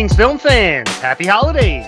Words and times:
Greetings, 0.00 0.16
film 0.16 0.38
fans. 0.38 0.88
Happy 1.00 1.26
holidays. 1.26 1.84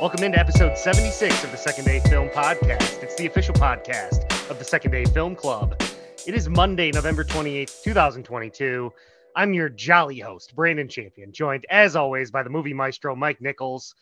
Welcome 0.00 0.24
into 0.24 0.38
episode 0.38 0.78
76 0.78 1.44
of 1.44 1.50
the 1.50 1.58
Second 1.58 1.84
Day 1.84 2.00
Film 2.00 2.30
Podcast. 2.30 3.02
It's 3.02 3.14
the 3.16 3.26
official 3.26 3.52
podcast 3.52 4.48
of 4.48 4.58
the 4.58 4.64
Second 4.64 4.92
Day 4.92 5.04
Film 5.04 5.36
Club. 5.36 5.78
It 6.26 6.34
is 6.34 6.48
Monday, 6.48 6.90
November 6.90 7.22
28th, 7.22 7.82
2022. 7.82 8.90
I'm 9.36 9.52
your 9.52 9.68
jolly 9.68 10.18
host, 10.20 10.56
Brandon 10.56 10.88
Champion, 10.88 11.32
joined 11.32 11.66
as 11.68 11.96
always 11.96 12.30
by 12.30 12.42
the 12.42 12.48
movie 12.48 12.72
maestro, 12.72 13.14
Mike 13.14 13.42
Nichols. 13.42 13.94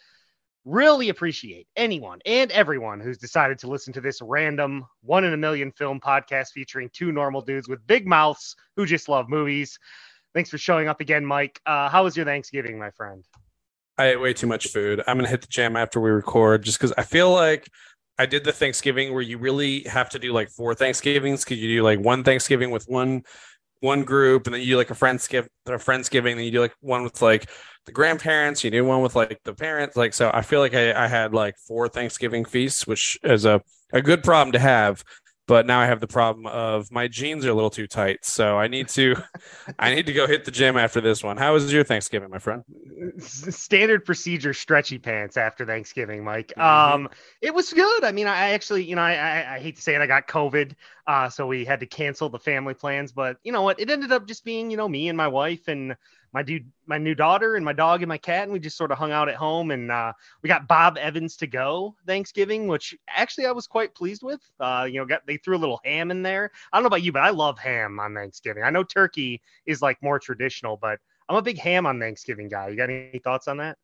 Really 0.65 1.09
appreciate 1.09 1.67
anyone 1.75 2.21
and 2.25 2.49
everyone 2.53 3.01
who's 3.01 3.19
decided 3.19 3.59
to 3.59 3.67
listen 3.67 3.93
to 3.95 4.01
this 4.01 4.23
random 4.23 4.87
one 5.03 5.25
in 5.25 5.33
a 5.33 5.37
million 5.37 5.73
film 5.73 5.99
podcast 5.99 6.53
featuring 6.53 6.91
two 6.93 7.11
normal 7.11 7.43
dudes 7.43 7.69
with 7.69 7.85
big 7.89 8.07
mouths 8.07 8.55
who 8.77 8.87
just 8.87 9.09
love 9.09 9.29
movies. 9.29 9.81
Thanks 10.35 10.51
for 10.51 10.59
showing 10.59 10.89
up 10.89 11.01
again, 11.01 11.25
Mike. 11.25 11.61
Uh, 11.67 11.89
how 11.89 12.05
was 12.05 12.17
your 12.17 12.25
Thanksgiving, 12.25 12.79
my 12.79 12.91
friend? 12.91 13.25
I 13.99 14.07
ate 14.07 14.21
way 14.21 14.33
too 14.33 14.47
much 14.47 14.69
food. 14.69 15.03
I'm 15.07 15.19
gonna 15.19 15.29
hit 15.29 15.43
the 15.43 15.49
gym 15.49 15.77
after 15.77 16.01
we 16.01 16.11
record, 16.11 16.63
just 16.63 16.79
because 16.79 16.93
I 16.97 17.03
feel 17.03 17.31
like 17.31 17.69
I 18.19 18.27
did 18.27 18.45
the 18.45 18.53
Thanksgiving 18.53 19.13
where 19.13 19.23
you 19.23 19.39
really 19.39 19.83
have 19.85 20.09
to 20.11 20.19
do 20.19 20.33
like 20.33 20.49
four 20.49 20.75
Thanksgivings 20.75 21.45
because 21.45 21.59
you 21.59 21.77
do 21.77 21.83
like 21.83 22.01
one 22.01 22.25
Thanksgiving 22.25 22.71
with 22.71 22.85
one 22.85 23.23
one 23.81 24.05
group, 24.05 24.47
and 24.47 24.55
then 24.55 24.63
you 24.63 24.69
do 24.69 24.77
like 24.77 24.91
a 24.91 24.95
friends 24.95 25.27
give 25.29 25.49
a 25.67 25.73
friendsgiving, 25.73 26.37
then 26.37 26.45
you 26.45 26.51
do 26.51 26.61
like 26.61 26.75
one 26.81 27.03
with 27.03 27.21
like 27.21 27.51
the 27.85 27.93
grandparents, 27.93 28.63
you 28.65 28.71
do 28.71 28.85
one 28.85 29.03
with 29.03 29.15
like 29.17 29.39
the 29.45 29.55
parents, 29.55 29.97
like 29.97 30.15
so. 30.15 30.31
I 30.33 30.43
feel 30.43 30.61
like 30.61 30.75
I, 30.75 31.05
I 31.05 31.09
had 31.09 31.35
like 31.35 31.57
four 31.59 31.89
Thanksgiving 31.89 32.45
feasts, 32.45 32.87
which 32.87 33.19
is 33.23 33.45
a 33.45 33.61
a 33.93 34.01
good 34.01 34.25
problem 34.25 34.53
to 34.53 34.59
have 34.59 35.05
but 35.47 35.67
now 35.67 35.81
I 35.81 35.87
have 35.87 36.01
the 36.01 36.07
problem 36.07 36.47
of 36.47 36.91
my 36.93 37.09
jeans 37.09 37.45
are 37.45 37.51
a 37.51 37.55
little 37.55 37.71
too 37.71 37.87
tight. 37.87 38.25
So 38.25 38.59
I 38.59 38.69
need 38.69 38.89
to 38.89 39.17
I 39.79 39.95
need 39.95 40.07
to 40.07 40.13
go 40.13 40.27
hit 40.27 40.45
the 40.45 40.51
gym 40.51 40.77
after 40.77 41.01
this 41.01 41.23
one. 41.23 41.37
How 41.37 41.53
was 41.53 41.73
your 41.73 41.85
Thanksgiving, 41.85 42.31
my 42.31 42.39
friend? 42.39 42.63
Standard 43.19 44.05
procedure 44.05 44.55
stretchy 44.55 44.99
pants 44.99 45.37
after 45.37 45.67
Thanksgiving, 45.67 46.25
Mike. 46.25 46.53
Mm-hmm. 46.57 46.95
Um 47.05 47.09
it 47.41 47.53
was 47.53 47.73
good. 47.73 48.05
I 48.05 48.13
mean, 48.13 48.27
I 48.27 48.51
actually, 48.51 48.85
you 48.85 48.97
know, 48.97 49.03
I, 49.03 49.15
I, 49.15 49.55
I 49.57 49.59
hate 49.59 49.77
to 49.77 49.83
say 49.83 49.95
it, 49.95 50.01
I 50.01 50.07
got 50.07 50.29
COVID. 50.29 50.75
Uh 51.07 51.29
so 51.29 51.47
we 51.47 51.65
had 51.65 51.81
to 51.81 51.87
cancel 51.87 52.29
the 52.29 52.39
family 52.39 52.75
plans, 52.75 53.13
but 53.13 53.39
you 53.43 53.53
know 53.53 53.63
what? 53.63 53.81
It 53.81 53.91
ended 53.91 54.13
up 54.13 54.27
just 54.27 54.45
being, 54.45 54.71
you 54.71 54.77
know, 54.77 54.89
me 54.89 55.09
and 55.09 55.17
my 55.17 55.29
wife 55.29 55.67
and 55.69 55.97
my 56.33 56.43
dude, 56.43 56.71
my 56.87 56.99
new 56.99 57.15
daughter, 57.15 57.57
and 57.57 57.65
my 57.65 57.73
dog 57.73 58.03
and 58.03 58.09
my 58.09 58.19
cat, 58.19 58.45
and 58.45 58.53
we 58.53 58.59
just 58.59 58.77
sort 58.77 58.91
of 58.91 58.99
hung 58.99 59.13
out 59.13 59.29
at 59.29 59.35
home. 59.35 59.71
And 59.71 59.91
uh, 59.91 60.13
we 60.43 60.49
got 60.49 60.67
Bob 60.67 60.97
Evans 60.99 61.37
to 61.39 61.47
go 61.47 61.95
Thanksgiving, 62.07 62.67
which 62.67 62.95
actually 63.09 63.47
I 63.47 63.53
was 63.53 63.67
quite 63.67 63.95
pleased 63.95 64.23
with. 64.23 64.41
Uh, 64.59 64.87
you 64.91 64.99
know, 64.99 65.05
got 65.05 65.27
they 65.27 65.37
threw 65.37 65.57
a 65.57 65.59
little 65.59 65.81
ham 65.85 66.11
in 66.11 66.23
there. 66.23 66.51
I 66.73 66.77
don't 66.77 66.85
know 66.85 66.89
about 66.89 67.03
you, 67.03 67.13
but 67.13 67.23
I 67.23 67.31
love 67.31 67.59
ham 67.59 68.01
on 68.01 68.15
Thanksgiving. 68.15 68.63
I 68.63 68.71
know 68.71 68.83
turkey 68.83 69.43
is 69.67 69.83
like 69.83 70.03
more 70.03 70.19
traditional, 70.19 70.77
but 70.77 70.99
I'm 71.29 71.37
a 71.37 71.43
big 71.43 71.59
ham 71.59 71.87
on 71.87 72.01
Thanksgiving 72.01 72.49
guy. 72.49 72.69
You 72.69 72.77
got 72.77 72.91
any 72.91 73.21
thoughts 73.23 73.49
on 73.49 73.59
that? 73.59 73.79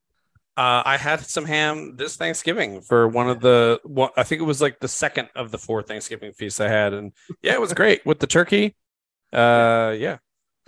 Uh, 0.56 0.82
I 0.84 0.96
had 0.96 1.20
some 1.20 1.44
ham 1.44 1.94
this 1.94 2.16
Thanksgiving 2.16 2.80
for 2.80 3.06
one 3.06 3.30
of 3.30 3.40
the. 3.40 3.78
I 4.16 4.24
think 4.24 4.40
it 4.40 4.44
was 4.44 4.60
like 4.60 4.80
the 4.80 4.88
second 4.88 5.28
of 5.36 5.52
the 5.52 5.58
four 5.58 5.82
Thanksgiving 5.82 6.32
feasts 6.32 6.60
I 6.60 6.68
had, 6.68 6.92
and 6.94 7.12
yeah, 7.42 7.52
it 7.52 7.60
was 7.60 7.72
great 7.74 8.04
with 8.04 8.18
the 8.18 8.26
turkey. 8.26 8.74
Uh, 9.32 9.94
yeah, 9.96 10.18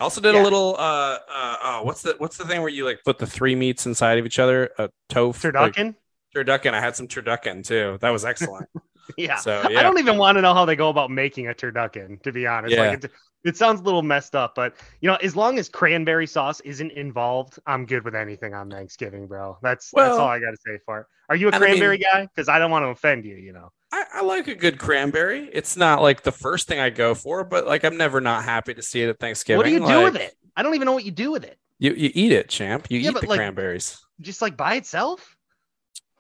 also 0.01 0.21
did 0.21 0.35
yeah. 0.35 0.43
a 0.43 0.45
little 0.45 0.77
uh 0.79 1.19
uh 1.29 1.57
oh, 1.63 1.81
what's 1.83 2.03
the 2.03 2.15
what's 2.19 2.37
the 2.37 2.45
thing 2.45 2.61
where 2.61 2.71
you 2.71 2.85
like 2.85 3.01
put 3.05 3.19
the 3.19 3.27
three 3.27 3.55
meats 3.55 3.87
inside 3.87 4.19
of 4.19 4.27
each 4.27 4.39
other? 4.39 4.71
A 4.79 4.91
tofu 5.09 5.53
turducken. 5.53 5.87
Like, 5.87 6.47
turducken. 6.47 6.75
I 6.75 6.81
had 6.81 6.97
some 6.97 7.09
turducken 7.09 7.65
too. 7.65 7.99
That 8.01 8.11
was 8.11 8.25
excellent. 8.25 8.69
yeah. 9.17 9.37
So 9.37 9.69
yeah. 9.69 9.81
I 9.81 9.83
don't 9.83 9.99
even 9.99 10.17
want 10.17 10.37
to 10.37 10.43
know 10.43 10.55
how 10.55 10.65
they 10.65 10.77
go 10.77 10.89
about 10.89 11.11
making 11.11 11.49
a 11.49 11.55
turducken, 11.55 12.23
to 12.23 12.33
be 12.33 12.47
honest. 12.47 12.75
Yeah. 12.75 12.89
Like 12.89 13.05
it, 13.05 13.11
it 13.45 13.57
sounds 13.57 13.81
a 13.81 13.83
little 13.83 14.03
messed 14.03 14.35
up, 14.35 14.55
but 14.55 14.75
you 15.01 15.09
know, 15.09 15.17
as 15.17 15.35
long 15.35 15.59
as 15.59 15.69
cranberry 15.69 16.27
sauce 16.27 16.61
isn't 16.61 16.93
involved, 16.93 17.59
I'm 17.67 17.87
good 17.87 18.05
with 18.05 18.15
anything 18.15 18.55
on 18.55 18.71
Thanksgiving, 18.71 19.27
bro. 19.27 19.59
That's 19.63 19.91
well, 19.93 20.09
that's 20.09 20.19
all 20.19 20.29
I 20.29 20.39
gotta 20.39 20.59
say 20.65 20.79
for 20.85 21.01
it. 21.01 21.07
Are 21.31 21.37
you 21.37 21.49
a 21.49 21.53
cranberry 21.53 21.97
I 22.05 22.19
mean, 22.19 22.27
guy? 22.27 22.29
Because 22.35 22.49
I 22.49 22.59
don't 22.59 22.71
want 22.71 22.85
to 22.85 22.89
offend 22.89 23.25
you, 23.25 23.37
you 23.37 23.53
know. 23.53 23.73
I, 23.93 24.05
I, 24.15 24.23
like 24.23 24.47
a 24.47 24.55
good 24.55 24.79
cranberry. 24.79 25.51
It's 25.53 25.77
not 25.77 26.01
like 26.01 26.23
the 26.23 26.33
first 26.33 26.69
thing 26.69 26.79
I 26.79 26.91
go 26.91 27.15
for, 27.15 27.45
but 27.45 27.67
like 27.67 27.85
I'm 27.85 27.97
never 27.97 28.21
not 28.21 28.45
happy 28.45 28.75
to 28.75 28.83
see 28.83 29.03
it 29.03 29.09
at 29.09 29.19
Thanksgiving. 29.19 29.59
What 29.59 29.67
do 29.67 29.73
you 29.73 29.81
like, 29.81 29.97
do 29.97 30.05
with 30.05 30.17
it? 30.17 30.35
I 30.57 30.63
don't 30.63 30.75
even 30.75 30.87
know 30.87 30.93
what 30.93 31.05
you 31.05 31.11
do 31.11 31.33
with 31.33 31.45
it. 31.45 31.59
You 31.79 31.95
you 31.95 32.11
eat 32.15 32.33
it, 32.33 32.49
champ. 32.49 32.87
You 32.91 32.99
yeah, 33.01 33.11
eat 33.11 33.21
the 33.21 33.27
like, 33.27 33.39
cranberries. 33.39 33.99
Just 34.21 34.43
like 34.43 34.57
by 34.57 34.75
itself? 34.77 35.37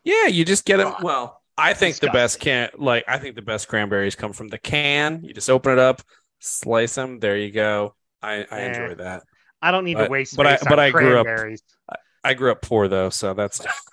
Yeah, 0.04 0.26
you 0.26 0.44
just 0.44 0.64
get 0.64 0.78
them. 0.78 0.94
Well, 1.02 1.42
I 1.56 1.74
think 1.74 1.96
Disgusting. 1.96 2.08
the 2.08 2.12
best 2.12 2.40
can 2.40 2.70
like 2.78 3.04
I 3.06 3.18
think 3.18 3.36
the 3.36 3.42
best 3.42 3.68
cranberries 3.68 4.14
come 4.14 4.32
from 4.32 4.48
the 4.48 4.58
can. 4.58 5.22
You 5.22 5.34
just 5.34 5.50
open 5.50 5.72
it 5.72 5.78
up, 5.78 6.02
slice 6.38 6.94
them. 6.94 7.20
There 7.20 7.36
you 7.36 7.52
go. 7.52 7.94
I, 8.22 8.46
I 8.50 8.60
eh. 8.62 8.66
enjoy 8.68 8.94
that. 8.96 9.24
I 9.62 9.70
don't 9.70 9.84
need 9.84 9.94
but, 9.94 10.06
to 10.06 10.10
waste. 10.10 10.36
But 10.36 10.46
I 10.46 10.58
but 10.66 10.80
I 10.80 10.90
grew 10.90 11.20
up. 11.20 11.26
I, 11.26 11.96
I 12.24 12.34
grew 12.34 12.50
up 12.50 12.62
poor 12.62 12.88
though, 12.88 13.10
so 13.10 13.34
that's 13.34 13.60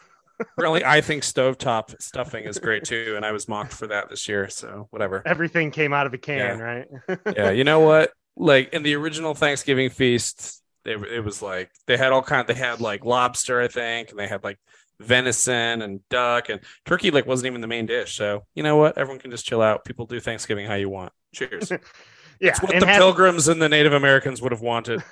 really, 0.58 0.84
I 0.84 1.02
think 1.02 1.24
stovetop 1.24 2.02
stuffing 2.02 2.46
is 2.46 2.60
great 2.60 2.84
too, 2.84 3.14
and 3.16 3.26
I 3.26 3.32
was 3.32 3.48
mocked 3.48 3.74
for 3.74 3.88
that 3.88 4.10
this 4.10 4.28
year. 4.28 4.50
So 4.50 4.88
whatever. 4.92 5.24
Everything 5.26 5.72
came 5.72 5.94
out 5.94 6.08
of 6.08 6.14
a 6.14 6.18
can, 6.18 6.38
yeah. 6.38 6.64
right? 6.64 6.88
yeah, 7.36 7.50
you 7.52 7.64
know 7.64 7.80
what? 7.80 8.12
Like 8.36 8.74
in 8.74 8.84
the 8.84 8.96
original 8.96 9.34
Thanksgiving 9.34 9.90
feast, 9.90 10.62
it, 10.86 11.02
it 11.04 11.24
was 11.24 11.42
like 11.42 11.72
they 11.86 11.98
had 11.98 12.12
all 12.12 12.22
kind. 12.22 12.42
Of, 12.42 12.48
they 12.48 12.62
had 12.62 12.80
like 12.80 13.06
lobster, 13.06 13.62
I 13.62 13.68
think, 13.68 14.12
and 14.12 14.20
they 14.20 14.28
had 14.28 14.44
like 14.44 14.60
venison 15.00 15.82
and 15.82 16.08
duck 16.10 16.50
and 16.50 16.62
turkey. 16.86 17.12
Like 17.12 17.26
wasn't 17.26 17.48
even 17.48 17.62
the 17.62 17.68
main 17.68 17.86
dish. 17.86 18.16
So 18.16 18.46
you 18.56 18.64
know 18.64 18.78
what? 18.78 18.98
Everyone 18.98 19.20
can 19.20 19.32
just 19.32 19.46
chill 19.46 19.62
out. 19.62 19.86
People 19.86 20.06
do 20.06 20.20
Thanksgiving 20.20 20.66
how 20.66 20.76
you 20.76 20.90
want. 20.90 21.12
Cheers. 21.34 21.72
yeah, 22.40 22.50
it's 22.50 22.62
what 22.62 22.80
the 22.80 22.86
have- 22.86 22.98
Pilgrims 22.98 23.48
and 23.48 23.62
the 23.62 23.70
Native 23.70 23.94
Americans 23.94 24.42
would 24.42 24.52
have 24.52 24.62
wanted. 24.62 25.04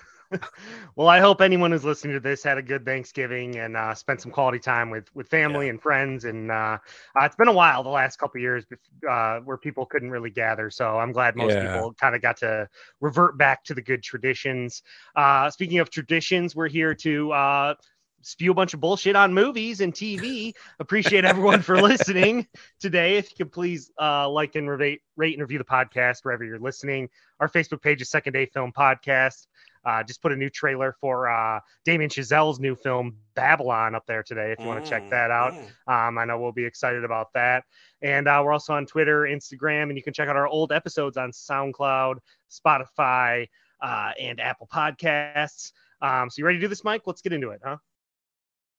Well, 0.96 1.08
I 1.08 1.20
hope 1.20 1.42
anyone 1.42 1.72
who's 1.72 1.84
listening 1.84 2.14
to 2.14 2.20
this 2.20 2.44
had 2.44 2.58
a 2.58 2.62
good 2.62 2.86
Thanksgiving 2.86 3.58
and 3.58 3.76
uh, 3.76 3.94
spent 3.94 4.22
some 4.22 4.32
quality 4.32 4.60
time 4.60 4.90
with 4.90 5.14
with 5.16 5.28
family 5.28 5.66
yeah. 5.66 5.72
and 5.72 5.82
friends. 5.82 6.26
And 6.26 6.52
uh, 6.52 6.78
uh, 7.20 7.26
it's 7.26 7.36
been 7.36 7.48
a 7.48 7.54
while 7.54 7.84
the 7.84 7.90
last 7.90 8.18
couple 8.18 8.42
years 8.42 8.66
uh, 9.10 9.40
where 9.40 9.58
people 9.58 9.86
couldn't 9.86 10.12
really 10.12 10.30
gather. 10.30 10.70
So 10.70 10.98
I'm 10.98 11.12
glad 11.12 11.36
most 11.36 11.54
yeah. 11.54 11.74
people 11.74 11.94
kind 11.94 12.16
of 12.16 12.22
got 12.22 12.38
to 12.38 12.70
revert 13.02 13.38
back 13.38 13.64
to 13.66 13.74
the 13.74 13.82
good 13.82 14.04
traditions. 14.04 14.84
Uh, 15.16 15.50
speaking 15.50 15.80
of 15.80 15.90
traditions, 15.90 16.56
we're 16.56 16.68
here 16.68 16.96
to 16.96 17.32
uh, 17.32 17.76
spew 18.26 18.52
a 18.52 18.54
bunch 18.54 18.74
of 18.74 18.80
bullshit 18.80 19.16
on 19.16 19.34
movies 19.34 19.82
and 19.82 19.94
TV. 19.94 20.54
Appreciate 20.80 21.26
everyone 21.26 21.62
for 21.62 21.80
listening 21.82 22.48
today. 22.80 23.18
If 23.18 23.30
you 23.30 23.46
could 23.46 23.52
please 23.52 23.92
uh, 24.02 24.28
like 24.28 24.56
and 24.56 24.68
rate, 24.68 25.02
rate 25.16 25.34
and 25.34 25.42
review 25.42 25.60
the 25.60 25.64
podcast 25.64 26.20
wherever 26.24 26.44
you're 26.44 26.60
listening. 26.60 27.10
Our 27.40 27.48
Facebook 27.48 27.82
page 27.82 28.02
is 28.02 28.10
Second 28.10 28.34
Day 28.34 28.48
Film 28.48 28.72
Podcast. 28.76 29.46
Uh, 29.86 30.04
just 30.04 30.22
put 30.22 30.32
a 30.32 30.36
new 30.36 30.50
trailer 30.50 30.96
for 31.00 31.30
uh, 31.30 31.60
Damien 31.84 32.10
Chazelle's 32.10 32.60
new 32.60 32.76
film 32.76 33.18
Babylon 33.36 33.96
up 33.96 34.06
there 34.08 34.24
today. 34.24 34.52
If 34.52 34.60
you 34.60 34.66
want 34.66 34.84
to 34.84 34.90
check 34.90 35.10
that 35.10 35.32
out, 35.32 35.54
mm. 35.54 36.08
um, 36.08 36.18
I 36.18 36.26
know 36.26 36.40
we'll 36.40 36.52
be 36.52 36.66
excited 36.66 37.04
about 37.04 37.34
that. 37.34 37.64
And 38.02 38.28
uh, 38.28 38.42
we're 38.44 38.54
also 38.54 38.74
on 38.74 38.86
Twitter, 38.86 39.22
Instagram, 39.22 39.84
and 39.84 39.98
you 39.98 40.04
can 40.04 40.14
check 40.14 40.28
out 40.28 40.36
our 40.36 40.48
old 40.48 40.72
episodes 40.72 41.18
on 41.18 41.32
SoundCloud, 41.32 42.18
Spotify, 42.50 43.48
uh, 43.82 44.12
and 44.20 44.40
Apple 44.40 44.68
Podcasts. 44.72 45.72
Um, 46.02 46.30
so 46.30 46.36
you 46.40 46.46
ready 46.46 46.58
to 46.58 46.62
do 46.62 46.68
this, 46.68 46.84
Mike? 46.84 47.04
Let's 47.06 47.22
get 47.22 47.34
into 47.34 47.50
it, 47.50 47.62
huh? 47.64 47.78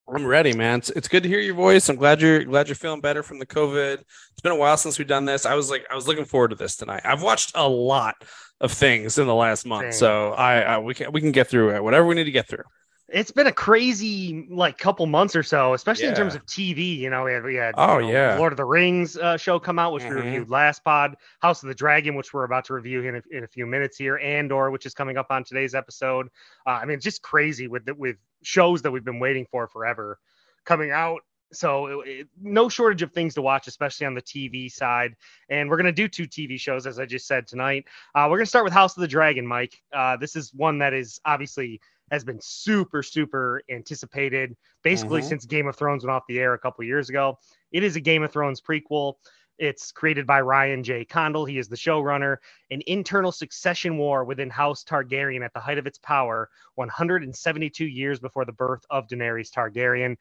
I'm 0.08 0.24
ready, 0.24 0.52
man. 0.52 0.78
It's, 0.78 0.90
it's 0.90 1.08
good 1.08 1.24
to 1.24 1.28
hear 1.28 1.40
your 1.40 1.54
voice. 1.54 1.88
I'm 1.88 1.96
glad 1.96 2.20
you're 2.20 2.44
glad 2.44 2.68
you're 2.68 2.76
feeling 2.76 3.00
better 3.00 3.22
from 3.22 3.38
the 3.38 3.46
COVID. 3.46 3.94
It's 3.94 4.40
been 4.42 4.52
a 4.52 4.56
while 4.56 4.76
since 4.76 4.98
we've 4.98 5.08
done 5.08 5.24
this. 5.24 5.44
I 5.44 5.54
was 5.54 5.68
like, 5.68 5.84
I 5.90 5.96
was 5.96 6.06
looking 6.06 6.24
forward 6.24 6.48
to 6.48 6.56
this 6.56 6.76
tonight. 6.76 7.02
I've 7.04 7.22
watched 7.22 7.52
a 7.56 7.68
lot 7.68 8.14
of 8.60 8.70
things 8.72 9.18
in 9.18 9.26
the 9.26 9.34
last 9.34 9.66
month, 9.66 9.94
so 9.94 10.32
I, 10.32 10.60
I 10.60 10.78
we 10.78 10.94
can 10.94 11.10
we 11.10 11.20
can 11.20 11.32
get 11.32 11.48
through 11.48 11.74
it. 11.74 11.82
Whatever 11.82 12.06
we 12.06 12.14
need 12.14 12.24
to 12.24 12.30
get 12.30 12.46
through. 12.46 12.64
It's 13.08 13.30
been 13.30 13.46
a 13.46 13.52
crazy 13.52 14.48
like 14.50 14.78
couple 14.78 15.06
months 15.06 15.36
or 15.36 15.44
so, 15.44 15.74
especially 15.74 16.04
yeah. 16.04 16.10
in 16.10 16.16
terms 16.16 16.34
of 16.34 16.44
TV. 16.46 16.96
You 16.96 17.10
know, 17.10 17.24
we 17.24 17.32
had 17.32 17.44
we 17.44 17.54
had 17.56 17.74
oh 17.76 17.98
you 17.98 18.06
know, 18.06 18.12
yeah, 18.12 18.38
Lord 18.38 18.52
of 18.52 18.56
the 18.56 18.64
Rings 18.64 19.16
uh, 19.16 19.36
show 19.36 19.58
come 19.58 19.78
out, 19.78 19.92
which 19.92 20.04
mm-hmm. 20.04 20.14
we 20.14 20.22
reviewed 20.22 20.50
last 20.50 20.84
pod. 20.84 21.16
House 21.40 21.62
of 21.62 21.68
the 21.68 21.74
Dragon, 21.74 22.14
which 22.14 22.32
we're 22.32 22.44
about 22.44 22.64
to 22.66 22.74
review 22.74 23.02
in 23.02 23.16
a, 23.16 23.22
in 23.30 23.44
a 23.44 23.48
few 23.48 23.66
minutes 23.66 23.96
here. 23.96 24.18
Andor, 24.18 24.70
which 24.70 24.86
is 24.86 24.94
coming 24.94 25.16
up 25.16 25.26
on 25.30 25.44
today's 25.44 25.74
episode. 25.74 26.28
Uh, 26.66 26.70
I 26.70 26.84
mean, 26.84 27.00
just 27.00 27.22
crazy 27.22 27.68
with 27.68 27.84
the, 27.86 27.94
with 27.94 28.16
shows 28.42 28.82
that 28.82 28.90
we've 28.90 29.04
been 29.04 29.20
waiting 29.20 29.46
for 29.50 29.66
forever 29.68 30.18
coming 30.64 30.90
out. 30.90 31.20
So 31.52 32.00
it, 32.00 32.08
it, 32.08 32.28
no 32.40 32.68
shortage 32.68 33.02
of 33.02 33.12
things 33.12 33.34
to 33.34 33.42
watch, 33.42 33.68
especially 33.68 34.06
on 34.06 34.14
the 34.14 34.22
TV 34.22 34.70
side. 34.70 35.14
And 35.48 35.70
we're 35.70 35.76
gonna 35.76 35.92
do 35.92 36.08
two 36.08 36.26
TV 36.26 36.58
shows, 36.58 36.86
as 36.86 36.98
I 36.98 37.06
just 37.06 37.26
said 37.26 37.46
tonight. 37.46 37.84
Uh, 38.14 38.26
we're 38.28 38.38
gonna 38.38 38.46
start 38.46 38.64
with 38.64 38.72
House 38.72 38.96
of 38.96 39.00
the 39.00 39.08
Dragon, 39.08 39.46
Mike. 39.46 39.74
Uh, 39.92 40.16
this 40.16 40.36
is 40.36 40.52
one 40.54 40.78
that 40.78 40.92
is 40.92 41.20
obviously 41.24 41.80
has 42.10 42.24
been 42.24 42.38
super, 42.40 43.02
super 43.02 43.62
anticipated, 43.70 44.56
basically 44.82 45.20
mm-hmm. 45.20 45.28
since 45.28 45.44
Game 45.44 45.66
of 45.66 45.76
Thrones 45.76 46.04
went 46.04 46.14
off 46.14 46.22
the 46.28 46.38
air 46.38 46.54
a 46.54 46.58
couple 46.58 46.84
years 46.84 47.08
ago. 47.08 47.38
It 47.72 47.82
is 47.82 47.96
a 47.96 48.00
Game 48.00 48.22
of 48.22 48.32
Thrones 48.32 48.60
prequel. 48.60 49.14
It's 49.58 49.90
created 49.92 50.26
by 50.26 50.40
Ryan 50.42 50.82
J. 50.82 51.04
Condal. 51.04 51.44
He 51.44 51.58
is 51.58 51.68
the 51.68 51.76
showrunner. 51.76 52.36
An 52.70 52.82
internal 52.86 53.32
succession 53.32 53.96
war 53.96 54.24
within 54.24 54.50
House 54.50 54.84
Targaryen 54.84 55.44
at 55.44 55.54
the 55.54 55.60
height 55.60 55.78
of 55.78 55.86
its 55.86 55.98
power, 55.98 56.50
172 56.74 57.84
years 57.84 58.20
before 58.20 58.44
the 58.44 58.52
birth 58.52 58.84
of 58.90 59.08
Daenerys 59.08 59.50
Targaryen 59.50 60.16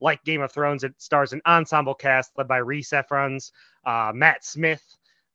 like 0.00 0.22
Game 0.24 0.42
of 0.42 0.52
Thrones, 0.52 0.84
it 0.84 0.94
stars 1.00 1.32
an 1.32 1.40
ensemble 1.46 1.94
cast 1.94 2.32
led 2.36 2.48
by 2.48 2.58
Rhys 2.58 2.90
Ifans, 2.90 3.52
uh, 3.84 4.12
Matt 4.14 4.44
Smith, 4.44 4.82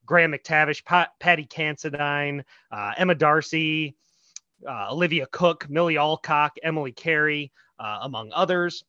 Graham 0.05 0.33
McTavish, 0.33 0.83
Pat- 0.85 1.13
Paddy 1.19 1.45
Considine, 1.45 2.43
uh, 2.71 2.93
Emma 2.97 3.15
D'Arcy, 3.15 3.95
uh, 4.67 4.91
Olivia 4.91 5.25
Cooke, 5.27 5.69
Millie 5.69 5.97
Alcock, 5.97 6.57
Emily 6.61 6.91
Carey, 6.91 7.51
uh, 7.79 7.99
among 8.01 8.31
others. 8.33 8.83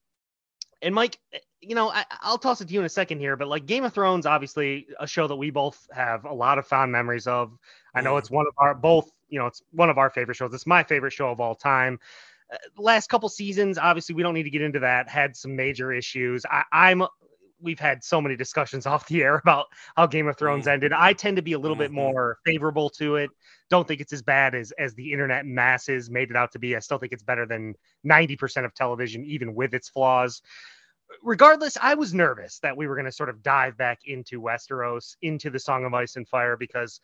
And 0.82 0.94
Mike, 0.94 1.18
you 1.62 1.76
know, 1.76 1.90
I, 1.90 2.04
will 2.26 2.38
toss 2.38 2.60
it 2.60 2.68
to 2.68 2.74
you 2.74 2.80
in 2.80 2.86
a 2.86 2.90
second 2.90 3.20
here, 3.20 3.36
but 3.36 3.46
like 3.46 3.66
Game 3.66 3.84
of 3.84 3.92
Thrones, 3.92 4.26
obviously 4.26 4.88
a 4.98 5.06
show 5.06 5.28
that 5.28 5.36
we 5.36 5.50
both 5.50 5.88
have 5.92 6.24
a 6.24 6.32
lot 6.32 6.58
of 6.58 6.66
fond 6.66 6.90
memories 6.90 7.26
of. 7.26 7.56
I 7.94 8.00
know 8.00 8.16
it's 8.16 8.30
one 8.30 8.46
of 8.46 8.54
our 8.58 8.74
both, 8.74 9.10
you 9.28 9.38
know, 9.38 9.46
it's 9.46 9.62
one 9.70 9.88
of 9.88 9.98
our 9.98 10.10
favorite 10.10 10.34
shows. 10.34 10.52
It's 10.52 10.66
my 10.66 10.82
favorite 10.82 11.12
show 11.12 11.30
of 11.30 11.40
all 11.40 11.54
time. 11.54 12.00
Uh, 12.52 12.56
last 12.76 13.08
couple 13.08 13.28
seasons, 13.28 13.78
obviously, 13.78 14.14
we 14.14 14.22
don't 14.22 14.34
need 14.34 14.42
to 14.42 14.50
get 14.50 14.62
into 14.62 14.80
that. 14.80 15.08
Had 15.08 15.36
some 15.36 15.54
major 15.54 15.92
issues. 15.92 16.44
I, 16.50 16.64
I'm 16.72 17.04
we've 17.60 17.78
had 17.78 18.02
so 18.02 18.20
many 18.20 18.34
discussions 18.34 18.86
off 18.86 19.06
the 19.06 19.22
air 19.22 19.36
about 19.36 19.66
how 19.96 20.06
Game 20.06 20.26
of 20.26 20.36
Thrones 20.36 20.62
mm-hmm. 20.62 20.72
ended. 20.72 20.92
I 20.92 21.12
tend 21.12 21.36
to 21.36 21.42
be 21.42 21.52
a 21.52 21.58
little 21.58 21.76
bit 21.76 21.88
mm-hmm. 21.90 22.00
more 22.00 22.38
favorable 22.44 22.90
to 22.90 23.16
it. 23.16 23.30
Don't 23.70 23.86
think 23.86 24.00
it's 24.00 24.12
as 24.12 24.22
bad 24.22 24.54
as 24.54 24.72
as 24.72 24.94
the 24.94 25.12
internet 25.12 25.46
masses 25.46 26.10
made 26.10 26.30
it 26.30 26.36
out 26.36 26.50
to 26.52 26.58
be. 26.58 26.74
I 26.74 26.80
still 26.80 26.98
think 26.98 27.12
it's 27.12 27.22
better 27.22 27.46
than 27.46 27.74
90% 28.04 28.64
of 28.64 28.74
television, 28.74 29.24
even 29.24 29.54
with 29.54 29.74
its 29.74 29.88
flaws. 29.88 30.42
Regardless, 31.22 31.76
I 31.80 31.94
was 31.94 32.14
nervous 32.14 32.58
that 32.60 32.76
we 32.76 32.86
were 32.86 32.94
going 32.94 33.06
to 33.06 33.12
sort 33.12 33.28
of 33.28 33.42
dive 33.42 33.76
back 33.76 34.00
into 34.04 34.40
Westeros, 34.40 35.16
into 35.22 35.50
the 35.50 35.58
Song 35.58 35.84
of 35.84 35.94
Ice 35.94 36.16
and 36.16 36.28
Fire, 36.28 36.56
because 36.56 37.00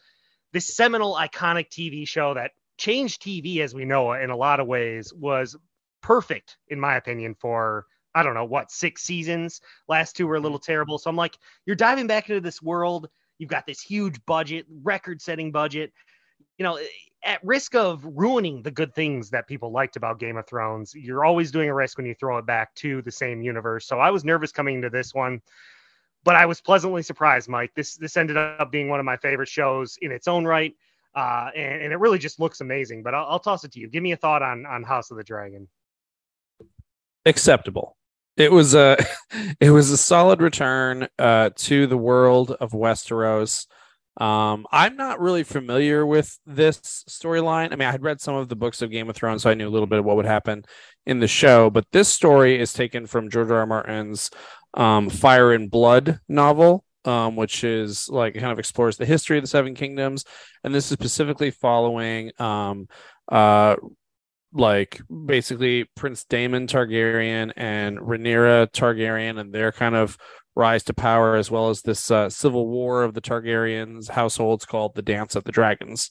this 0.53 0.75
seminal, 0.75 1.15
iconic 1.15 1.69
TV 1.69 2.07
show 2.07 2.35
that 2.35 2.53
changed 2.79 3.23
TV 3.23 3.61
as 3.61 3.75
we 3.75 3.85
know 3.85 4.13
it 4.13 4.23
in 4.23 4.31
a 4.31 4.37
lot 4.37 4.61
of 4.61 4.67
ways 4.67 5.13
was 5.13 5.57
perfect, 6.01 6.57
in 6.69 6.81
my 6.81 6.97
opinion, 6.97 7.35
for 7.39 7.87
I 8.15 8.23
don't 8.23 8.35
know 8.35 8.45
what 8.45 8.71
six 8.71 9.03
seasons. 9.03 9.61
Last 9.89 10.17
two 10.17 10.27
were 10.27 10.35
a 10.35 10.39
mm-hmm. 10.39 10.45
little 10.45 10.59
terrible. 10.59 10.99
So 10.99 11.11
I'm 11.11 11.17
like, 11.17 11.39
you're 11.67 11.77
diving 11.77 12.07
back 12.07 12.29
into 12.29 12.41
this 12.41 12.63
world. 12.63 13.09
You've 13.39 13.51
got 13.51 13.67
this 13.67 13.81
huge 13.81 14.25
budget, 14.27 14.67
record-setting 14.83 15.53
budget. 15.53 15.93
You 16.57 16.65
know, 16.65 16.79
at 17.25 17.45
risk 17.45 17.75
of 17.75 18.05
ruining 18.05 18.63
the 18.63 18.71
good 18.71 18.95
things 18.95 19.31
that 19.31 19.47
people 19.47 19.73
liked 19.73 19.97
about 19.97 20.19
Game 20.19 20.37
of 20.37 20.47
Thrones, 20.47 20.95
you're 20.95 21.25
always 21.25 21.51
doing 21.51 21.69
a 21.69 21.75
risk 21.75 21.97
when 21.97 22.07
you 22.07 22.15
throw 22.15 22.39
it 22.39 22.47
back 22.47 22.75
to 22.77 23.03
the 23.03 23.11
same 23.11 23.43
universe. 23.43 23.87
So 23.87 23.99
I 23.99 24.11
was 24.11 24.25
nervous 24.25 24.53
coming 24.53 24.77
into 24.77 24.91
this 24.91 25.15
one, 25.15 25.41
but 26.25 26.37
I 26.37 26.47
was 26.47 26.61
pleasantly 26.61 27.03
surprised, 27.03 27.49
Mike. 27.49 27.73
This 27.75 27.97
this 27.97 28.17
ended 28.17 28.37
up 28.37 28.71
being 28.71 28.89
one 28.89 29.01
of 29.01 29.07
my 29.07 29.17
favorite 29.17 29.49
shows 29.49 29.99
in 30.01 30.13
its 30.13 30.29
own 30.29 30.45
right, 30.45 30.75
uh, 31.15 31.51
and, 31.57 31.83
and, 31.83 31.93
it 31.93 31.97
really 31.97 32.19
just 32.19 32.39
looks 32.39 32.61
amazing. 32.61 33.03
But 33.03 33.15
I'll, 33.15 33.27
I'll 33.27 33.41
toss 33.41 33.65
it 33.65 33.73
to 33.73 33.81
you. 33.81 33.89
Give 33.89 34.03
me 34.03 34.13
a 34.13 34.17
thought 34.17 34.43
on 34.43 34.67
on 34.67 34.83
House 34.83 35.11
of 35.11 35.17
the 35.17 35.25
Dragon. 35.25 35.69
Acceptable 37.27 37.99
it 38.39 38.53
was 38.53 38.75
a 38.75 38.97
it 39.61 39.71
was 39.71 39.91
a 39.91 39.99
solid 39.99 40.41
return 40.41 41.09
uh, 41.19 41.51
to 41.57 41.87
the 41.87 41.99
world 41.99 42.53
of 42.53 42.73
Westeros. 42.73 43.67
Um, 44.19 44.67
I'm 44.73 44.97
not 44.97 45.21
really 45.21 45.45
familiar 45.45 46.05
with 46.05 46.39
this 46.45 47.05
storyline. 47.09 47.73
I 47.73 47.77
mean, 47.77 47.89
I 47.89 47.93
had 47.93 48.03
read 48.03 48.21
some 48.21 48.35
of 48.35 48.49
the 48.49 48.57
books 48.57 48.83
of 48.83 48.91
Game 48.91 49.09
of 49.09 49.15
Thrones, 49.15 49.43
so 49.43 49.51
I 49.51 49.55
knew 49.55 49.69
a 49.69 49.71
little 49.71 49.87
bit 49.87 50.01
of 50.01 50.05
what 50.05 50.17
would 50.17 50.27
happen 50.27 50.65
in 51.07 51.21
the 51.21 51.29
show. 51.29 51.71
But 51.71 51.87
this 51.93 52.09
story 52.09 52.61
is 52.61 52.73
taken 52.73 53.07
from 53.07 53.31
George 53.31 53.51
R. 53.51 53.59
R. 53.59 53.67
Martin's 53.67 54.31
um, 54.75 55.09
Fire 55.09 55.53
and 55.53 55.71
Blood 55.71 56.19
novel, 56.29 56.85
um, 57.05 57.37
which 57.37 57.63
is 57.63 58.09
like 58.09 58.35
kind 58.35 58.53
of 58.53 58.59
explores 58.59 58.97
the 58.97 59.07
history 59.07 59.39
of 59.39 59.45
the 59.45 59.49
Seven 59.49 59.75
Kingdoms, 59.75 60.25
and 60.65 60.75
this 60.75 60.87
is 60.87 60.93
specifically 60.93 61.53
following 61.53 62.33
um, 62.41 62.89
uh, 63.31 63.77
like 64.53 65.01
basically 65.27 65.85
Prince 65.95 66.25
Daemon 66.25 66.67
Targaryen 66.67 67.53
and 67.57 67.99
Rhaenyra 67.99 68.73
Targaryen 68.73 69.39
and 69.39 69.53
their 69.53 69.73
kind 69.73 69.95
of 69.95 70.17
rise 70.59 70.83
to 70.85 70.93
power, 70.93 71.37
as 71.37 71.51
well 71.51 71.71
as 71.71 71.81
this 71.81 72.11
uh, 72.11 72.29
civil 72.29 72.67
war 72.67 73.05
of 73.05 73.15
the 73.15 73.21
Targaryens 73.21 74.11
households 74.11 74.67
called 74.67 74.95
the 74.95 75.03
Dance 75.03 75.37
of 75.37 75.45
the 75.45 75.53
Dragons. 75.53 76.11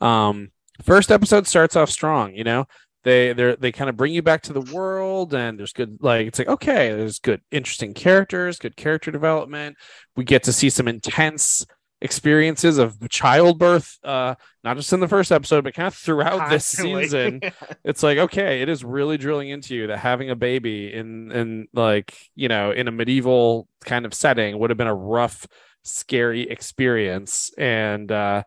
Um, 0.00 0.52
first 0.82 1.10
episode 1.10 1.46
starts 1.46 1.76
off 1.76 1.90
strong, 1.90 2.34
you 2.34 2.44
know. 2.44 2.66
They 3.02 3.32
they 3.32 3.56
they 3.56 3.72
kind 3.72 3.90
of 3.90 3.96
bring 3.96 4.12
you 4.12 4.22
back 4.22 4.42
to 4.42 4.52
the 4.52 4.60
world, 4.60 5.34
and 5.34 5.58
there's 5.58 5.72
good 5.72 5.98
like 6.00 6.26
it's 6.28 6.38
like 6.38 6.48
okay, 6.48 6.90
there's 6.90 7.18
good 7.18 7.40
interesting 7.50 7.92
characters, 7.92 8.58
good 8.58 8.76
character 8.76 9.10
development. 9.10 9.76
We 10.16 10.24
get 10.24 10.44
to 10.44 10.52
see 10.52 10.70
some 10.70 10.86
intense 10.86 11.66
experiences 12.02 12.78
of 12.78 12.96
childbirth 13.10 13.98
uh 14.04 14.34
not 14.64 14.76
just 14.76 14.92
in 14.92 15.00
the 15.00 15.08
first 15.08 15.30
episode 15.30 15.64
but 15.64 15.74
kind 15.74 15.86
of 15.86 15.94
throughout 15.94 16.48
Constantly. 16.48 17.02
this 17.02 17.10
season. 17.10 17.40
It's 17.84 18.02
like 18.02 18.18
okay 18.18 18.62
it 18.62 18.68
is 18.68 18.82
really 18.84 19.18
drilling 19.18 19.50
into 19.50 19.74
you 19.74 19.86
that 19.88 19.98
having 19.98 20.30
a 20.30 20.36
baby 20.36 20.92
in 20.92 21.30
in 21.30 21.68
like 21.74 22.16
you 22.34 22.48
know 22.48 22.70
in 22.70 22.88
a 22.88 22.90
medieval 22.90 23.68
kind 23.84 24.06
of 24.06 24.14
setting 24.14 24.58
would 24.58 24.70
have 24.70 24.78
been 24.78 24.86
a 24.86 24.94
rough 24.94 25.46
scary 25.82 26.42
experience. 26.48 27.52
And 27.58 28.10
uh 28.10 28.44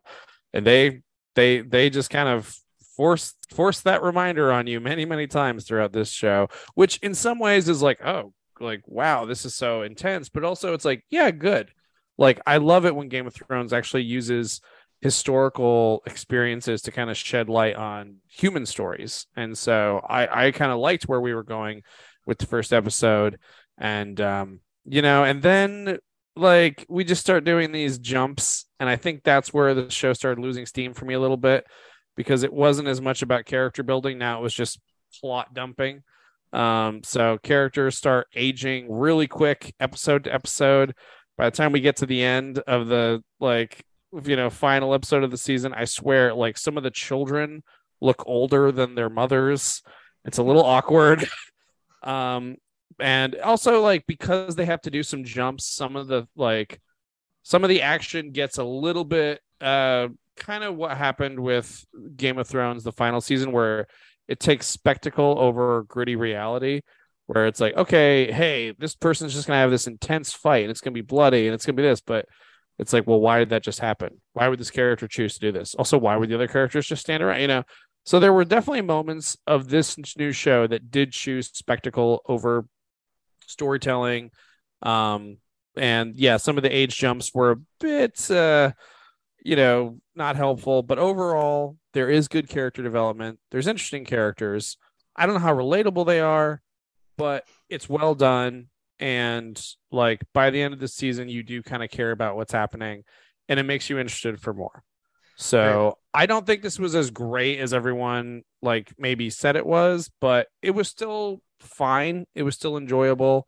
and 0.54 0.66
they 0.66 1.02
they 1.36 1.62
they 1.62 1.90
just 1.90 2.10
kind 2.10 2.30
of 2.30 2.56
force 2.96 3.36
force 3.52 3.82
that 3.82 4.02
reminder 4.04 4.52
on 4.52 4.68
you 4.68 4.80
many 4.80 5.06
many 5.06 5.26
times 5.28 5.66
throughout 5.66 5.92
this 5.92 6.12
show 6.12 6.48
which 6.76 7.00
in 7.00 7.16
some 7.16 7.40
ways 7.40 7.68
is 7.68 7.82
like 7.82 8.00
oh 8.06 8.32
like 8.60 8.82
wow 8.88 9.26
this 9.26 9.46
is 9.46 9.54
so 9.54 9.84
intense. 9.84 10.30
But 10.30 10.44
also 10.44 10.74
it's 10.74 10.86
like 10.86 11.04
yeah 11.10 11.30
good 11.30 11.72
like 12.18 12.40
I 12.46 12.58
love 12.58 12.86
it 12.86 12.96
when 12.96 13.10
Game 13.10 13.28
of 13.28 13.34
Thrones 13.34 13.74
actually 13.74 14.04
uses 14.04 14.62
historical 15.02 16.02
experiences 16.06 16.82
to 16.84 16.92
kind 16.92 17.10
of 17.10 17.18
shed 17.18 17.50
light 17.50 17.76
on 17.76 18.18
human 18.28 18.66
stories. 18.66 19.28
And 19.36 19.58
so 19.58 20.02
I, 20.08 20.48
I 20.48 20.52
kind 20.52 20.72
of 20.72 20.80
liked 20.80 21.04
where 21.04 21.20
we 21.20 21.34
were 21.34 21.44
going 21.44 21.84
with 22.26 22.38
the 22.38 22.46
first 22.46 22.72
episode. 22.72 23.38
And 23.78 24.20
um, 24.22 24.62
you 24.86 25.02
know, 25.02 25.24
and 25.24 25.42
then 25.42 25.98
like 26.36 26.86
we 26.90 27.04
just 27.04 27.22
start 27.22 27.44
doing 27.44 27.72
these 27.72 28.00
jumps, 28.00 28.66
and 28.80 28.90
I 28.90 28.96
think 28.96 29.24
that's 29.24 29.54
where 29.54 29.74
the 29.74 29.90
show 29.90 30.14
started 30.14 30.42
losing 30.42 30.66
steam 30.66 30.94
for 30.94 31.06
me 31.06 31.14
a 31.14 31.20
little 31.20 31.38
bit 31.38 31.66
because 32.16 32.44
it 32.44 32.54
wasn't 32.54 32.88
as 32.88 33.02
much 33.02 33.22
about 33.22 33.46
character 33.46 33.84
building. 33.84 34.18
Now 34.18 34.40
it 34.40 34.44
was 34.44 34.54
just 34.54 34.80
plot 35.20 35.54
dumping. 35.54 36.04
Um, 36.54 37.02
so 37.04 37.40
characters 37.40 37.98
start 37.98 38.28
aging 38.36 38.92
really 38.92 39.28
quick, 39.28 39.74
episode 39.80 40.26
to 40.26 40.34
episode 40.34 40.96
by 41.38 41.46
the 41.46 41.56
time 41.56 41.72
we 41.72 41.82
get 41.82 41.98
to 41.98 42.06
the 42.06 42.24
end 42.24 42.60
of 42.60 42.88
the 42.88 43.24
like 43.40 43.84
you 44.24 44.36
know 44.36 44.50
final 44.50 44.94
episode 44.94 45.24
of 45.24 45.32
the 45.32 45.38
season 45.38 45.74
i 45.74 45.86
swear 45.86 46.34
like 46.34 46.58
some 46.58 46.78
of 46.78 46.84
the 46.84 46.92
children 46.92 47.64
look 48.04 48.24
older 48.28 48.72
than 48.72 48.94
their 48.94 49.10
mothers. 49.10 49.82
It's 50.26 50.38
a 50.38 50.44
little 50.44 50.64
awkward. 50.64 51.28
Um 52.04 52.58
and 53.00 53.36
also 53.36 53.82
like 53.82 54.06
because 54.08 54.58
they 54.58 54.66
have 54.66 54.82
to 54.82 54.92
do 54.92 55.04
some 55.04 55.24
jumps 55.24 55.66
some 55.66 55.96
of 55.96 56.08
the 56.08 56.28
like 56.36 56.82
some 57.44 57.64
of 57.64 57.70
the 57.70 57.82
action 57.82 58.34
gets 58.34 58.58
a 58.58 58.64
little 58.66 59.06
bit 59.06 59.40
uh 59.62 60.10
kind 60.36 60.66
of 60.66 60.76
what 60.76 60.98
happened 60.98 61.40
with 61.40 61.86
game 62.18 62.38
of 62.38 62.46
thrones 62.46 62.84
the 62.84 62.92
final 62.92 63.22
season 63.22 63.54
where 63.54 63.88
it 64.28 64.42
takes 64.42 64.68
spectacle 64.68 65.40
over 65.40 65.84
gritty 65.84 66.18
reality 66.18 66.82
where 67.28 67.48
it's 67.48 67.60
like, 67.60 67.76
okay, 67.76 68.32
hey, 68.32 68.74
this 68.78 68.96
person's 68.96 69.34
just 69.34 69.48
gonna 69.48 69.60
have 69.60 69.72
this 69.72 69.88
intense 69.88 70.34
fight 70.34 70.64
and 70.64 70.72
it's 70.72 70.82
gonna 70.82 70.94
be 70.94 71.02
bloody 71.02 71.48
and 71.48 71.54
it's 71.54 71.66
gonna 71.66 71.76
be 71.76 71.84
this, 71.84 72.02
but 72.02 72.26
it's 72.80 72.94
like, 72.94 73.08
well, 73.08 73.20
why 73.20 73.40
did 73.40 73.50
that 73.50 73.64
just 73.64 73.80
happen? 73.80 74.22
Why 74.34 74.48
would 74.48 74.60
this 74.60 74.72
character 74.72 75.08
choose 75.08 75.36
to 75.36 75.40
do 75.40 75.52
this? 75.52 75.76
Also, 75.76 75.98
why 75.98 76.16
would 76.18 76.30
the 76.30 76.36
other 76.36 76.48
characters 76.48 76.88
just 76.88 77.02
stand 77.02 77.24
around? 77.24 77.42
You 77.42 77.48
know, 77.48 77.64
so 78.06 78.20
there 78.20 78.34
were 78.34 78.46
definitely 78.46 78.82
moments 78.82 79.38
of 79.48 79.70
this 79.70 79.98
new 80.18 80.32
show 80.32 80.68
that 80.68 80.92
did 80.92 81.12
choose 81.12 81.50
spectacle 81.54 82.22
over 82.28 82.66
storytelling. 83.46 84.32
Um, 84.82 85.38
and 85.78 86.16
yeah, 86.16 86.38
some 86.38 86.58
of 86.58 86.64
the 86.64 86.76
age 86.76 86.98
jumps 86.98 87.34
were 87.34 87.52
a 87.52 87.60
bit, 87.80 88.30
uh, 88.30 88.72
you 89.44 89.56
know, 89.56 90.00
not 90.16 90.36
helpful, 90.36 90.84
but 90.84 91.00
overall, 91.00 91.78
there 91.94 92.10
is 92.10 92.28
good 92.28 92.50
character 92.50 92.84
development. 92.84 93.40
There's 93.52 93.68
interesting 93.68 94.06
characters. 94.06 94.78
I 95.16 95.26
don't 95.26 95.36
know 95.36 95.42
how 95.42 95.56
relatable 95.56 96.06
they 96.06 96.20
are 96.20 96.62
but 97.18 97.46
it's 97.70 97.90
well 97.90 98.16
done. 98.16 98.68
And 99.00 99.62
like 99.92 100.22
by 100.34 100.50
the 100.50 100.62
end 100.62 100.74
of 100.74 100.80
the 100.80 100.88
season 100.88 101.28
you 101.30 101.44
do 101.44 101.62
kind 101.62 101.84
of 101.84 101.90
care 101.90 102.12
about 102.12 102.36
what's 102.36 102.54
happening 102.54 103.04
and 103.50 103.60
it 103.60 103.64
makes 103.64 103.90
you 103.90 104.00
interested 104.00 104.40
for 104.40 104.54
more. 104.54 104.84
So 105.36 105.86
right. 105.86 105.94
i 106.14 106.26
don't 106.28 106.46
think 106.46 106.62
this 106.62 106.78
was 106.78 106.94
as 106.96 107.10
great 107.10 107.60
as 107.60 107.74
everyone 107.74 108.44
like 108.62 108.94
maybe 109.00 109.32
said 109.32 109.56
it 109.56 109.66
was 109.66 110.12
but 110.22 110.48
it 110.62 110.72
was 110.72 110.88
still 110.88 111.42
fine. 111.60 112.26
It 112.36 112.44
was 112.44 112.56
still 112.56 112.78
enjoyable. 112.78 113.48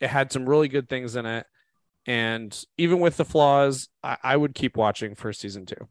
It 0.00 0.08
had 0.08 0.30
some 0.30 0.48
really 0.48 0.68
good 0.68 0.88
things 0.88 1.16
in 1.16 1.24
it. 1.26 1.46
And 2.04 2.56
even 2.76 3.00
with 3.00 3.16
the 3.16 3.24
flaws 3.24 3.88
i, 4.02 4.18
I 4.22 4.36
would 4.36 4.54
keep 4.54 4.76
watching 4.76 5.14
for 5.14 5.32
season 5.32 5.66
two 5.66 5.88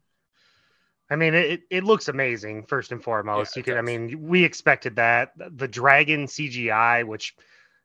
I 1.12 1.18
mean, 1.18 1.34
it, 1.34 1.64
it 1.70 1.84
looks 1.84 2.08
amazing 2.08 2.64
first 2.64 2.94
and 2.94 3.04
foremost. 3.04 3.56
Yeah, 3.56 3.60
you 3.60 3.64
could, 3.64 3.72
does. 3.72 3.80
I 3.80 3.82
mean, 3.82 4.22
we 4.22 4.46
expected 4.46 4.96
that. 4.96 5.34
The 5.58 5.68
dragon 5.68 6.26
CGI, 6.26 7.06
which 7.06 7.36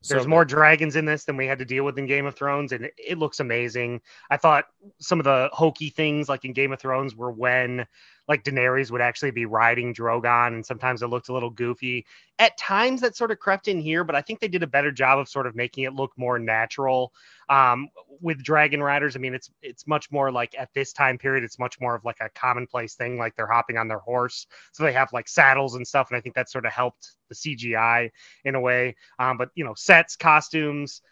there's 0.08 0.22
so 0.22 0.28
more 0.28 0.44
dragons 0.44 0.94
in 0.94 1.04
this 1.04 1.24
than 1.24 1.36
we 1.36 1.46
had 1.46 1.58
to 1.58 1.64
deal 1.64 1.84
with 1.84 1.98
in 1.98 2.06
Game 2.06 2.26
of 2.26 2.36
Thrones, 2.36 2.70
and 2.70 2.84
it, 2.84 2.94
it, 2.96 3.18
looks 3.18 3.40
amazing. 3.40 4.00
I 4.30 4.36
thought 4.36 4.66
some 5.00 5.18
of 5.18 5.24
the 5.24 5.50
hokey 5.52 5.90
things, 5.90 6.28
like 6.28 6.44
in 6.44 6.52
Game 6.52 6.72
of 6.72 6.80
Thrones, 6.80 7.16
were 7.16 7.32
when 7.32 7.86
like 8.28 8.44
Daenerys 8.44 8.90
would 8.90 9.00
actually 9.00 9.30
be 9.30 9.46
riding 9.46 9.94
Drogon, 9.94 10.48
and 10.48 10.66
sometimes 10.66 11.02
it 11.02 11.08
looked 11.08 11.28
a 11.28 11.32
little 11.32 11.50
goofy. 11.50 12.06
At 12.38 12.56
times, 12.58 13.00
that 13.00 13.16
sort 13.16 13.30
of 13.30 13.38
crept 13.38 13.68
in 13.68 13.80
here, 13.80 14.04
but 14.04 14.16
I 14.16 14.20
think 14.20 14.40
they 14.40 14.48
did 14.48 14.62
a 14.62 14.66
better 14.66 14.90
job 14.90 15.18
of 15.18 15.28
sort 15.28 15.46
of 15.46 15.54
making 15.54 15.84
it 15.84 15.94
look 15.94 16.12
more 16.16 16.38
natural. 16.38 17.12
Um, 17.48 17.88
with 18.20 18.42
Dragon 18.42 18.82
Riders, 18.82 19.14
I 19.14 19.20
mean, 19.20 19.34
it's 19.34 19.50
it's 19.62 19.86
much 19.86 20.10
more 20.10 20.32
like 20.32 20.54
at 20.58 20.70
this 20.74 20.92
time 20.92 21.18
period, 21.18 21.44
it's 21.44 21.58
much 21.58 21.80
more 21.80 21.94
of 21.94 22.04
like 22.04 22.18
a 22.20 22.28
commonplace 22.30 22.94
thing, 22.94 23.18
like 23.18 23.36
they're 23.36 23.46
hopping 23.46 23.78
on 23.78 23.88
their 23.88 24.00
horse, 24.00 24.46
so 24.72 24.82
they 24.82 24.92
have 24.92 25.12
like 25.12 25.28
saddles 25.28 25.74
and 25.74 25.86
stuff, 25.86 26.10
and 26.10 26.16
I 26.16 26.20
think 26.20 26.34
that 26.34 26.50
sort 26.50 26.66
of 26.66 26.72
helped 26.72 27.12
the 27.28 27.34
CGI 27.34 28.10
in 28.44 28.54
a 28.54 28.60
way. 28.60 28.96
Um, 29.18 29.38
but 29.38 29.50
you 29.54 29.64
know, 29.64 29.74
sets, 29.74 30.16
costumes 30.16 31.02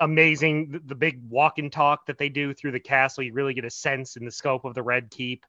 amazing. 0.00 0.80
The, 0.86 0.94
big 0.96 1.20
walk 1.28 1.58
and 1.58 1.70
talk 1.70 2.06
that 2.06 2.18
they 2.18 2.28
do 2.28 2.52
through 2.52 2.72
the 2.72 2.80
castle, 2.80 3.22
you 3.22 3.32
really 3.32 3.54
get 3.54 3.64
a 3.64 3.70
sense 3.70 4.16
in 4.16 4.24
the 4.24 4.32
scope 4.32 4.64
of 4.64 4.74
the 4.74 4.82
Red 4.82 5.10
Keep. 5.10 5.46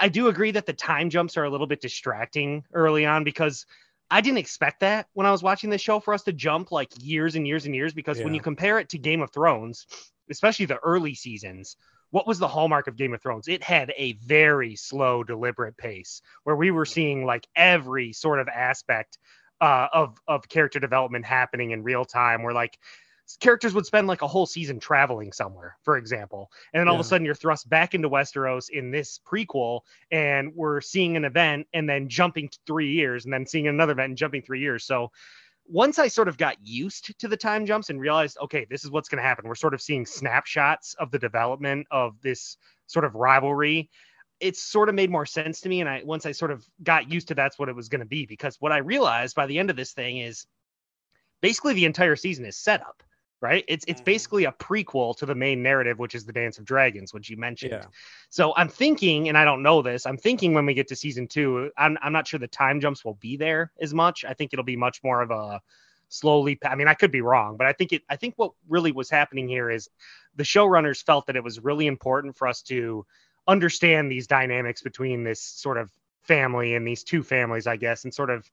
I 0.00 0.08
do 0.08 0.28
agree 0.28 0.50
that 0.52 0.66
the 0.66 0.72
time 0.72 1.10
jumps 1.10 1.36
are 1.36 1.44
a 1.44 1.50
little 1.50 1.66
bit 1.66 1.80
distracting 1.80 2.64
early 2.72 3.06
on 3.06 3.24
because 3.24 3.66
I 4.10 4.20
didn't 4.20 4.38
expect 4.38 4.80
that 4.80 5.08
when 5.14 5.26
I 5.26 5.30
was 5.30 5.42
watching 5.42 5.70
the 5.70 5.78
show 5.78 6.00
for 6.00 6.14
us 6.14 6.22
to 6.24 6.32
jump 6.32 6.72
like 6.72 6.90
years 7.00 7.34
and 7.34 7.46
years 7.46 7.66
and 7.66 7.74
years. 7.74 7.92
Because 7.92 8.18
yeah. 8.18 8.24
when 8.24 8.34
you 8.34 8.40
compare 8.40 8.78
it 8.78 8.88
to 8.90 8.98
Game 8.98 9.22
of 9.22 9.32
Thrones, 9.32 9.86
especially 10.30 10.66
the 10.66 10.78
early 10.78 11.14
seasons, 11.14 11.76
what 12.10 12.26
was 12.26 12.38
the 12.38 12.48
hallmark 12.48 12.86
of 12.86 12.96
Game 12.96 13.14
of 13.14 13.22
Thrones? 13.22 13.48
It 13.48 13.62
had 13.62 13.92
a 13.96 14.12
very 14.14 14.76
slow, 14.76 15.24
deliberate 15.24 15.76
pace 15.76 16.22
where 16.44 16.56
we 16.56 16.70
were 16.70 16.86
seeing 16.86 17.24
like 17.24 17.46
every 17.56 18.12
sort 18.12 18.40
of 18.40 18.48
aspect 18.48 19.18
uh, 19.60 19.88
of 19.92 20.18
of 20.28 20.48
character 20.48 20.78
development 20.78 21.24
happening 21.24 21.70
in 21.70 21.82
real 21.82 22.04
time. 22.04 22.42
Where 22.42 22.54
like 22.54 22.78
characters 23.40 23.74
would 23.74 23.86
spend 23.86 24.06
like 24.06 24.22
a 24.22 24.26
whole 24.26 24.46
season 24.46 24.78
traveling 24.78 25.32
somewhere, 25.32 25.76
for 25.82 25.96
example. 25.96 26.50
And 26.72 26.80
then 26.80 26.88
all 26.88 26.94
yeah. 26.94 27.00
of 27.00 27.06
a 27.06 27.08
sudden 27.08 27.24
you're 27.24 27.34
thrust 27.34 27.68
back 27.68 27.94
into 27.94 28.08
Westeros 28.08 28.70
in 28.70 28.90
this 28.90 29.20
prequel 29.26 29.80
and 30.12 30.52
we're 30.54 30.80
seeing 30.80 31.16
an 31.16 31.24
event 31.24 31.66
and 31.74 31.88
then 31.88 32.08
jumping 32.08 32.48
three 32.66 32.92
years 32.92 33.24
and 33.24 33.34
then 33.34 33.46
seeing 33.46 33.66
another 33.66 33.92
event 33.92 34.10
and 34.10 34.18
jumping 34.18 34.42
three 34.42 34.60
years. 34.60 34.84
So 34.84 35.10
once 35.68 35.98
I 35.98 36.06
sort 36.06 36.28
of 36.28 36.38
got 36.38 36.56
used 36.62 37.18
to 37.18 37.26
the 37.26 37.36
time 37.36 37.66
jumps 37.66 37.90
and 37.90 38.00
realized, 38.00 38.38
okay, 38.40 38.66
this 38.70 38.84
is 38.84 38.90
what's 38.90 39.08
going 39.08 39.20
to 39.20 39.26
happen, 39.28 39.48
we're 39.48 39.56
sort 39.56 39.74
of 39.74 39.82
seeing 39.82 40.06
snapshots 40.06 40.94
of 40.94 41.10
the 41.10 41.18
development 41.18 41.88
of 41.90 42.20
this 42.22 42.56
sort 42.86 43.04
of 43.04 43.16
rivalry. 43.16 43.90
It 44.38 44.56
sort 44.56 44.88
of 44.88 44.94
made 44.94 45.10
more 45.10 45.26
sense 45.26 45.60
to 45.62 45.68
me. 45.68 45.80
And 45.80 45.88
I, 45.88 46.02
once 46.04 46.26
I 46.26 46.32
sort 46.32 46.52
of 46.52 46.64
got 46.82 47.10
used 47.10 47.28
to 47.28 47.34
that's 47.34 47.58
what 47.58 47.68
it 47.68 47.74
was 47.74 47.88
going 47.88 48.00
to 48.00 48.06
be, 48.06 48.26
because 48.26 48.56
what 48.60 48.70
I 48.70 48.78
realized 48.78 49.34
by 49.34 49.46
the 49.46 49.58
end 49.58 49.70
of 49.70 49.76
this 49.76 49.92
thing 49.92 50.18
is 50.18 50.46
basically 51.40 51.74
the 51.74 51.86
entire 51.86 52.16
season 52.16 52.44
is 52.44 52.56
set 52.56 52.80
up 52.82 53.02
right? 53.40 53.64
It's 53.68 53.84
it's 53.86 54.00
mm-hmm. 54.00 54.04
basically 54.04 54.44
a 54.44 54.52
prequel 54.52 55.16
to 55.18 55.26
the 55.26 55.34
main 55.34 55.62
narrative, 55.62 55.98
which 55.98 56.14
is 56.14 56.24
the 56.24 56.32
Dance 56.32 56.58
of 56.58 56.64
Dragons, 56.64 57.12
which 57.12 57.28
you 57.28 57.36
mentioned. 57.36 57.72
Yeah. 57.72 57.86
So 58.30 58.54
I'm 58.56 58.68
thinking, 58.68 59.28
and 59.28 59.36
I 59.36 59.44
don't 59.44 59.62
know 59.62 59.82
this, 59.82 60.06
I'm 60.06 60.16
thinking 60.16 60.54
when 60.54 60.66
we 60.66 60.74
get 60.74 60.88
to 60.88 60.96
season 60.96 61.26
two, 61.28 61.70
I'm 61.76 61.98
I'm 62.02 62.12
not 62.12 62.26
sure 62.26 62.38
the 62.38 62.48
time 62.48 62.80
jumps 62.80 63.04
will 63.04 63.14
be 63.14 63.36
there 63.36 63.72
as 63.80 63.92
much. 63.92 64.24
I 64.24 64.34
think 64.34 64.52
it'll 64.52 64.64
be 64.64 64.76
much 64.76 65.02
more 65.04 65.20
of 65.22 65.30
a 65.30 65.60
slowly 66.08 66.58
i 66.64 66.74
mean 66.74 66.86
i 66.86 66.94
could 66.94 67.10
be 67.10 67.20
wrong 67.20 67.56
but 67.56 67.66
i 67.66 67.72
think 67.72 67.92
it 67.92 68.02
i 68.08 68.14
think 68.14 68.34
what 68.36 68.52
really 68.68 68.92
was 68.92 69.10
happening 69.10 69.48
here 69.48 69.70
is 69.70 69.88
the 70.36 70.44
showrunners 70.44 71.02
felt 71.02 71.26
that 71.26 71.36
it 71.36 71.42
was 71.42 71.58
really 71.58 71.86
important 71.86 72.36
for 72.36 72.46
us 72.46 72.62
to 72.62 73.04
understand 73.48 74.10
these 74.10 74.26
dynamics 74.26 74.82
between 74.82 75.24
this 75.24 75.40
sort 75.40 75.76
of 75.76 75.90
family 76.22 76.74
and 76.74 76.86
these 76.86 77.02
two 77.02 77.22
families 77.22 77.66
i 77.66 77.76
guess 77.76 78.04
and 78.04 78.14
sort 78.14 78.30
of 78.30 78.48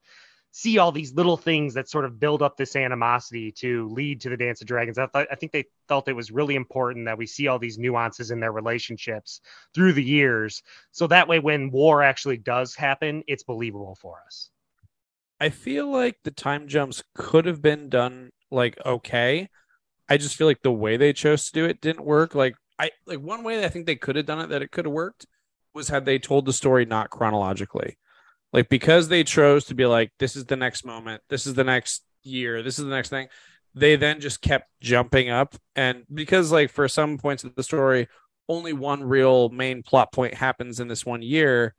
see 0.56 0.78
all 0.78 0.92
these 0.92 1.12
little 1.14 1.36
things 1.36 1.74
that 1.74 1.88
sort 1.88 2.04
of 2.04 2.20
build 2.20 2.40
up 2.40 2.56
this 2.56 2.76
animosity 2.76 3.50
to 3.50 3.88
lead 3.88 4.20
to 4.20 4.28
the 4.28 4.36
Dance 4.36 4.60
of 4.60 4.68
Dragons. 4.68 4.98
I, 4.98 5.08
thought, 5.08 5.26
I 5.28 5.34
think 5.34 5.50
they 5.50 5.64
felt 5.88 6.06
it 6.06 6.12
was 6.12 6.30
really 6.30 6.54
important 6.54 7.06
that 7.06 7.18
we 7.18 7.26
see 7.26 7.48
all 7.48 7.58
these 7.58 7.76
nuances 7.76 8.30
in 8.30 8.38
their 8.38 8.52
relationships 8.52 9.40
through 9.74 9.94
the 9.94 10.02
years. 10.02 10.62
So 10.92 11.08
that 11.08 11.26
way, 11.26 11.40
when 11.40 11.72
war 11.72 12.04
actually 12.04 12.36
does 12.36 12.76
happen, 12.76 13.24
it's 13.26 13.42
believable 13.42 13.98
for 14.00 14.22
us. 14.24 14.50
I 15.40 15.48
feel 15.48 15.90
like 15.90 16.18
the 16.22 16.30
time 16.30 16.68
jumps 16.68 17.02
could 17.16 17.46
have 17.46 17.60
been 17.60 17.88
done 17.88 18.30
like 18.52 18.78
okay. 18.86 19.48
I 20.08 20.18
just 20.18 20.36
feel 20.36 20.46
like 20.46 20.62
the 20.62 20.70
way 20.70 20.96
they 20.96 21.12
chose 21.12 21.46
to 21.46 21.52
do 21.52 21.64
it 21.64 21.80
didn't 21.80 22.04
work. 22.04 22.36
Like 22.36 22.54
I 22.78 22.92
like 23.06 23.18
one 23.18 23.42
way 23.42 23.64
I 23.64 23.68
think 23.68 23.86
they 23.86 23.96
could 23.96 24.14
have 24.14 24.26
done 24.26 24.38
it 24.38 24.50
that 24.50 24.62
it 24.62 24.70
could 24.70 24.84
have 24.84 24.94
worked 24.94 25.26
was 25.74 25.88
had 25.88 26.04
they 26.04 26.20
told 26.20 26.46
the 26.46 26.52
story 26.52 26.84
not 26.84 27.10
chronologically 27.10 27.98
like 28.54 28.70
because 28.70 29.08
they 29.08 29.22
chose 29.22 29.66
to 29.66 29.74
be 29.74 29.84
like 29.84 30.10
this 30.18 30.34
is 30.34 30.46
the 30.46 30.56
next 30.56 30.86
moment 30.86 31.22
this 31.28 31.46
is 31.46 31.52
the 31.52 31.64
next 31.64 32.02
year 32.22 32.62
this 32.62 32.78
is 32.78 32.86
the 32.86 32.90
next 32.90 33.10
thing 33.10 33.28
they 33.74 33.96
then 33.96 34.20
just 34.20 34.40
kept 34.40 34.68
jumping 34.80 35.30
up. 35.30 35.56
And 35.74 36.04
because 36.12 36.52
like 36.52 36.70
for 36.70 36.88
some 36.88 37.18
points 37.18 37.44
of 37.44 37.54
the 37.54 37.62
story 37.62 38.08
only 38.48 38.72
one 38.72 39.02
real 39.02 39.48
main 39.48 39.82
plot 39.82 40.12
point 40.12 40.34
happens 40.34 40.78
in 40.78 40.86
this 40.86 41.06
one 41.06 41.22
year 41.22 41.74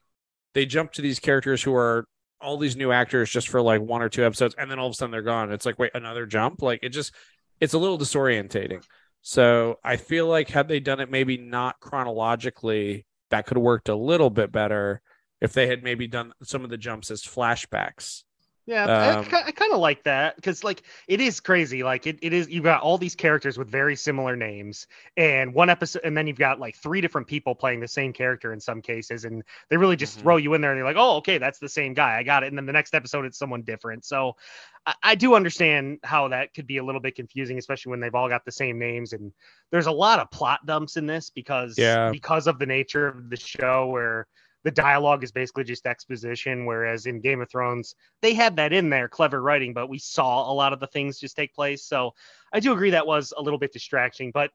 they 0.55 0.65
jump 0.65 0.91
to 0.94 1.01
these 1.01 1.20
characters 1.20 1.62
who 1.62 1.75
are 1.75 2.08
all 2.41 2.58
these 2.58 2.75
new 2.75 2.91
actors 2.91 3.29
just 3.29 3.50
for 3.50 3.62
like 3.62 3.82
one 3.82 4.01
or 4.01 4.10
two 4.10 4.25
episodes 4.25 4.55
and 4.58 4.70
then 4.70 4.79
all 4.79 4.88
of 4.88 4.91
a 4.91 4.96
sudden 4.96 5.12
they're 5.12 5.22
gone. 5.22 5.51
It's 5.51 5.65
like 5.65 5.79
wait 5.79 5.91
another 5.94 6.25
jump? 6.25 6.62
Like 6.62 6.79
it 6.84 6.89
just 6.89 7.13
it's 7.62 7.74
a 7.74 7.77
little 7.77 7.98
disorientating. 7.98 8.84
So 9.22 9.79
i 9.84 9.96
feel 9.96 10.27
like 10.27 10.50
had 10.50 10.67
they 10.67 10.79
done 10.79 11.00
it 11.00 11.10
maybe 11.10 11.38
not 11.38 11.79
chronologically 11.79 13.05
that 13.32 13.46
could 13.46 13.58
have 13.58 13.63
worked 13.63 13.89
a 13.89 13.96
little 13.96 14.29
bit 14.29 14.51
better 14.51 15.01
if 15.42 15.54
they 15.54 15.68
had 15.68 15.84
maybe 15.84 16.08
done 16.08 16.34
some 16.44 16.63
of 16.63 16.70
the 16.70 16.77
jumps 16.77 17.12
as 17.12 17.24
flashbacks. 17.24 18.24
Yeah, 18.68 18.86
um, 18.86 19.27
I, 19.32 19.44
I 19.46 19.51
kind 19.51 19.74
of 19.74 19.80
like 19.80 20.04
that 20.06 20.36
because 20.38 20.63
like 20.63 20.82
it 21.08 21.22
is 21.22 21.39
crazy. 21.39 21.84
Like 21.84 22.08
it, 22.08 22.18
it 22.24 22.34
is 22.34 22.50
you've 22.50 22.63
got 22.63 22.82
all 22.82 22.98
these 22.98 23.13
characters 23.13 23.60
with 23.60 23.70
very 23.70 23.96
similar 23.96 24.36
names, 24.36 24.88
and 25.18 25.54
one 25.54 25.70
episode, 25.70 26.01
and 26.04 26.18
then 26.18 26.25
you've 26.25 26.39
got 26.39 26.60
like 26.60 26.75
three 26.75 27.00
different 27.00 27.27
people 27.27 27.54
playing 27.54 27.80
the 27.80 27.88
same 27.88 28.12
character 28.12 28.54
in 28.54 28.60
some 28.60 28.82
cases, 28.82 29.24
and 29.24 29.44
they 29.70 29.77
really 29.77 29.96
just 29.96 30.13
mm-hmm. 30.13 30.24
throw 30.24 30.38
you 30.38 30.56
in 30.56 30.62
there 30.62 30.72
and 30.72 30.80
you're 30.80 30.88
like, 30.88 30.98
oh, 30.98 31.18
okay, 31.18 31.38
that's 31.38 31.60
the 31.60 31.70
same 31.70 31.94
guy, 31.94 32.18
I 32.18 32.24
got 32.24 32.42
it. 32.44 32.48
And 32.48 32.58
then 32.58 32.65
the 32.65 32.74
next 32.74 32.96
episode 32.96 33.25
it's 33.25 33.38
someone 33.38 33.62
different. 33.62 34.04
So 34.04 34.36
I, 34.88 34.96
I 35.04 35.15
do 35.15 35.36
understand 35.36 36.00
how 36.04 36.27
that 36.30 36.56
could 36.56 36.65
be 36.65 36.77
a 36.77 36.84
little 36.84 37.01
bit 37.01 37.15
confusing, 37.15 37.60
especially 37.60 37.92
when 37.92 38.00
they've 38.00 38.15
all 38.15 38.30
got 38.30 38.46
the 38.46 38.51
same 38.51 38.80
names. 38.80 39.13
And 39.13 39.32
there's 39.70 39.88
a 39.88 39.92
lot 39.92 40.20
of 40.20 40.32
plot 40.32 40.65
dumps 40.65 40.98
in 40.98 41.06
this 41.06 41.30
because 41.30 41.75
yeah. 41.77 42.10
because 42.10 42.48
of 42.48 42.58
the 42.58 42.65
nature 42.65 43.08
of 43.08 43.30
the 43.30 43.38
show 43.38 43.86
where 43.86 44.25
the 44.65 44.72
dialogue 44.72 45.24
is 45.24 45.31
basically 45.31 45.63
just 45.63 45.86
exposition 45.86 46.65
whereas 46.65 47.05
in 47.05 47.22
game 47.22 47.39
of 47.39 47.50
thrones 47.50 47.95
they 48.22 48.34
had 48.34 48.55
that 48.57 48.74
in 48.74 48.89
there 48.89 49.07
clever 49.07 49.41
writing 49.41 49.74
but 49.74 49.88
we 49.88 50.00
saw 50.00 50.51
a 50.51 50.53
lot 50.53 50.74
of 50.74 50.79
the 50.79 50.88
things 50.88 51.19
just 51.19 51.38
take 51.38 51.53
place. 51.53 51.86
So 51.86 52.13
i 52.51 52.60
do 52.60 52.74
agree 52.74 52.89
that 52.89 53.07
was 53.07 53.31
a 53.38 53.41
little 53.41 53.60
bit 53.60 53.72
distracting 53.72 54.31
but 54.31 54.51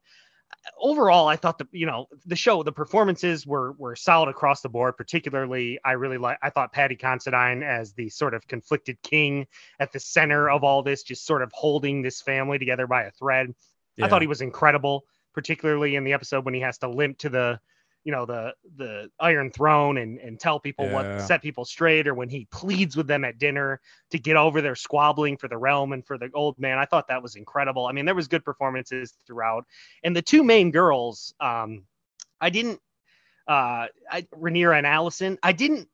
overall 0.77 1.27
i 1.27 1.37
thought 1.37 1.57
the 1.57 1.67
you 1.71 1.85
know 1.85 2.07
the 2.25 2.35
show 2.35 2.61
the 2.61 2.73
performances 2.73 3.47
were 3.47 3.71
were 3.73 3.95
solid 3.95 4.29
across 4.29 4.61
the 4.61 4.69
board. 4.69 4.97
Particularly 4.97 5.79
i 5.85 5.93
really 5.93 6.17
like 6.17 6.37
i 6.43 6.49
thought 6.49 6.73
paddy 6.73 6.97
considine 6.97 7.63
as 7.63 7.93
the 7.93 8.09
sort 8.09 8.33
of 8.33 8.45
conflicted 8.47 9.01
king 9.01 9.47
at 9.79 9.93
the 9.93 9.99
center 9.99 10.49
of 10.49 10.65
all 10.65 10.83
this 10.83 11.03
just 11.03 11.25
sort 11.25 11.41
of 11.41 11.49
holding 11.53 12.01
this 12.01 12.21
family 12.21 12.59
together 12.59 12.85
by 12.85 13.03
a 13.03 13.11
thread. 13.11 13.55
Yeah. 13.95 14.05
i 14.05 14.09
thought 14.09 14.21
he 14.21 14.27
was 14.27 14.41
incredible 14.41 15.05
particularly 15.33 15.95
in 15.95 16.03
the 16.03 16.11
episode 16.11 16.43
when 16.43 16.53
he 16.53 16.59
has 16.59 16.77
to 16.79 16.89
limp 16.89 17.17
to 17.19 17.29
the 17.29 17.57
you 18.03 18.11
know 18.11 18.25
the 18.25 18.53
the 18.77 19.09
iron 19.19 19.51
throne 19.51 19.97
and 19.97 20.19
and 20.19 20.39
tell 20.39 20.59
people 20.59 20.85
yeah. 20.85 20.93
what 20.93 21.21
set 21.21 21.41
people 21.41 21.65
straight 21.65 22.07
or 22.07 22.13
when 22.13 22.29
he 22.29 22.47
pleads 22.51 22.97
with 22.97 23.07
them 23.07 23.23
at 23.23 23.37
dinner 23.37 23.79
to 24.09 24.19
get 24.19 24.35
over 24.35 24.61
their 24.61 24.75
squabbling 24.75 25.37
for 25.37 25.47
the 25.47 25.57
realm 25.57 25.93
and 25.93 26.05
for 26.05 26.17
the 26.17 26.29
old 26.33 26.57
man. 26.59 26.77
I 26.77 26.85
thought 26.85 27.07
that 27.09 27.21
was 27.21 27.35
incredible. 27.35 27.85
I 27.85 27.91
mean 27.91 28.05
there 28.05 28.15
was 28.15 28.27
good 28.27 28.43
performances 28.43 29.13
throughout. 29.27 29.65
And 30.03 30.15
the 30.15 30.21
two 30.21 30.43
main 30.43 30.71
girls 30.71 31.33
um 31.39 31.83
i 32.39 32.49
didn't 32.49 32.79
uh 33.47 33.87
I, 34.09 34.27
Rhaenyra 34.35 34.77
and 34.77 34.87
Alicent 34.87 35.37
i 35.43 35.51
didn't 35.51 35.87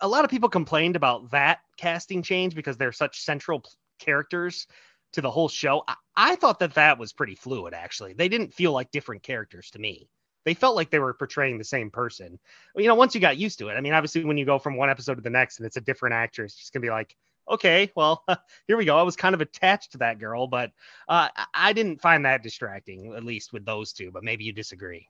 a 0.00 0.08
lot 0.08 0.24
of 0.24 0.30
people 0.30 0.48
complained 0.48 0.96
about 0.96 1.30
that 1.30 1.60
casting 1.76 2.22
change 2.22 2.54
because 2.54 2.76
they're 2.76 2.92
such 2.92 3.22
central 3.22 3.62
characters 3.98 4.66
to 5.12 5.20
the 5.20 5.30
whole 5.30 5.48
show. 5.48 5.84
I, 5.86 5.94
I 6.16 6.36
thought 6.36 6.58
that 6.58 6.74
that 6.74 6.98
was 6.98 7.12
pretty 7.12 7.36
fluid 7.36 7.74
actually. 7.74 8.14
They 8.14 8.28
didn't 8.28 8.54
feel 8.54 8.72
like 8.72 8.90
different 8.90 9.22
characters 9.22 9.70
to 9.70 9.78
me 9.78 10.08
they 10.44 10.54
felt 10.54 10.76
like 10.76 10.90
they 10.90 10.98
were 10.98 11.14
portraying 11.14 11.58
the 11.58 11.64
same 11.64 11.90
person. 11.90 12.38
You 12.76 12.86
know, 12.86 12.94
once 12.94 13.14
you 13.14 13.20
got 13.20 13.36
used 13.36 13.58
to 13.60 13.68
it, 13.68 13.74
I 13.74 13.80
mean, 13.80 13.92
obviously, 13.92 14.24
when 14.24 14.38
you 14.38 14.44
go 14.44 14.58
from 14.58 14.76
one 14.76 14.90
episode 14.90 15.14
to 15.16 15.20
the 15.20 15.30
next 15.30 15.58
and 15.58 15.66
it's 15.66 15.76
a 15.76 15.80
different 15.80 16.14
actress, 16.14 16.52
it's 16.52 16.60
just 16.60 16.72
gonna 16.72 16.82
be 16.82 16.90
like, 16.90 17.16
okay, 17.50 17.90
well, 17.94 18.24
here 18.66 18.76
we 18.76 18.84
go. 18.84 18.98
I 18.98 19.02
was 19.02 19.16
kind 19.16 19.34
of 19.34 19.40
attached 19.40 19.92
to 19.92 19.98
that 19.98 20.18
girl, 20.18 20.46
but 20.46 20.70
uh, 21.08 21.28
I 21.52 21.72
didn't 21.72 22.00
find 22.00 22.24
that 22.24 22.42
distracting, 22.42 23.14
at 23.14 23.24
least 23.24 23.52
with 23.52 23.64
those 23.64 23.92
two. 23.92 24.10
But 24.10 24.24
maybe 24.24 24.44
you 24.44 24.52
disagree. 24.52 25.08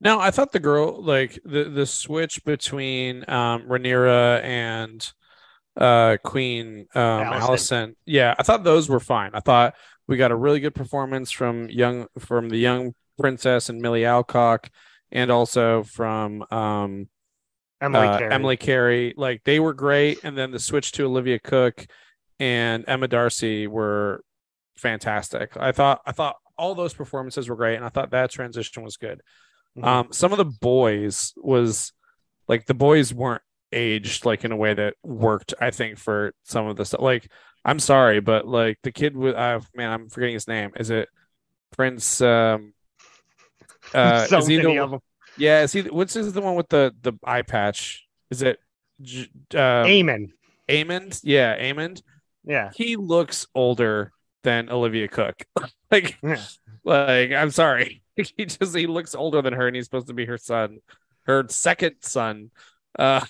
No, 0.00 0.20
I 0.20 0.30
thought 0.30 0.52
the 0.52 0.60
girl, 0.60 1.02
like 1.02 1.38
the 1.44 1.64
the 1.64 1.86
switch 1.86 2.44
between 2.44 3.24
um, 3.28 3.62
Rhaenyra 3.62 4.42
and 4.42 5.12
uh, 5.76 6.16
Queen 6.22 6.86
um, 6.94 7.00
Alicent. 7.02 7.40
Alicent, 7.40 7.94
yeah, 8.04 8.34
I 8.38 8.42
thought 8.42 8.64
those 8.64 8.88
were 8.88 9.00
fine. 9.00 9.30
I 9.34 9.40
thought 9.40 9.74
we 10.06 10.16
got 10.16 10.30
a 10.30 10.36
really 10.36 10.60
good 10.60 10.74
performance 10.74 11.30
from 11.30 11.68
young 11.70 12.06
from 12.18 12.48
the 12.48 12.58
young 12.58 12.94
Princess 13.18 13.68
and 13.68 13.80
Millie 13.80 14.04
Alcock, 14.04 14.70
and 15.12 15.30
also 15.30 15.82
from 15.82 16.44
um, 16.50 17.08
Emily, 17.80 18.06
uh, 18.06 18.18
Carey. 18.18 18.32
Emily 18.32 18.56
Carey. 18.56 19.14
Like 19.16 19.42
they 19.44 19.60
were 19.60 19.74
great, 19.74 20.20
and 20.24 20.36
then 20.36 20.50
the 20.50 20.58
switch 20.58 20.92
to 20.92 21.04
Olivia 21.04 21.38
Cooke 21.38 21.86
and 22.40 22.84
Emma 22.86 23.08
D'Arcy 23.08 23.66
were 23.66 24.22
fantastic. 24.76 25.56
I 25.56 25.72
thought 25.72 26.00
I 26.06 26.12
thought 26.12 26.36
all 26.56 26.74
those 26.74 26.94
performances 26.94 27.48
were 27.48 27.56
great, 27.56 27.76
and 27.76 27.84
I 27.84 27.88
thought 27.88 28.10
that 28.10 28.30
transition 28.30 28.82
was 28.82 28.96
good. 28.96 29.20
Mm-hmm. 29.76 29.84
Um, 29.84 30.08
some 30.12 30.32
of 30.32 30.38
the 30.38 30.44
boys 30.44 31.32
was 31.36 31.92
like 32.48 32.66
the 32.66 32.74
boys 32.74 33.12
weren't 33.12 33.42
aged 33.72 34.24
like 34.24 34.44
in 34.44 34.52
a 34.52 34.56
way 34.56 34.74
that 34.74 34.94
worked. 35.02 35.54
I 35.60 35.70
think 35.70 35.98
for 35.98 36.32
some 36.44 36.66
of 36.66 36.76
the 36.76 36.84
stuff. 36.84 37.00
Like 37.00 37.30
I'm 37.64 37.78
sorry, 37.78 38.20
but 38.20 38.46
like 38.46 38.78
the 38.82 38.92
kid 38.92 39.16
with 39.16 39.34
uh, 39.34 39.60
man, 39.74 39.92
I'm 39.92 40.08
forgetting 40.08 40.34
his 40.34 40.48
name. 40.48 40.72
Is 40.76 40.90
it 40.90 41.08
Prince? 41.72 42.20
Um, 42.20 42.74
uh, 43.98 44.26
so 44.26 44.40
many 44.40 44.56
the, 44.58 44.78
of 44.78 44.90
them. 44.90 45.00
yeah, 45.36 45.62
is 45.62 45.72
he? 45.72 45.82
What's 45.82 46.16
is 46.16 46.32
the 46.32 46.40
one 46.40 46.54
with 46.56 46.68
the 46.68 46.94
the 47.02 47.12
eye 47.24 47.42
patch? 47.42 48.06
Is 48.30 48.42
it? 48.42 48.58
J- 49.00 49.28
Um, 49.54 49.86
Amen. 49.86 50.32
Aemond? 50.68 51.20
Yeah, 51.24 51.58
Aemond. 51.58 52.02
Yeah. 52.44 52.70
He 52.74 52.96
looks 52.96 53.46
older 53.54 54.12
than 54.42 54.70
Olivia 54.70 55.08
Cooke. 55.08 55.42
like, 55.90 56.16
Yeah. 56.22 56.40
like 56.84 57.32
I'm 57.32 57.50
sorry, 57.50 58.02
he 58.16 58.46
just 58.46 58.74
he 58.76 58.86
looks 58.86 59.14
older 59.14 59.42
than 59.42 59.52
her, 59.52 59.66
and 59.66 59.76
he's 59.76 59.84
supposed 59.86 60.06
to 60.08 60.14
be 60.14 60.26
her 60.26 60.38
son, 60.38 60.78
her 61.24 61.44
second 61.48 61.96
son. 62.00 62.50
Uh, 62.98 63.24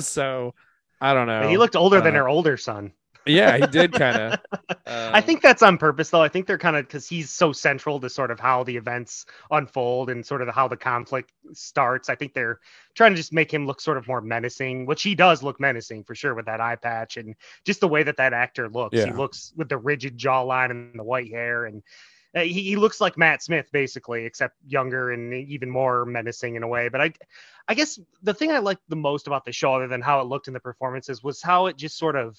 so 0.00 0.54
I 1.00 1.14
don't 1.14 1.26
know. 1.26 1.48
he 1.48 1.58
looked 1.58 1.76
older 1.76 2.00
than 2.00 2.14
uh, 2.14 2.20
her 2.20 2.28
older 2.28 2.56
son. 2.56 2.92
Yeah, 3.26 3.56
he 3.56 3.66
did 3.66 3.92
kind 3.92 4.16
of. 4.16 4.40
I 4.86 5.20
think 5.20 5.42
that's 5.42 5.62
on 5.62 5.78
purpose, 5.78 6.10
though. 6.10 6.22
I 6.22 6.28
think 6.28 6.46
they're 6.46 6.58
kind 6.58 6.76
of 6.76 6.86
because 6.86 7.08
he's 7.08 7.30
so 7.30 7.52
central 7.52 8.00
to 8.00 8.10
sort 8.10 8.30
of 8.30 8.38
how 8.38 8.64
the 8.64 8.76
events 8.76 9.26
unfold 9.50 10.10
and 10.10 10.24
sort 10.24 10.42
of 10.42 10.48
how 10.54 10.68
the 10.68 10.76
conflict 10.76 11.32
starts. 11.52 12.08
I 12.08 12.14
think 12.14 12.34
they're 12.34 12.60
trying 12.94 13.12
to 13.12 13.16
just 13.16 13.32
make 13.32 13.52
him 13.52 13.66
look 13.66 13.80
sort 13.80 13.96
of 13.96 14.06
more 14.06 14.20
menacing, 14.20 14.86
which 14.86 15.02
he 15.02 15.14
does 15.14 15.42
look 15.42 15.60
menacing 15.60 16.04
for 16.04 16.14
sure 16.14 16.34
with 16.34 16.46
that 16.46 16.60
eye 16.60 16.76
patch 16.76 17.16
and 17.16 17.34
just 17.64 17.80
the 17.80 17.88
way 17.88 18.02
that 18.02 18.16
that 18.18 18.32
actor 18.32 18.68
looks. 18.68 18.96
He 19.06 19.12
looks 19.12 19.52
with 19.56 19.68
the 19.68 19.78
rigid 19.78 20.18
jawline 20.18 20.70
and 20.70 20.98
the 20.98 21.04
white 21.04 21.30
hair, 21.30 21.64
and 21.64 21.82
uh, 22.34 22.40
he, 22.40 22.62
he 22.62 22.76
looks 22.76 23.00
like 23.00 23.16
Matt 23.16 23.42
Smith 23.42 23.70
basically, 23.72 24.24
except 24.24 24.56
younger 24.66 25.12
and 25.12 25.32
even 25.32 25.70
more 25.70 26.04
menacing 26.04 26.56
in 26.56 26.62
a 26.62 26.68
way. 26.68 26.88
But 26.88 27.00
I, 27.00 27.12
I 27.68 27.74
guess 27.74 27.98
the 28.22 28.34
thing 28.34 28.50
I 28.50 28.58
liked 28.58 28.82
the 28.88 28.96
most 28.96 29.26
about 29.26 29.44
the 29.44 29.52
show, 29.52 29.74
other 29.74 29.86
than 29.86 30.00
how 30.00 30.20
it 30.20 30.26
looked 30.26 30.48
in 30.48 30.54
the 30.54 30.60
performances, 30.60 31.22
was 31.22 31.40
how 31.40 31.66
it 31.66 31.76
just 31.76 31.96
sort 31.96 32.16
of 32.16 32.36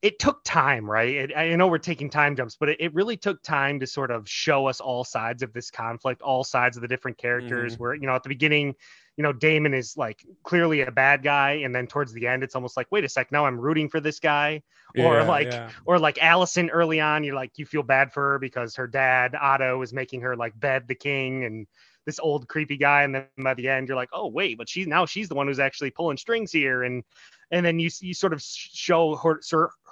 it 0.00 0.18
took 0.18 0.44
time, 0.44 0.88
right? 0.88 1.14
It, 1.14 1.36
I 1.36 1.56
know 1.56 1.66
we're 1.66 1.78
taking 1.78 2.08
time 2.08 2.36
jumps, 2.36 2.56
but 2.58 2.68
it, 2.68 2.80
it 2.80 2.94
really 2.94 3.16
took 3.16 3.42
time 3.42 3.80
to 3.80 3.86
sort 3.86 4.10
of 4.10 4.28
show 4.28 4.66
us 4.66 4.80
all 4.80 5.04
sides 5.04 5.42
of 5.42 5.52
this 5.52 5.70
conflict, 5.70 6.22
all 6.22 6.44
sides 6.44 6.76
of 6.76 6.82
the 6.82 6.88
different 6.88 7.18
characters. 7.18 7.74
Mm-hmm. 7.74 7.82
Where 7.82 7.94
you 7.94 8.06
know 8.06 8.14
at 8.14 8.22
the 8.22 8.28
beginning, 8.28 8.76
you 9.16 9.22
know 9.22 9.32
Daemon 9.32 9.74
is 9.74 9.96
like 9.96 10.24
clearly 10.44 10.82
a 10.82 10.92
bad 10.92 11.24
guy, 11.24 11.62
and 11.64 11.74
then 11.74 11.88
towards 11.88 12.12
the 12.12 12.28
end, 12.28 12.44
it's 12.44 12.54
almost 12.54 12.76
like, 12.76 12.86
wait 12.92 13.04
a 13.04 13.08
sec, 13.08 13.32
now 13.32 13.44
I'm 13.44 13.58
rooting 13.58 13.88
for 13.88 13.98
this 13.98 14.20
guy, 14.20 14.62
or 14.96 15.24
like 15.24 15.52
yeah. 15.52 15.70
or 15.84 15.98
like 15.98 16.22
Allison 16.22 16.70
early 16.70 17.00
on, 17.00 17.24
you're 17.24 17.34
like 17.34 17.52
you 17.56 17.66
feel 17.66 17.82
bad 17.82 18.12
for 18.12 18.32
her 18.32 18.38
because 18.38 18.76
her 18.76 18.86
dad 18.86 19.34
Otto 19.34 19.82
is 19.82 19.92
making 19.92 20.20
her 20.20 20.36
like 20.36 20.58
bed 20.58 20.86
the 20.86 20.94
king 20.94 21.44
and 21.44 21.66
this 22.08 22.18
old 22.18 22.48
creepy 22.48 22.78
guy, 22.78 23.02
and 23.02 23.14
then 23.14 23.26
by 23.36 23.52
the 23.52 23.68
end 23.68 23.86
you're 23.86 23.96
like, 23.96 24.08
oh 24.14 24.28
wait, 24.28 24.56
but 24.56 24.66
she's 24.66 24.86
now 24.86 25.04
she's 25.04 25.28
the 25.28 25.34
one 25.34 25.46
who's 25.46 25.58
actually 25.58 25.90
pulling 25.90 26.16
strings 26.16 26.50
here, 26.50 26.82
and 26.84 27.04
and 27.50 27.66
then 27.66 27.78
you 27.78 27.90
you 28.00 28.14
sort 28.14 28.32
of 28.32 28.42
show 28.42 29.14
her 29.16 29.38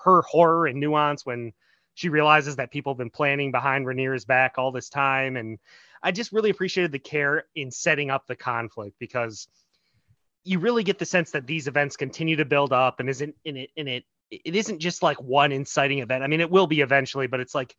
her, 0.03 0.23
horror 0.23 0.67
and 0.67 0.81
nuance 0.81 1.27
when 1.27 1.53
she 1.95 2.09
realizes 2.09 2.57
that 2.57 2.71
people 2.71 2.95
have 2.95 2.99
been 2.99 3.11
planning 3.11 3.53
behind 3.53 3.85
Rhaenyra's 3.85 4.25
back 4.25 4.55
all 4.57 4.73
this 4.73 4.89
time, 4.89 5.37
and 5.37 5.59
I 6.03 6.11
just 6.11 6.33
really 6.33 6.49
appreciated 6.49 6.91
the 6.91 6.99
care 6.99 7.45
in 7.55 7.71
setting 7.71 8.11
up 8.11 8.27
the 8.27 8.37
conflict 8.37 8.97
because 8.99 9.47
you 10.43 10.59
really 10.59 10.85
get 10.85 10.99
the 10.99 11.05
sense 11.05 11.33
that 11.33 11.47
these 11.47 11.69
events 11.69 11.99
continue 11.99 12.37
to 12.37 12.47
build 12.47 12.73
up 12.73 12.99
and 12.99 13.11
isn't 13.11 13.35
in 13.45 13.59
it 13.59 13.71
in 13.77 13.89
it 13.89 14.05
it 14.31 14.57
isn't 14.57 14.79
just 14.79 15.03
like 15.03 15.21
one 15.21 15.53
inciting 15.53 15.99
event. 15.99 16.25
I 16.25 16.29
mean, 16.29 16.41
it 16.41 16.51
will 16.51 16.67
be 16.67 16.81
eventually, 16.81 17.27
but 17.27 17.41
it's 17.41 17.55
like 17.55 17.77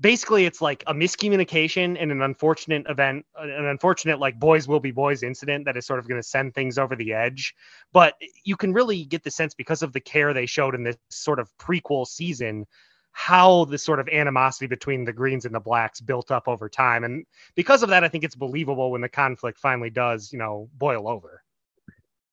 basically 0.00 0.46
it's 0.46 0.60
like 0.60 0.82
a 0.86 0.94
miscommunication 0.94 1.96
and 2.00 2.10
an 2.10 2.22
unfortunate 2.22 2.86
event, 2.88 3.24
uh, 3.38 3.44
an 3.44 3.66
unfortunate 3.66 4.18
like 4.18 4.38
boys 4.38 4.66
will 4.66 4.80
be 4.80 4.90
boys 4.90 5.22
incident 5.22 5.64
that 5.66 5.76
is 5.76 5.86
sort 5.86 5.98
of 5.98 6.08
going 6.08 6.20
to 6.20 6.26
send 6.26 6.54
things 6.54 6.78
over 6.78 6.96
the 6.96 7.12
edge. 7.12 7.54
But 7.92 8.14
you 8.44 8.56
can 8.56 8.72
really 8.72 9.04
get 9.04 9.22
the 9.22 9.30
sense 9.30 9.54
because 9.54 9.82
of 9.82 9.92
the 9.92 10.00
care 10.00 10.32
they 10.32 10.46
showed 10.46 10.74
in 10.74 10.82
this 10.82 10.96
sort 11.10 11.38
of 11.38 11.50
prequel 11.58 12.06
season 12.06 12.66
how 13.12 13.66
the 13.66 13.78
sort 13.78 14.00
of 14.00 14.08
animosity 14.08 14.66
between 14.66 15.04
the 15.04 15.12
greens 15.12 15.44
and 15.44 15.54
the 15.54 15.60
blacks 15.60 16.00
built 16.00 16.30
up 16.30 16.48
over 16.48 16.68
time 16.68 17.04
and 17.04 17.26
because 17.54 17.82
of 17.82 17.90
that 17.90 18.02
i 18.02 18.08
think 18.08 18.24
it's 18.24 18.34
believable 18.34 18.90
when 18.90 19.02
the 19.02 19.08
conflict 19.08 19.58
finally 19.58 19.90
does 19.90 20.32
you 20.32 20.38
know 20.38 20.68
boil 20.78 21.06
over 21.06 21.42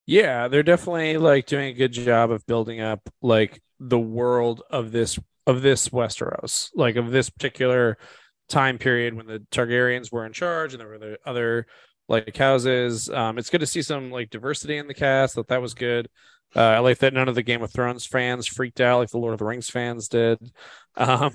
Yeah, 0.08 0.48
they're 0.48 0.64
definitely 0.64 1.18
like 1.18 1.46
doing 1.46 1.68
a 1.68 1.74
good 1.74 1.92
job 1.92 2.32
of 2.32 2.46
building 2.48 2.82
up 2.82 3.08
like 3.22 3.62
the 3.80 4.00
world 4.00 4.64
of 4.72 4.92
this 4.92 5.20
of 5.50 5.62
this 5.62 5.90
Westeros, 5.90 6.70
like 6.76 6.96
of 6.96 7.12
this 7.12 7.30
particular 7.30 7.98
time 8.50 8.78
period 8.78 9.14
when 9.14 9.28
the 9.28 9.40
Targaryens 9.52 10.12
were 10.12 10.26
in 10.26 10.34
charge 10.34 10.74
and 10.74 10.82
there 10.82 10.88
were 10.88 10.98
the 11.00 11.18
other 11.26 11.66
like 12.08 12.36
houses. 12.36 13.10
Um, 13.10 13.38
it's 13.38 13.50
good 13.50 13.62
to 13.62 13.68
see 13.68 13.82
some 13.82 14.12
like 14.12 14.30
diversity 14.30 14.78
in 14.78 14.88
the 14.88 14.94
cast. 14.94 15.36
That 15.36 15.48
that 15.50 15.62
was 15.62 15.74
good. 15.74 16.10
Uh, 16.56 16.62
I 16.62 16.80
like 16.80 16.98
that 17.00 17.14
none 17.14 17.28
of 17.30 17.36
the 17.36 17.44
Game 17.44 17.62
of 17.62 17.72
Thrones 17.72 18.06
fans 18.06 18.48
freaked 18.48 18.82
out 18.82 19.00
like 19.00 19.10
the 19.12 19.20
Lord 19.20 19.34
of 19.34 19.40
the 19.40 19.46
Rings 19.46 19.70
fans 19.70 20.08
did. 20.08 20.40
Um, 20.96 21.32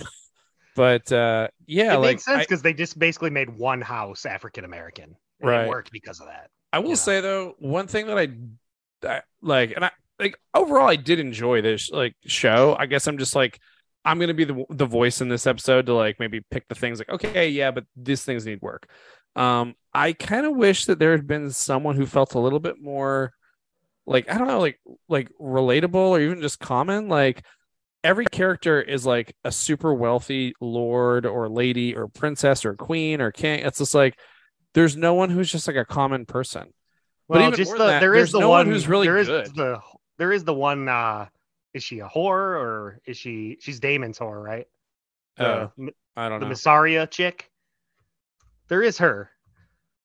but 0.75 1.11
uh, 1.13 1.49
yeah, 1.67 1.95
it 1.95 1.99
like 1.99 2.09
makes 2.17 2.25
sense 2.25 2.45
because 2.45 2.63
they 2.63 2.75
just 2.75 2.99
basically 2.99 3.31
made 3.31 3.49
one 3.51 3.81
house 3.81 4.27
african 4.27 4.65
american 4.65 5.17
Right. 5.41 5.69
worked 5.69 5.91
because 5.93 6.21
of 6.21 6.27
that 6.27 6.51
I 6.73 6.79
will 6.81 6.91
you 6.91 6.97
know. 6.97 6.97
say 6.97 7.21
though, 7.21 7.55
one 7.59 7.87
thing 7.87 8.07
that 8.09 8.19
I, 8.19 8.29
I 9.09 9.23
like, 9.43 9.73
and 9.77 9.85
I 9.85 9.91
like 10.19 10.39
overall, 10.55 10.89
I 10.89 10.97
did 10.97 11.21
enjoy 11.21 11.63
this 11.63 11.91
like 11.91 12.15
show. 12.27 12.75
I 12.79 12.87
guess 12.87 13.07
I'm 13.07 13.19
just 13.19 13.35
like, 13.37 13.61
I'm 14.05 14.19
gonna 14.19 14.35
be 14.35 14.45
the 14.45 14.65
the 14.71 14.87
voice 14.87 15.21
in 15.21 15.29
this 15.29 15.47
episode 15.47 15.87
to 15.87 15.95
like 15.95 16.21
maybe 16.21 16.41
pick 16.51 16.69
the 16.69 16.75
things 16.75 16.99
like, 16.99 17.09
okay, 17.09 17.49
yeah, 17.49 17.71
but 17.71 17.85
these 17.97 18.23
things 18.23 18.45
need 18.45 18.61
work. 18.61 18.89
Um, 19.37 19.75
I 19.93 20.13
kind 20.13 20.47
of 20.47 20.57
wish 20.57 20.87
that 20.87 20.99
there 20.99 21.13
had 21.13 21.27
been 21.27 21.51
someone 21.51 21.97
who 21.97 22.07
felt 22.07 22.35
a 22.35 22.39
little 22.39 22.61
bit 22.61 22.81
more, 22.81 23.33
like 24.07 24.31
I 24.31 24.39
don't 24.39 24.49
know, 24.49 24.61
like 24.61 24.79
like 25.09 25.31
relatable 25.41 25.95
or 25.95 26.21
even 26.21 26.41
just 26.41 26.61
common. 26.61 27.09
Like 27.09 27.45
every 28.05 28.27
character 28.27 28.81
is 28.81 29.07
like 29.07 29.35
a 29.45 29.51
super 29.51 29.95
wealthy 29.95 30.55
lord 30.61 31.25
or 31.25 31.49
lady 31.49 31.97
or 31.97 32.07
princess 32.07 32.65
or 32.65 32.75
queen 32.75 33.21
or 33.21 33.33
king. 33.33 33.61
It's 33.61 33.79
just 33.79 33.95
like 33.95 34.19
there's 34.75 34.97
no 34.97 35.15
one 35.15 35.31
who's 35.31 35.51
just 35.51 35.67
like 35.67 35.77
a 35.77 35.85
common 35.85 36.27
person. 36.27 36.73
But 37.29 37.39
well 37.39 37.49
even 37.49 37.57
just 37.57 37.73
the 37.73 37.79
that, 37.79 38.01
there's 38.01 38.33
the 38.33 38.41
no 38.41 38.51
one 38.51 38.67
one 38.67 38.75
who's 38.75 38.87
really 38.87 39.07
there 39.07 39.17
is 39.17 39.29
good. 39.29 39.55
the 39.55 39.81
there 40.19 40.31
is 40.31 40.45
the 40.45 40.53
one 40.55 40.89
uh 40.89 41.27
is 41.75 41.83
she 41.85 42.01
a 42.01 42.09
whore 42.09 42.59
or 42.61 43.01
is 43.07 43.17
she 43.19 43.59
she's 43.61 43.81
Daemon's 43.81 44.19
whore 44.19 44.43
right 44.43 44.69
the, 45.39 45.45
Oh, 45.45 45.73
I 46.17 46.29
don't 46.29 46.41
the 46.41 46.47
know. 46.47 46.49
The 46.51 46.55
Mysaria 46.55 47.11
chick 47.11 47.51
there 48.69 48.83
is 48.83 48.99
her 48.99 49.31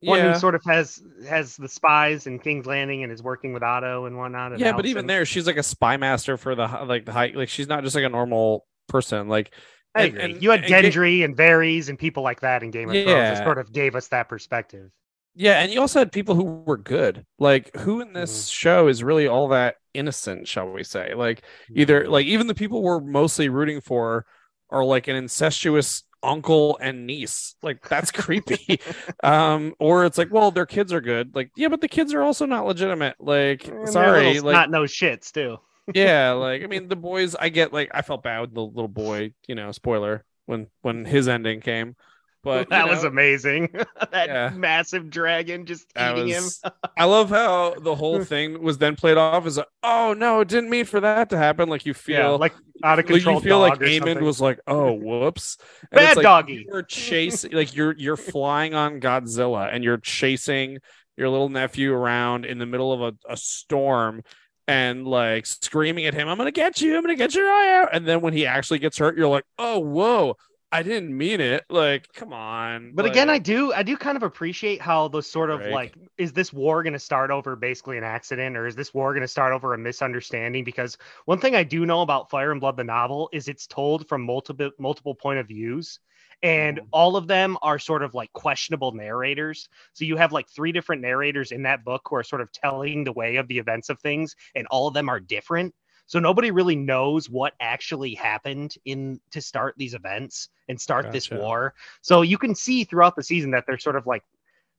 one 0.03 0.19
Yeah, 0.19 0.23
who 0.23 0.33
sort 0.33 0.55
of 0.55 0.63
has 0.65 1.01
has 1.27 1.57
the 1.57 1.69
spies 1.69 2.27
in 2.27 2.39
king's 2.39 2.65
landing 2.65 3.03
and 3.03 3.11
is 3.11 3.23
working 3.23 3.53
with 3.53 3.63
otto 3.63 4.05
and 4.05 4.17
whatnot 4.17 4.53
and 4.53 4.61
yeah, 4.61 4.71
but 4.73 4.85
even 4.85 5.07
there, 5.07 5.25
she's 5.25 5.47
like 5.47 5.57
a 5.57 5.63
spy 5.63 5.97
master 5.97 6.37
for 6.37 6.55
the 6.55 6.67
like 6.85 7.05
the 7.05 7.13
high. 7.13 7.31
Like 7.35 7.49
she's 7.49 7.67
not 7.67 7.83
just 7.83 7.95
like 7.95 8.03
a 8.05 8.09
normal 8.09 8.65
person. 8.87 9.27
Like 9.27 9.53
I 9.95 10.03
agree. 10.03 10.19
and- 10.23 10.41
you 10.41 10.51
had 10.51 10.63
and 10.63 10.69
Gendry 10.69 11.23
and 11.23 11.35
Varys 11.37 11.89
and 11.89 11.97
people 11.99 12.23
like 12.23 12.41
that 12.41 12.63
in 12.63 12.71
Game 12.71 12.89
of 12.89 12.99
Thrones. 12.99 13.29
It 13.29 13.37
sort 13.37 13.57
of 13.59 13.71
gave 13.71 13.95
us 13.95 14.07
that 14.09 14.29
perspective. 14.29 14.91
Yeah, 15.35 15.61
and 15.61 15.71
you 15.71 15.79
also 15.79 15.99
had 15.99 16.11
people 16.11 16.35
who 16.35 16.43
were 16.43 16.77
good. 16.77 17.25
Like 17.37 17.75
who 17.77 18.01
in 18.01 18.13
this 18.13 18.49
Mm-hmm. 18.49 18.49
show 18.49 18.87
is 18.87 19.03
really 19.03 19.27
all 19.27 19.49
that 19.49 19.77
innocent, 19.93 20.47
shall 20.47 20.71
we 20.71 20.83
say? 20.83 21.13
Like 21.13 21.43
either 21.75 22.07
like 22.07 22.25
even 22.25 22.47
the 22.47 22.55
people 22.55 22.81
we're 22.83 22.99
mostly 22.99 23.49
rooting 23.49 23.81
for 23.81 24.25
are 24.69 24.83
like 24.83 25.07
an 25.07 25.15
incestuous 25.15 26.03
uncle 26.23 26.77
and 26.81 27.07
niece. 27.07 27.55
Like 27.61 27.87
that's 27.87 28.11
creepy. 28.13 28.79
um, 29.23 29.73
or 29.79 30.05
it's 30.05 30.17
like, 30.17 30.31
well, 30.31 30.51
their 30.51 30.65
kids 30.65 30.93
are 30.93 31.01
good. 31.01 31.35
Like, 31.35 31.51
yeah, 31.55 31.67
but 31.69 31.81
the 31.81 31.87
kids 31.87 32.13
are 32.13 32.21
also 32.21 32.45
not 32.45 32.65
legitimate. 32.65 33.15
Like, 33.19 33.71
And 33.71 33.87
sorry, 33.87 34.39
like 34.39 34.53
not 34.53 34.69
no 34.69 34.83
shits 34.83 35.31
too. 35.31 35.57
yeah, 35.93 36.31
like 36.33 36.63
I 36.63 36.67
mean 36.67 36.87
the 36.87 36.95
boys 36.95 37.35
I 37.35 37.49
get 37.49 37.73
like 37.73 37.89
I 37.93 38.01
felt 38.01 38.23
bad 38.23 38.41
with 38.41 38.53
the 38.53 38.61
little 38.61 38.87
boy, 38.87 39.33
you 39.47 39.55
know, 39.55 39.71
spoiler 39.71 40.23
when 40.45 40.67
when 40.81 41.05
his 41.05 41.27
ending 41.27 41.61
came. 41.61 41.95
But 42.43 42.59
you 42.67 42.69
that 42.69 42.87
was 42.87 43.03
amazing. 43.03 43.69
that 44.11 44.27
Yeah. 44.27 44.49
massive 44.55 45.09
dragon 45.09 45.65
just 45.65 45.85
that 45.95 46.17
eating 46.17 46.35
was- 46.35 46.61
him. 46.63 46.71
I 46.97 47.05
love 47.05 47.29
how 47.29 47.75
the 47.79 47.95
whole 47.95 48.23
thing 48.23 48.61
was 48.61 48.77
then 48.77 48.95
played 48.95 49.17
off 49.17 49.45
as 49.45 49.57
a, 49.57 49.65
oh 49.83 50.13
no, 50.17 50.39
it 50.41 50.47
didn't 50.47 50.69
mean 50.69 50.85
for 50.85 50.99
that 51.01 51.29
to 51.31 51.37
happen. 51.37 51.69
Like 51.69 51.85
you 51.85 51.93
feel 51.93 52.17
Yeah, 52.19 52.27
like 52.29 52.53
out 52.83 52.99
of 52.99 53.05
like, 53.05 53.13
control. 53.15 53.35
you 53.35 53.41
feel 53.41 53.59
like 53.59 53.73
dog 53.73 53.83
or 53.83 53.85
Eamon 53.87 53.97
something. 53.99 54.23
was 54.23 54.39
like, 54.41 54.59
oh 54.67 54.93
whoops. 54.93 55.57
And 55.91 55.99
Bad 55.99 56.17
like 56.17 56.23
doggy. 56.23 56.65
You're 56.67 56.83
chasing 56.83 57.51
like 57.51 57.75
you're 57.75 57.93
you're 57.97 58.17
flying 58.17 58.73
on 58.73 58.99
Godzilla 59.01 59.69
and 59.73 59.83
you're 59.83 59.97
chasing 59.97 60.79
your 61.17 61.27
little 61.29 61.49
nephew 61.49 61.93
around 61.93 62.45
in 62.45 62.57
the 62.59 62.65
middle 62.65 62.93
of 62.93 63.01
a, 63.01 63.33
a 63.33 63.35
storm 63.35 64.23
and 64.69 65.05
like 65.07 65.45
screaming 65.45 66.05
at 66.05 66.13
him, 66.13 66.29
I'm 66.29 66.37
gonna 66.37 66.51
get 66.51 66.79
you, 66.79 66.95
I'm 66.95 67.01
gonna 67.01 67.15
get 67.15 67.33
your 67.35 67.49
eye 67.51 67.81
out. 67.81 67.89
And 67.91 68.05
then 68.07 68.21
when 68.21 68.33
he 68.33 68.45
actually 68.45 68.79
gets 68.79 68.97
hurt, 68.99 69.17
you're 69.17 69.27
like, 69.27 69.43
oh 69.57 69.79
whoa, 69.79 70.37
I 70.71 70.83
didn't 70.83 71.15
mean 71.17 71.41
it. 71.41 71.65
Like, 71.69 72.11
come 72.13 72.33
on. 72.33 72.93
But 72.93 73.05
again, 73.05 73.29
I 73.29 73.37
do 73.37 73.71
I 73.71 73.83
do 73.83 73.95
kind 73.95 74.17
of 74.17 74.23
appreciate 74.23 74.81
how 74.81 75.07
the 75.09 75.21
sort 75.21 75.51
of 75.51 75.67
Drake. 75.67 75.67
like 75.67 75.95
is 76.17 76.33
this 76.33 76.51
war 76.51 76.81
going 76.81 76.93
to 76.93 76.99
start 76.99 77.29
over 77.29 77.55
basically 77.55 77.99
an 77.99 78.03
accident 78.03 78.57
or 78.57 78.65
is 78.65 78.75
this 78.75 78.93
war 78.95 79.13
going 79.13 79.21
to 79.21 79.27
start 79.27 79.53
over 79.53 79.75
a 79.75 79.77
misunderstanding 79.77 80.63
because 80.63 80.97
one 81.25 81.37
thing 81.39 81.55
I 81.55 81.63
do 81.63 81.85
know 81.85 82.01
about 82.01 82.31
Fire 82.31 82.51
and 82.51 82.59
Blood 82.59 82.77
the 82.77 82.83
novel 82.83 83.29
is 83.31 83.47
it's 83.47 83.67
told 83.67 84.07
from 84.07 84.23
multiple 84.25 84.71
multiple 84.79 85.13
point 85.13 85.37
of 85.37 85.47
views 85.47 85.99
and 86.41 86.79
Mhm. 86.79 86.87
all 86.91 87.15
of 87.15 87.27
them 87.27 87.57
are 87.61 87.77
sort 87.77 88.01
of 88.01 88.15
like 88.15 88.33
questionable 88.33 88.91
narrators. 88.93 89.69
So 89.93 90.03
you 90.03 90.17
have 90.17 90.31
like 90.31 90.49
three 90.49 90.71
different 90.71 91.01
narrators 91.03 91.51
in 91.51 91.61
that 91.63 91.83
book 91.83 92.07
who 92.09 92.15
are 92.15 92.23
sort 92.23 92.41
of 92.41 92.51
telling 92.51 93.03
the 93.03 93.13
way 93.13 93.35
of 93.35 93.47
the 93.47 93.59
events 93.59 93.89
of 93.89 93.99
things, 93.99 94.35
and 94.55 94.65
all 94.67 94.87
of 94.87 94.93
them 94.95 95.09
are 95.09 95.19
different. 95.19 95.75
So 96.09 96.19
nobody 96.19 96.51
really 96.51 96.75
knows 96.75 97.29
what 97.29 97.53
actually 97.61 98.15
happened 98.15 98.75
in 98.83 99.21
to 99.31 99.41
start 99.41 99.75
these 99.77 99.93
events 99.93 100.49
and 100.67 100.81
start 100.81 101.11
this 101.13 101.31
war. 101.31 101.75
So 102.01 102.23
you 102.23 102.37
can 102.37 102.55
see 102.55 102.83
throughout 102.83 103.15
the 103.15 103.23
season 103.23 103.51
that 103.51 103.65
there's 103.67 103.83
sort 103.83 103.95
of 103.95 104.07
like 104.07 104.23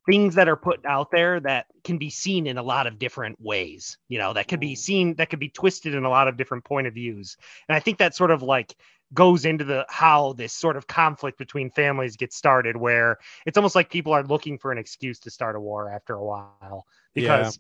things 0.07 0.35
that 0.35 0.49
are 0.49 0.57
put 0.57 0.85
out 0.87 1.11
there 1.11 1.41
that 1.41 1.67
can 1.85 1.99
be 1.99 2.11
seen 2.11 2.47
in 2.47 2.59
a 2.59 2.63
lot 2.63 2.87
of 2.87 2.99
different 2.99 3.41
ways 3.41 3.99
you 4.09 4.19
know 4.19 4.33
that 4.33 4.49
could 4.49 4.61
be 4.61 4.75
Mm. 4.75 4.79
seen 4.79 5.15
that 5.17 5.31
could 5.31 5.39
be 5.39 5.51
twisted 5.51 5.95
in 5.95 6.05
a 6.05 6.09
lot 6.11 6.27
of 6.29 6.37
different 6.37 6.65
point 6.65 6.87
of 6.87 6.95
views 6.95 7.37
and 7.69 7.77
i 7.77 7.81
think 7.81 7.99
that 7.99 8.15
sort 8.15 8.31
of 8.31 8.43
like 8.43 8.75
goes 9.13 9.45
into 9.45 9.65
the 9.65 9.85
how 9.89 10.33
this 10.35 10.53
sort 10.53 10.77
of 10.77 10.87
conflict 10.87 11.37
between 11.39 11.71
families 11.71 12.17
gets 12.17 12.37
started 12.37 12.77
where 12.77 13.19
it's 13.45 13.59
almost 13.59 13.75
like 13.75 13.91
people 13.91 14.13
are 14.13 14.25
looking 14.25 14.59
for 14.59 14.73
an 14.73 14.79
excuse 14.79 15.19
to 15.21 15.31
start 15.31 15.57
a 15.57 15.61
war 15.61 15.91
after 15.91 16.15
a 16.15 16.25
while 16.25 16.87
because 17.15 17.59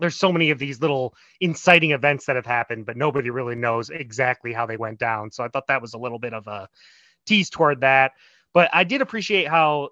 there's 0.00 0.16
so 0.16 0.32
many 0.32 0.50
of 0.50 0.58
these 0.58 0.80
little 0.80 1.14
inciting 1.40 1.92
events 1.92 2.26
that 2.26 2.36
have 2.36 2.46
happened 2.46 2.86
but 2.86 2.96
nobody 2.96 3.30
really 3.30 3.54
knows 3.54 3.90
exactly 3.90 4.52
how 4.52 4.66
they 4.66 4.76
went 4.76 4.98
down. 4.98 5.30
So 5.30 5.44
i 5.44 5.48
thought 5.48 5.66
that 5.68 5.82
was 5.82 5.94
a 5.94 5.98
little 5.98 6.18
bit 6.18 6.34
of 6.34 6.46
a 6.46 6.68
tease 7.26 7.50
toward 7.50 7.80
that. 7.80 8.12
But 8.52 8.70
i 8.72 8.84
did 8.84 9.02
appreciate 9.02 9.48
how 9.48 9.90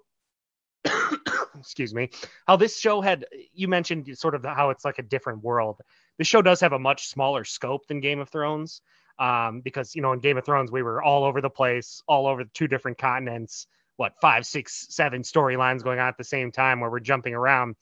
excuse 1.59 1.93
me 1.93 2.09
how 2.47 2.55
this 2.55 2.79
show 2.79 3.01
had 3.01 3.25
you 3.53 3.67
mentioned 3.67 4.07
sort 4.17 4.35
of 4.35 4.43
how 4.43 4.69
it's 4.69 4.85
like 4.85 4.99
a 4.99 5.03
different 5.03 5.43
world. 5.43 5.81
This 6.17 6.27
show 6.27 6.41
does 6.41 6.61
have 6.61 6.73
a 6.73 6.79
much 6.79 7.07
smaller 7.07 7.43
scope 7.43 7.87
than 7.87 7.99
game 7.99 8.19
of 8.19 8.29
thrones 8.29 8.81
um, 9.19 9.61
because 9.61 9.95
you 9.95 10.01
know 10.01 10.13
in 10.13 10.19
game 10.19 10.37
of 10.37 10.45
thrones 10.45 10.71
we 10.71 10.83
were 10.83 11.01
all 11.01 11.23
over 11.23 11.41
the 11.41 11.49
place 11.49 12.01
all 12.07 12.27
over 12.27 12.43
two 12.43 12.67
different 12.67 12.97
continents 12.97 13.67
what 13.97 14.13
five 14.21 14.45
six 14.45 14.87
seven 14.89 15.21
storylines 15.21 15.83
going 15.83 15.99
on 15.99 16.07
at 16.07 16.17
the 16.17 16.23
same 16.23 16.51
time 16.51 16.79
where 16.79 16.89
we're 16.89 16.99
jumping 16.99 17.33
around 17.33 17.75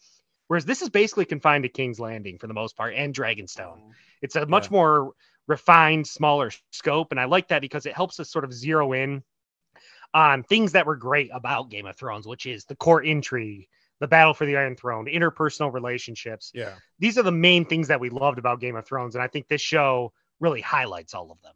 whereas 0.47 0.65
this 0.65 0.81
is 0.81 0.89
basically 0.89 1.25
confined 1.25 1.63
to 1.63 1.69
king's 1.69 1.99
landing 1.99 2.37
for 2.37 2.47
the 2.47 2.53
most 2.53 2.75
part 2.77 2.93
and 2.95 3.13
dragonstone 3.13 3.79
it's 4.21 4.35
a 4.35 4.45
much 4.45 4.65
Yeah. 4.65 4.73
more 4.77 5.13
refined 5.47 6.07
smaller 6.07 6.51
scope 6.71 7.11
and 7.11 7.19
i 7.19 7.25
like 7.25 7.47
that 7.49 7.61
because 7.61 7.85
it 7.85 7.93
helps 7.93 8.19
us 8.19 8.31
sort 8.31 8.45
of 8.45 8.53
zero 8.53 8.93
in 8.93 9.23
on 10.13 10.43
things 10.43 10.73
that 10.73 10.85
were 10.85 10.95
great 10.95 11.29
about 11.33 11.69
game 11.69 11.85
of 11.85 11.95
thrones 11.95 12.27
which 12.27 12.45
is 12.45 12.65
the 12.65 12.75
core 12.75 13.01
intrigue 13.03 13.67
the 13.99 14.07
battle 14.07 14.33
for 14.33 14.45
the 14.45 14.55
iron 14.57 14.75
throne 14.75 15.05
interpersonal 15.05 15.73
relationships 15.73 16.51
Yeah. 16.53 16.75
these 16.99 17.17
are 17.17 17.23
the 17.23 17.31
main 17.31 17.65
things 17.65 17.87
that 17.87 17.99
we 17.99 18.09
loved 18.09 18.37
about 18.39 18.59
game 18.59 18.75
of 18.75 18.85
thrones 18.85 19.15
and 19.15 19.23
i 19.23 19.27
think 19.27 19.47
this 19.47 19.61
show 19.61 20.13
really 20.39 20.61
highlights 20.61 21.13
all 21.13 21.31
of 21.31 21.41
them 21.41 21.53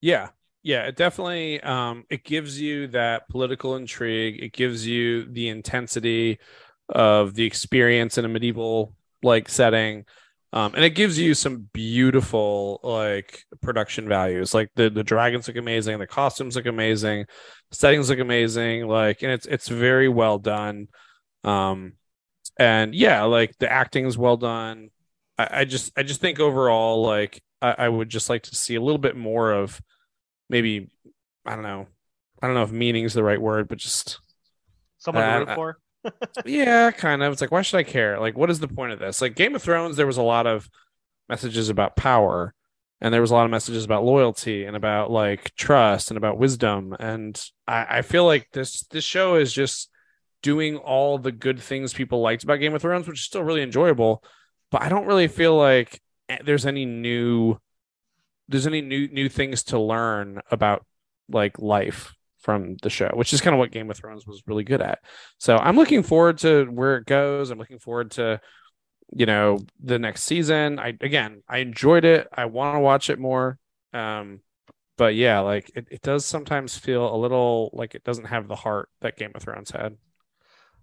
Yeah. 0.00 0.30
Yeah, 0.64 0.84
it 0.84 0.96
definitely 0.96 1.60
um 1.62 2.04
it 2.08 2.22
gives 2.24 2.60
you 2.60 2.86
that 2.88 3.28
political 3.28 3.74
intrigue. 3.74 4.40
It 4.40 4.52
gives 4.52 4.86
you 4.86 5.24
the 5.24 5.48
intensity 5.48 6.38
of 6.92 7.34
the 7.34 7.44
experience 7.44 8.18
in 8.18 8.24
a 8.24 8.28
medieval 8.28 8.94
like 9.22 9.48
setting. 9.48 10.04
Um 10.52 10.74
and 10.74 10.84
it 10.84 10.90
gives 10.90 11.18
you 11.18 11.34
some 11.34 11.68
beautiful 11.72 12.80
like 12.82 13.44
production 13.62 14.08
values. 14.08 14.54
Like 14.54 14.70
the 14.76 14.90
the 14.90 15.04
dragons 15.04 15.48
look 15.48 15.56
amazing, 15.56 15.98
the 15.98 16.06
costumes 16.06 16.56
look 16.56 16.66
amazing, 16.66 17.26
settings 17.72 18.10
look 18.10 18.18
amazing, 18.18 18.86
like 18.86 19.22
and 19.22 19.32
it's 19.32 19.46
it's 19.46 19.68
very 19.68 20.08
well 20.08 20.38
done. 20.38 20.88
Um 21.44 21.94
and 22.58 22.94
yeah, 22.94 23.22
like 23.24 23.56
the 23.58 23.70
acting 23.72 24.06
is 24.06 24.18
well 24.18 24.36
done. 24.36 24.90
I, 25.38 25.48
I 25.60 25.64
just 25.64 25.92
I 25.96 26.02
just 26.02 26.20
think 26.20 26.40
overall 26.40 27.02
like 27.02 27.42
I, 27.62 27.74
I 27.78 27.88
would 27.88 28.10
just 28.10 28.28
like 28.28 28.42
to 28.44 28.54
see 28.56 28.74
a 28.74 28.80
little 28.82 28.98
bit 28.98 29.16
more 29.16 29.52
of 29.52 29.80
maybe 30.50 30.90
I 31.46 31.54
don't 31.54 31.64
know. 31.64 31.86
I 32.42 32.46
don't 32.46 32.56
know 32.56 32.64
if 32.64 32.72
meaning 32.72 33.04
is 33.04 33.14
the 33.14 33.22
right 33.24 33.40
word, 33.40 33.68
but 33.68 33.78
just 33.78 34.20
someone 34.98 35.24
Uh, 35.24 35.32
to 35.32 35.38
root 35.38 35.50
for 35.54 35.78
yeah, 36.44 36.90
kind 36.90 37.22
of. 37.22 37.32
It's 37.32 37.40
like 37.40 37.52
why 37.52 37.62
should 37.62 37.78
I 37.78 37.82
care? 37.82 38.18
Like 38.20 38.36
what 38.36 38.50
is 38.50 38.60
the 38.60 38.68
point 38.68 38.92
of 38.92 38.98
this? 38.98 39.20
Like 39.20 39.34
Game 39.36 39.54
of 39.54 39.62
Thrones 39.62 39.96
there 39.96 40.06
was 40.06 40.16
a 40.16 40.22
lot 40.22 40.46
of 40.46 40.68
messages 41.28 41.68
about 41.68 41.96
power 41.96 42.54
and 43.00 43.12
there 43.12 43.20
was 43.20 43.30
a 43.30 43.34
lot 43.34 43.44
of 43.44 43.50
messages 43.50 43.84
about 43.84 44.04
loyalty 44.04 44.64
and 44.64 44.76
about 44.76 45.10
like 45.10 45.54
trust 45.56 46.10
and 46.10 46.18
about 46.18 46.38
wisdom 46.38 46.94
and 47.00 47.42
I, 47.66 47.98
I 47.98 48.02
feel 48.02 48.24
like 48.26 48.48
this 48.52 48.82
this 48.90 49.04
show 49.04 49.36
is 49.36 49.52
just 49.52 49.88
doing 50.42 50.76
all 50.76 51.18
the 51.18 51.32
good 51.32 51.60
things 51.60 51.94
people 51.94 52.20
liked 52.20 52.42
about 52.42 52.56
Game 52.56 52.74
of 52.74 52.82
Thrones, 52.82 53.06
which 53.06 53.20
is 53.20 53.24
still 53.24 53.44
really 53.44 53.62
enjoyable, 53.62 54.22
but 54.70 54.82
I 54.82 54.88
don't 54.88 55.06
really 55.06 55.28
feel 55.28 55.56
like 55.56 56.00
there's 56.44 56.66
any 56.66 56.84
new 56.84 57.58
there's 58.48 58.66
any 58.66 58.82
new 58.82 59.08
new 59.08 59.28
things 59.28 59.62
to 59.64 59.78
learn 59.78 60.40
about 60.50 60.84
like 61.28 61.58
life 61.58 62.12
from 62.42 62.76
the 62.82 62.90
show, 62.90 63.10
which 63.14 63.32
is 63.32 63.40
kind 63.40 63.54
of 63.54 63.58
what 63.60 63.72
Game 63.72 63.90
of 63.90 63.96
Thrones 63.96 64.26
was 64.26 64.42
really 64.46 64.64
good 64.64 64.82
at. 64.82 65.00
So 65.38 65.56
I'm 65.56 65.76
looking 65.76 66.02
forward 66.02 66.38
to 66.38 66.66
where 66.66 66.96
it 66.96 67.06
goes. 67.06 67.50
I'm 67.50 67.58
looking 67.58 67.78
forward 67.78 68.12
to 68.12 68.40
you 69.14 69.26
know 69.26 69.58
the 69.82 69.98
next 69.98 70.24
season. 70.24 70.78
I 70.78 70.96
again, 71.00 71.42
I 71.48 71.58
enjoyed 71.58 72.04
it. 72.04 72.28
I 72.34 72.46
want 72.46 72.76
to 72.76 72.80
watch 72.80 73.10
it 73.10 73.18
more. 73.18 73.58
Um 73.92 74.40
but 74.98 75.14
yeah, 75.14 75.40
like 75.40 75.70
it, 75.74 75.88
it 75.90 76.02
does 76.02 76.24
sometimes 76.26 76.76
feel 76.78 77.14
a 77.14 77.16
little 77.16 77.70
like 77.72 77.94
it 77.94 78.04
doesn't 78.04 78.26
have 78.26 78.48
the 78.48 78.56
heart 78.56 78.88
that 79.00 79.16
Game 79.16 79.32
of 79.34 79.42
Thrones 79.42 79.70
had. 79.70 79.96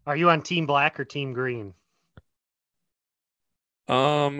are 0.06 0.17
you 0.17 0.30
on 0.30 0.41
team 0.41 0.65
black 0.65 1.00
or 1.00 1.06
team 1.06 1.32
green 1.34 1.74
Um 3.88 4.39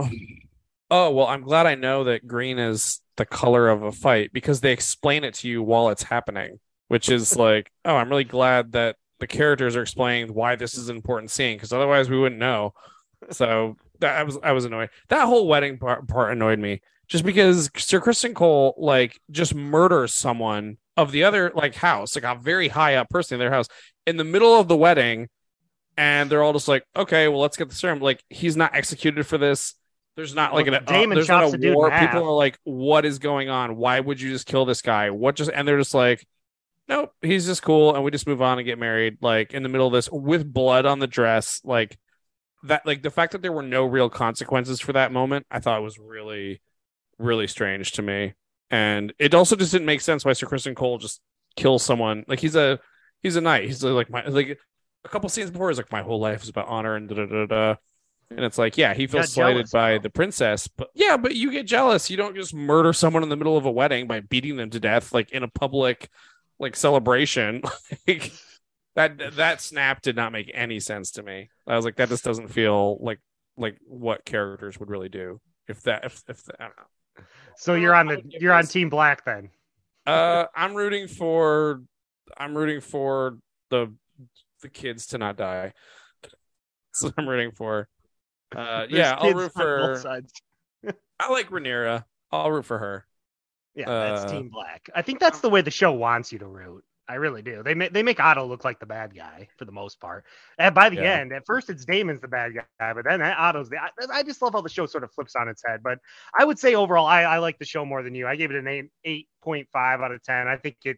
oh 0.91 1.12
well 1.12 1.27
I'm 1.27 1.41
glad 1.43 1.65
I 1.65 1.75
know 1.75 2.05
that 2.05 2.27
green 2.27 2.60
is 2.60 3.01
the 3.17 3.25
color 3.25 3.69
of 3.69 3.84
a 3.84 3.91
fight 3.91 4.32
because 4.34 4.62
they 4.62 4.71
explain 4.71 5.23
it 5.23 5.34
to 5.36 5.47
you 5.49 5.62
while 5.63 5.89
it's 5.89 6.03
happening, 6.03 6.60
which 6.89 7.10
is 7.10 7.38
like, 7.38 7.71
oh, 7.86 7.95
I'm 7.95 8.10
really 8.10 8.25
glad 8.25 8.73
that 8.73 8.97
the 9.19 9.28
characters 9.28 9.75
are 9.75 9.82
explaining 9.82 10.34
why 10.34 10.56
this 10.56 10.75
is 10.78 10.89
an 10.89 10.95
important 10.97 11.32
scene 11.32 11.56
because 11.56 11.71
otherwise 11.73 12.10
we 12.10 12.19
wouldn't 12.19 12.39
know. 12.39 12.73
So 13.32 13.78
that 13.99 14.17
I 14.17 14.23
was 14.23 14.38
I 14.43 14.52
was 14.52 14.65
annoyed. 14.65 14.89
That 15.10 15.25
whole 15.25 15.47
wedding 15.47 15.78
part, 15.78 16.08
part 16.08 16.32
annoyed 16.32 16.60
me 16.60 16.82
just 17.08 17.25
because 17.25 17.69
Sir 17.78 17.99
Criston 17.99 18.34
Cole 18.34 18.75
like 18.78 19.19
just 19.32 19.54
murders 19.56 20.13
someone 20.13 20.78
of 20.97 21.12
the 21.12 21.23
other 21.23 21.52
like 21.56 21.75
house, 21.75 22.15
like 22.15 22.23
a 22.23 22.39
very 22.39 22.67
high 22.69 22.95
up 22.95 23.10
person 23.10 23.36
in 23.36 23.39
their 23.39 23.52
house 23.52 23.67
in 24.08 24.17
the 24.17 24.23
middle 24.23 24.60
of 24.60 24.67
the 24.67 24.78
wedding, 24.78 25.28
and 25.97 26.30
they're 26.30 26.43
all 26.43 26.54
just 26.54 26.67
like, 26.67 26.86
okay, 26.95 27.28
well 27.28 27.39
let's 27.41 27.58
get 27.58 27.69
the 27.69 27.75
serum. 27.75 27.99
Like 27.99 28.23
he's 28.30 28.56
not 28.58 28.73
executed 28.73 29.25
for 29.28 29.38
this. 29.38 29.75
There's 30.15 30.36
not 30.36 30.54
like 30.54 30.65
Well, 30.65 30.75
an 30.75 30.84
uh, 30.88 31.15
there's 31.15 31.30
not 31.30 31.43
a 31.54 31.73
war. 31.73 31.89
half. 31.89 32.10
People 32.12 32.28
are 32.28 32.34
like, 32.34 32.58
what 32.63 33.06
is 33.06 33.19
going 33.19 33.49
on? 33.49 33.75
Why 33.75 33.99
would 33.99 34.19
you 34.19 34.32
just 34.32 34.45
kill 34.45 34.65
this 34.65 34.82
guy? 34.82 35.10
What 35.12 35.36
just 35.36 35.52
and 35.54 35.67
they're 35.67 35.78
just 35.78 35.93
like, 35.93 36.25
nope, 36.89 37.13
he's 37.21 37.45
just 37.45 37.62
cool, 37.62 37.95
and 37.95 38.04
we 38.04 38.12
just 38.12 38.28
move 38.28 38.41
on 38.41 38.58
and 38.58 38.65
get 38.65 38.80
married. 38.80 39.19
Like 39.21 39.54
in 39.54 39.63
the 39.63 39.69
middle 39.69 39.88
of 39.88 39.93
this 39.93 40.10
with 40.12 40.52
blood 40.52 40.86
on 40.86 40.99
the 40.99 41.08
dress, 41.08 41.62
like 41.63 41.97
that. 42.63 42.86
Like 42.86 43.04
the 43.04 43.12
fact 43.12 43.32
that 43.32 43.41
there 43.41 43.54
were 43.54 43.63
no 43.63 43.86
real 43.86 44.10
consequences 44.10 44.82
for 44.82 44.93
that 44.93 45.13
moment, 45.13 45.45
I 45.49 45.60
thought 45.60 45.82
was 45.84 45.99
really, 45.99 46.62
really 47.17 47.47
strange 47.47 47.93
to 47.93 48.02
me. 48.02 48.34
And 48.71 49.13
it 49.19 49.34
also 49.34 49.56
just 49.56 49.71
didn't 49.71 49.86
make 49.86 50.02
sense 50.02 50.25
why 50.25 50.34
Sir 50.34 50.47
Criston 50.47 50.75
Cole 50.75 50.97
just 50.97 51.21
kills 51.56 51.84
someone. 51.84 52.25
Like 52.28 52.39
he's 52.39 52.56
a 52.56 52.80
he's 53.21 53.36
a 53.36 53.41
knight. 53.41 53.65
He's 53.65 53.84
like 53.84 54.10
my 54.10 54.25
like 54.25 54.60
a 55.06 55.10
couple 55.10 55.30
scenes 55.30 55.52
before. 55.52 55.69
He's 55.69 55.78
like 55.78 55.91
my 55.91 56.02
whole 56.02 56.19
life 56.19 56.43
is 56.43 56.49
about 56.49 56.67
honor 56.67 56.95
and 56.95 57.08
da 57.08 57.15
da 57.15 57.25
da 57.25 57.45
da. 57.45 57.75
And 58.32 58.45
it's 58.45 58.60
like, 58.60 58.78
yeah, 58.78 58.93
he 58.93 59.08
feels 59.08 59.34
slighted 59.34 59.65
jealous, 59.65 59.71
by 59.71 59.93
bro. 59.93 60.04
the 60.04 60.10
princess, 60.12 60.67
but 60.67 60.89
yeah, 60.93 61.17
but 61.17 61.34
you 61.34 61.52
get 61.52 61.65
jealous. 61.65 62.12
You 62.12 62.17
don't 62.17 62.36
just 62.36 62.54
murder 62.54 62.93
someone 62.93 63.23
in 63.23 63.30
the 63.30 63.36
middle 63.36 63.58
of 63.58 63.65
a 63.65 63.71
wedding 63.71 64.06
by 64.06 64.19
beating 64.19 64.56
them 64.56 64.69
to 64.69 64.80
death, 64.80 65.12
like 65.13 65.32
in 65.32 65.41
a 65.41 65.47
public, 65.47 66.10
like 66.59 66.75
celebration. 66.75 67.61
like 68.07 68.31
that 68.95 69.35
that 69.35 69.61
snap 69.61 70.01
did 70.01 70.15
not 70.15 70.31
make 70.31 70.51
any 70.53 70.79
sense 70.79 71.11
to 71.11 71.23
me. 71.23 71.49
I 71.67 71.75
was 71.75 71.85
like, 71.85 71.95
that 71.97 72.09
just 72.09 72.23
doesn't 72.23 72.49
feel 72.49 72.97
like 73.01 73.19
like 73.57 73.77
what 73.85 74.25
characters 74.25 74.79
would 74.79 74.89
really 74.89 75.09
do. 75.09 75.39
If 75.67 75.83
that, 75.83 76.05
if 76.05 76.23
if 76.27 76.43
I 76.59 76.63
don't 76.63 76.77
know. 76.77 77.23
so 77.55 77.75
you're 77.75 77.95
on 77.95 78.07
the 78.07 78.21
you're 78.39 78.53
on 78.53 78.65
team 78.65 78.89
black 78.89 79.23
then 79.25 79.49
Uh, 80.07 80.45
I'm 80.55 80.73
rooting 80.73 81.07
for, 81.07 81.83
I'm 82.37 82.57
rooting 82.57 82.81
for 82.81 83.37
the 83.69 83.93
the 84.61 84.69
kids 84.69 85.07
to 85.07 85.17
not 85.17 85.37
die. 85.37 85.73
That's 86.23 87.03
what 87.03 87.13
I'm 87.17 87.27
rooting 87.27 87.51
for. 87.51 87.87
Uh, 88.55 88.87
yeah, 88.89 89.15
I'll 89.17 89.33
root 89.33 89.53
for. 89.53 90.01
I 91.19 91.31
like 91.31 91.49
Rhaenyra. 91.49 92.05
I'll 92.31 92.51
root 92.51 92.65
for 92.65 92.79
her. 92.79 93.05
Yeah, 93.79 93.85
that's 93.87 94.25
Uh, 94.25 94.29
Team 94.29 94.49
Black. 94.49 94.89
I 94.93 95.01
think 95.01 95.19
that's 95.19 95.39
the 95.39 95.49
way 95.49 95.61
the 95.61 95.71
show 95.71 95.93
wants 95.93 96.33
you 96.33 96.39
to 96.39 96.47
root. 96.47 96.83
I 97.07 97.15
really 97.15 97.41
do. 97.41 97.63
They 97.63 97.73
make 97.73 97.93
they 97.93 98.03
make 98.03 98.19
Otto 98.19 98.45
look 98.45 98.63
like 98.65 98.79
the 98.79 98.85
bad 98.85 99.15
guy 99.15 99.47
for 99.57 99.63
the 99.65 99.71
most 99.71 99.99
part. 99.99 100.25
And 100.59 100.75
by 100.75 100.89
the 100.89 100.97
Yeah. 100.97 101.15
end, 101.19 101.31
at 101.33 101.45
first 101.45 101.69
it's 101.69 101.85
Daemon's 101.85 102.19
the 102.19 102.27
bad 102.27 102.53
guy, 102.53 102.93
but 102.93 103.05
then 103.05 103.21
Otto's 103.21 103.69
the. 103.69 103.77
I, 103.81 103.89
I 104.13 104.21
just 104.21 104.41
love 104.41 104.53
how 104.53 104.61
the 104.61 104.69
show 104.69 104.85
sort 104.85 105.03
of 105.03 105.11
flips 105.13 105.35
on 105.35 105.47
its 105.47 105.63
head. 105.65 105.81
But 105.81 105.99
I 106.37 106.43
would 106.43 106.59
say 106.59 106.75
overall, 106.75 107.07
I, 107.07 107.23
I 107.23 107.37
like 107.39 107.57
the 107.57 107.65
show 107.65 107.83
more 107.85 108.03
than 108.03 108.13
you. 108.13 108.27
I 108.27 108.35
gave 108.35 108.51
it 108.51 108.57
an 108.57 108.67
eight 108.67 108.91
eight 109.05 109.27
point 109.41 109.67
five 109.71 110.01
out 110.01 110.11
of 110.11 110.21
ten. 110.21 110.47
I 110.47 110.57
think 110.57 110.75
it. 110.83 110.97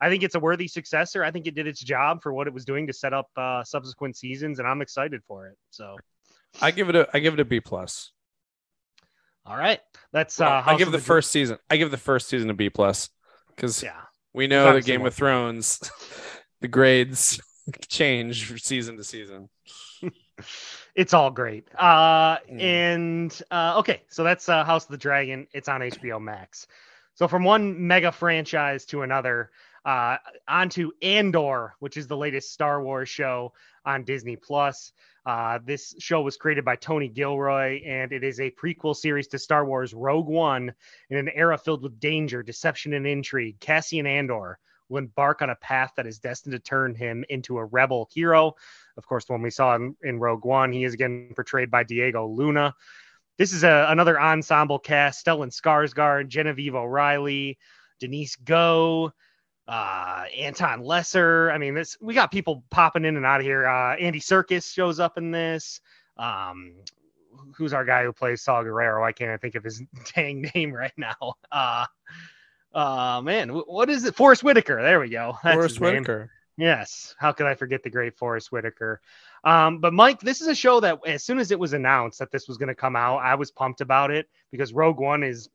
I 0.00 0.08
think 0.10 0.22
it's 0.22 0.36
a 0.36 0.40
worthy 0.40 0.68
successor. 0.68 1.24
I 1.24 1.32
think 1.32 1.48
it 1.48 1.56
did 1.56 1.66
its 1.66 1.80
job 1.80 2.22
for 2.22 2.32
what 2.32 2.46
it 2.46 2.52
was 2.52 2.64
doing 2.64 2.86
to 2.86 2.92
set 2.92 3.12
up 3.12 3.28
uh, 3.36 3.64
subsequent 3.64 4.16
seasons, 4.16 4.60
and 4.60 4.68
I'm 4.68 4.80
excited 4.80 5.22
for 5.26 5.48
it. 5.48 5.56
So, 5.70 5.96
I 6.62 6.70
give 6.70 6.88
it 6.88 6.94
a 6.94 7.08
I 7.12 7.18
give 7.18 7.34
it 7.34 7.40
a 7.40 7.44
B 7.44 7.58
plus. 7.58 8.12
All 9.48 9.56
right, 9.56 9.80
let's. 10.12 10.38
Well, 10.38 10.48
Uh, 10.50 10.62
I 10.66 10.76
give 10.76 10.92
the 10.92 10.98
Dra- 10.98 11.04
first 11.06 11.30
season. 11.30 11.58
I 11.70 11.76
give 11.76 11.90
the 11.90 11.96
first 11.96 12.28
season 12.28 12.50
a 12.50 12.54
B 12.54 12.70
plus 12.70 13.08
because 13.54 13.82
Yeah, 13.82 14.00
We 14.34 14.46
know 14.46 14.72
the 14.72 14.82
Game 14.82 15.04
of 15.06 15.14
Thrones, 15.14 15.80
the 16.60 16.68
grades 16.68 17.40
change 17.88 18.62
season 18.62 18.96
to 18.96 19.04
season. 19.04 19.48
it's 20.94 21.14
all 21.14 21.30
great. 21.30 21.68
Uh, 21.76 22.38
mm. 22.38 22.60
and 22.60 23.42
uh, 23.50 23.78
okay, 23.78 24.02
so 24.08 24.22
that's 24.24 24.48
uh, 24.48 24.64
House 24.64 24.84
of 24.84 24.90
the 24.90 24.98
Dragon. 24.98 25.46
It's 25.52 25.68
on 25.68 25.80
HBO 25.80 26.20
Max. 26.20 26.66
So 27.14 27.26
from 27.26 27.42
one 27.44 27.86
mega 27.86 28.12
franchise 28.12 28.84
to 28.86 29.02
another, 29.02 29.50
uh, 29.84 30.18
onto 30.46 30.92
Andor, 31.02 31.74
which 31.80 31.96
is 31.96 32.06
the 32.06 32.16
latest 32.16 32.52
Star 32.52 32.82
Wars 32.82 33.08
show 33.08 33.52
on 33.88 34.04
Disney 34.04 34.36
Plus. 34.36 34.92
Uh, 35.24 35.58
this 35.64 35.94
show 35.98 36.20
was 36.20 36.36
created 36.36 36.64
by 36.64 36.76
Tony 36.76 37.08
Gilroy, 37.08 37.82
and 37.84 38.12
it 38.12 38.22
is 38.22 38.38
a 38.38 38.50
prequel 38.50 38.94
series 38.94 39.28
to 39.28 39.38
Star 39.38 39.64
Wars 39.64 39.94
Rogue 39.94 40.28
One 40.28 40.74
in 41.10 41.16
an 41.16 41.30
era 41.34 41.56
filled 41.56 41.82
with 41.82 41.98
danger, 41.98 42.42
deception, 42.42 42.92
and 42.92 43.06
intrigue. 43.06 43.58
Cassian 43.60 44.06
Andor 44.06 44.58
will 44.90 44.98
embark 44.98 45.40
on 45.40 45.50
a 45.50 45.54
path 45.56 45.92
that 45.96 46.06
is 46.06 46.18
destined 46.18 46.52
to 46.52 46.58
turn 46.58 46.94
him 46.94 47.24
into 47.30 47.58
a 47.58 47.64
rebel 47.64 48.08
hero. 48.12 48.54
Of 48.96 49.06
course, 49.06 49.24
the 49.24 49.32
one 49.32 49.42
we 49.42 49.50
saw 49.50 49.74
in, 49.74 49.96
in 50.02 50.18
Rogue 50.18 50.44
One, 50.44 50.70
he 50.70 50.84
is 50.84 50.94
again 50.94 51.32
portrayed 51.34 51.70
by 51.70 51.84
Diego 51.84 52.26
Luna. 52.26 52.74
This 53.38 53.52
is 53.52 53.64
a, 53.64 53.86
another 53.88 54.20
ensemble 54.20 54.78
cast: 54.78 55.24
Stellan 55.24 55.50
Skarsgård, 55.50 56.28
Genevieve 56.28 56.74
O'Reilly, 56.74 57.58
Denise 58.00 58.36
Gough, 58.36 59.12
uh, 59.68 60.24
Anton 60.36 60.82
Lesser. 60.82 61.50
I 61.50 61.58
mean, 61.58 61.74
this 61.74 61.96
we 62.00 62.14
got 62.14 62.32
people 62.32 62.64
popping 62.70 63.04
in 63.04 63.16
and 63.16 63.26
out 63.26 63.40
of 63.40 63.46
here. 63.46 63.68
Uh, 63.68 63.96
Andy 63.96 64.20
Serkis 64.20 64.72
shows 64.72 64.98
up 64.98 65.18
in 65.18 65.30
this. 65.30 65.80
Um, 66.16 66.74
who's 67.54 67.72
our 67.72 67.84
guy 67.84 68.04
who 68.04 68.12
plays 68.12 68.42
Saw 68.42 68.62
Gerrera? 68.62 69.06
I 69.06 69.12
can't 69.12 69.40
think 69.40 69.54
of 69.54 69.64
his 69.64 69.82
dang 70.14 70.50
name 70.54 70.72
right 70.72 70.92
now. 70.96 71.34
Uh, 71.52 71.86
uh 72.74 73.20
man, 73.22 73.50
what 73.50 73.90
is 73.90 74.04
it? 74.04 74.16
Forest 74.16 74.42
Whitaker. 74.42 74.82
There 74.82 75.00
we 75.00 75.10
go. 75.10 75.36
That's 75.44 75.54
Forest 75.54 75.80
Whitaker. 75.80 76.30
Yes. 76.56 77.14
How 77.18 77.30
could 77.30 77.46
I 77.46 77.54
forget 77.54 77.84
the 77.84 77.90
great 77.90 78.16
Forest 78.16 78.50
Whitaker? 78.50 79.00
Um, 79.44 79.78
but 79.78 79.92
Mike, 79.92 80.20
this 80.20 80.40
is 80.40 80.48
a 80.48 80.54
show 80.54 80.80
that 80.80 80.98
as 81.06 81.22
soon 81.22 81.38
as 81.38 81.52
it 81.52 81.58
was 81.58 81.72
announced 81.72 82.18
that 82.18 82.32
this 82.32 82.48
was 82.48 82.56
going 82.56 82.68
to 82.68 82.74
come 82.74 82.96
out, 82.96 83.18
I 83.18 83.36
was 83.36 83.52
pumped 83.52 83.80
about 83.80 84.10
it 84.10 84.28
because 84.50 84.72
Rogue 84.72 84.98
One 84.98 85.22
is 85.22 85.48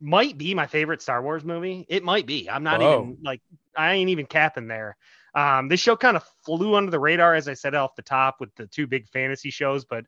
might 0.00 0.36
be 0.36 0.54
my 0.54 0.66
favorite 0.66 1.02
Star 1.02 1.22
Wars 1.22 1.44
movie. 1.44 1.86
It 1.88 2.04
might 2.04 2.26
be. 2.26 2.48
I'm 2.50 2.62
not 2.62 2.80
Whoa. 2.80 3.02
even 3.02 3.18
like 3.22 3.40
I 3.76 3.94
ain't 3.94 4.10
even 4.10 4.26
capping 4.26 4.68
there. 4.68 4.96
Um, 5.34 5.68
this 5.68 5.80
show 5.80 5.96
kind 5.96 6.16
of 6.16 6.24
flew 6.44 6.74
under 6.74 6.90
the 6.90 7.00
radar, 7.00 7.34
as 7.34 7.48
I 7.48 7.54
said 7.54 7.74
off 7.74 7.96
the 7.96 8.02
top, 8.02 8.36
with 8.38 8.54
the 8.54 8.66
two 8.66 8.86
big 8.86 9.08
fantasy 9.08 9.50
shows, 9.50 9.84
but 9.84 10.04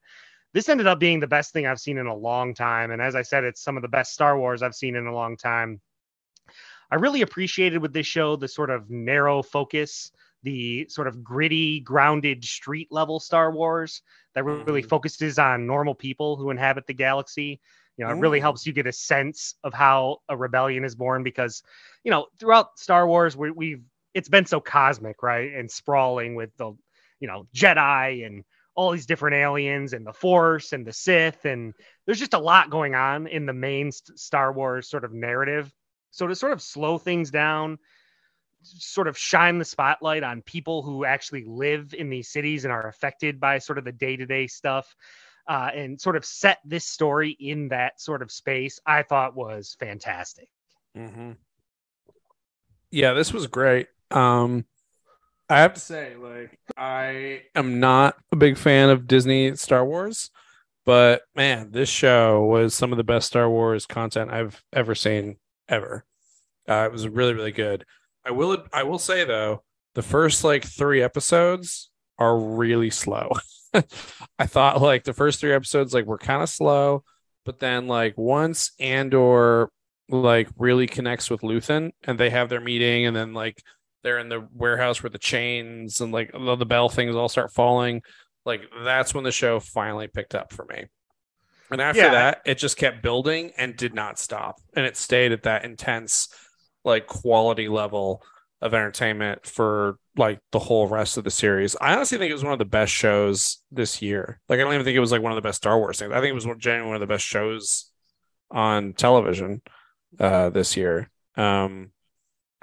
this 0.52 0.68
ended 0.68 0.86
up 0.86 1.00
being 1.00 1.20
the 1.20 1.26
best 1.26 1.52
thing 1.52 1.66
I've 1.66 1.80
seen 1.80 1.98
in 1.98 2.06
a 2.06 2.14
long 2.14 2.54
time. 2.54 2.92
And 2.92 3.02
as 3.02 3.16
I 3.16 3.22
said, 3.22 3.44
it's 3.44 3.60
some 3.60 3.76
of 3.76 3.82
the 3.82 3.88
best 3.88 4.12
Star 4.14 4.38
Wars 4.38 4.62
I've 4.62 4.74
seen 4.74 4.94
in 4.94 5.06
a 5.06 5.14
long 5.14 5.36
time. 5.36 5.80
I 6.90 6.94
really 6.94 7.22
appreciated 7.22 7.82
with 7.82 7.92
this 7.92 8.06
show 8.06 8.36
the 8.36 8.46
sort 8.46 8.70
of 8.70 8.88
narrow 8.88 9.42
focus 9.42 10.12
the 10.46 10.86
sort 10.88 11.08
of 11.08 11.24
gritty, 11.24 11.80
grounded 11.80 12.44
street 12.44 12.86
level 12.92 13.18
Star 13.18 13.50
Wars 13.50 14.02
that 14.34 14.44
really 14.44 14.82
mm. 14.82 14.88
focuses 14.88 15.40
on 15.40 15.66
normal 15.66 15.94
people 15.94 16.36
who 16.36 16.50
inhabit 16.50 16.86
the 16.86 16.94
galaxy. 16.94 17.60
You 17.96 18.04
know, 18.04 18.10
it 18.10 18.18
really 18.18 18.38
mm. 18.38 18.42
helps 18.42 18.66
you 18.66 18.72
get 18.72 18.86
a 18.86 18.92
sense 18.92 19.54
of 19.64 19.72
how 19.72 20.18
a 20.28 20.36
rebellion 20.36 20.84
is 20.84 20.94
born 20.94 21.22
because, 21.22 21.62
you 22.04 22.10
know, 22.10 22.26
throughout 22.38 22.78
Star 22.78 23.06
Wars, 23.06 23.36
we, 23.36 23.50
we've 23.50 23.82
it's 24.12 24.28
been 24.28 24.46
so 24.46 24.60
cosmic, 24.60 25.22
right, 25.22 25.52
and 25.52 25.70
sprawling 25.70 26.34
with 26.34 26.50
the, 26.56 26.72
you 27.20 27.28
know, 27.28 27.46
Jedi 27.54 28.26
and 28.26 28.44
all 28.74 28.90
these 28.90 29.06
different 29.06 29.36
aliens 29.36 29.92
and 29.94 30.06
the 30.06 30.12
Force 30.12 30.72
and 30.72 30.86
the 30.86 30.92
Sith, 30.92 31.44
and 31.46 31.74
there's 32.04 32.18
just 32.18 32.34
a 32.34 32.38
lot 32.38 32.70
going 32.70 32.94
on 32.94 33.26
in 33.26 33.46
the 33.46 33.54
main 33.54 33.90
Star 33.92 34.52
Wars 34.52 34.88
sort 34.88 35.04
of 35.04 35.12
narrative. 35.12 35.72
So 36.10 36.26
to 36.26 36.34
sort 36.34 36.52
of 36.52 36.62
slow 36.62 36.98
things 36.98 37.30
down 37.30 37.78
sort 38.62 39.08
of 39.08 39.16
shine 39.16 39.58
the 39.58 39.64
spotlight 39.64 40.22
on 40.22 40.42
people 40.42 40.82
who 40.82 41.04
actually 41.04 41.44
live 41.46 41.94
in 41.94 42.10
these 42.10 42.28
cities 42.28 42.64
and 42.64 42.72
are 42.72 42.88
affected 42.88 43.38
by 43.38 43.58
sort 43.58 43.78
of 43.78 43.84
the 43.84 43.92
day-to-day 43.92 44.46
stuff 44.46 44.94
uh, 45.48 45.70
and 45.74 46.00
sort 46.00 46.16
of 46.16 46.24
set 46.24 46.58
this 46.64 46.84
story 46.84 47.30
in 47.30 47.68
that 47.68 48.00
sort 48.00 48.22
of 48.22 48.30
space 48.30 48.80
i 48.86 49.02
thought 49.02 49.36
was 49.36 49.76
fantastic 49.78 50.48
mm-hmm. 50.96 51.32
yeah 52.90 53.12
this 53.12 53.32
was 53.32 53.46
great 53.46 53.88
um 54.10 54.64
i 55.48 55.60
have 55.60 55.74
to 55.74 55.80
say 55.80 56.14
like 56.16 56.58
i 56.76 57.42
am 57.54 57.80
not 57.80 58.16
a 58.32 58.36
big 58.36 58.56
fan 58.56 58.90
of 58.90 59.06
disney 59.06 59.54
star 59.56 59.84
wars 59.84 60.30
but 60.84 61.22
man 61.34 61.70
this 61.72 61.88
show 61.88 62.44
was 62.44 62.74
some 62.74 62.92
of 62.92 62.98
the 62.98 63.04
best 63.04 63.26
star 63.26 63.48
wars 63.48 63.86
content 63.86 64.30
i've 64.30 64.62
ever 64.72 64.94
seen 64.94 65.36
ever 65.68 66.04
uh, 66.68 66.84
it 66.84 66.92
was 66.92 67.06
really 67.08 67.34
really 67.34 67.52
good 67.52 67.84
I 68.26 68.32
will 68.32 68.64
I 68.72 68.82
will 68.82 68.98
say 68.98 69.24
though, 69.24 69.62
the 69.94 70.02
first 70.02 70.42
like 70.42 70.64
three 70.64 71.00
episodes 71.00 71.90
are 72.18 72.36
really 72.36 72.90
slow. 72.90 73.30
I 74.38 74.46
thought 74.46 74.80
like 74.80 75.04
the 75.04 75.12
first 75.12 75.40
three 75.40 75.52
episodes 75.52 75.94
like 75.94 76.06
were 76.06 76.18
kind 76.18 76.42
of 76.42 76.48
slow, 76.48 77.04
but 77.44 77.58
then 77.58 77.86
like 77.86 78.14
once 78.16 78.72
Andor 78.78 79.70
like 80.08 80.48
really 80.56 80.86
connects 80.86 81.30
with 81.30 81.40
Luthen 81.40 81.90
and 82.04 82.18
they 82.18 82.30
have 82.30 82.48
their 82.48 82.60
meeting 82.60 83.06
and 83.06 83.16
then 83.16 83.34
like 83.34 83.62
they're 84.02 84.18
in 84.18 84.28
the 84.28 84.46
warehouse 84.52 85.02
where 85.02 85.10
the 85.10 85.18
chains 85.18 86.00
and 86.00 86.12
like 86.12 86.30
the, 86.32 86.56
the 86.56 86.66
bell 86.66 86.88
things 86.88 87.16
all 87.16 87.28
start 87.28 87.52
falling, 87.52 88.02
like 88.44 88.62
that's 88.84 89.14
when 89.14 89.24
the 89.24 89.32
show 89.32 89.58
finally 89.58 90.06
picked 90.06 90.34
up 90.34 90.52
for 90.52 90.64
me. 90.66 90.84
And 91.70 91.80
after 91.80 92.02
yeah. 92.02 92.10
that, 92.10 92.42
it 92.46 92.58
just 92.58 92.76
kept 92.76 93.02
building 93.02 93.50
and 93.56 93.76
did 93.76 93.94
not 93.94 94.20
stop. 94.20 94.60
And 94.76 94.86
it 94.86 94.96
stayed 94.96 95.32
at 95.32 95.42
that 95.42 95.64
intense 95.64 96.28
like 96.84 97.08
quality 97.08 97.68
level 97.68 98.22
of 98.62 98.72
entertainment 98.72 99.44
for 99.46 99.98
like 100.16 100.40
the 100.52 100.58
whole 100.58 100.86
rest 100.88 101.16
of 101.16 101.24
the 101.24 101.30
series. 101.30 101.76
I 101.80 101.94
honestly 101.94 102.18
think 102.18 102.30
it 102.30 102.34
was 102.34 102.44
one 102.44 102.52
of 102.52 102.58
the 102.58 102.64
best 102.64 102.92
shows 102.92 103.58
this 103.70 104.00
year. 104.00 104.40
Like 104.48 104.58
I 104.58 104.62
don't 104.62 104.72
even 104.72 104.84
think 104.84 104.96
it 104.96 105.00
was 105.00 105.12
like 105.12 105.22
one 105.22 105.32
of 105.32 105.36
the 105.36 105.42
best 105.42 105.58
Star 105.58 105.78
Wars 105.78 105.98
things. 105.98 106.12
I 106.12 106.20
think 106.20 106.30
it 106.30 106.34
was 106.34 106.46
genuinely 106.58 106.88
one 106.88 106.96
of 106.96 107.00
the 107.00 107.12
best 107.12 107.24
shows 107.24 107.90
on 108.50 108.92
television 108.92 109.62
uh 110.18 110.50
this 110.50 110.76
year. 110.76 111.10
Um 111.36 111.90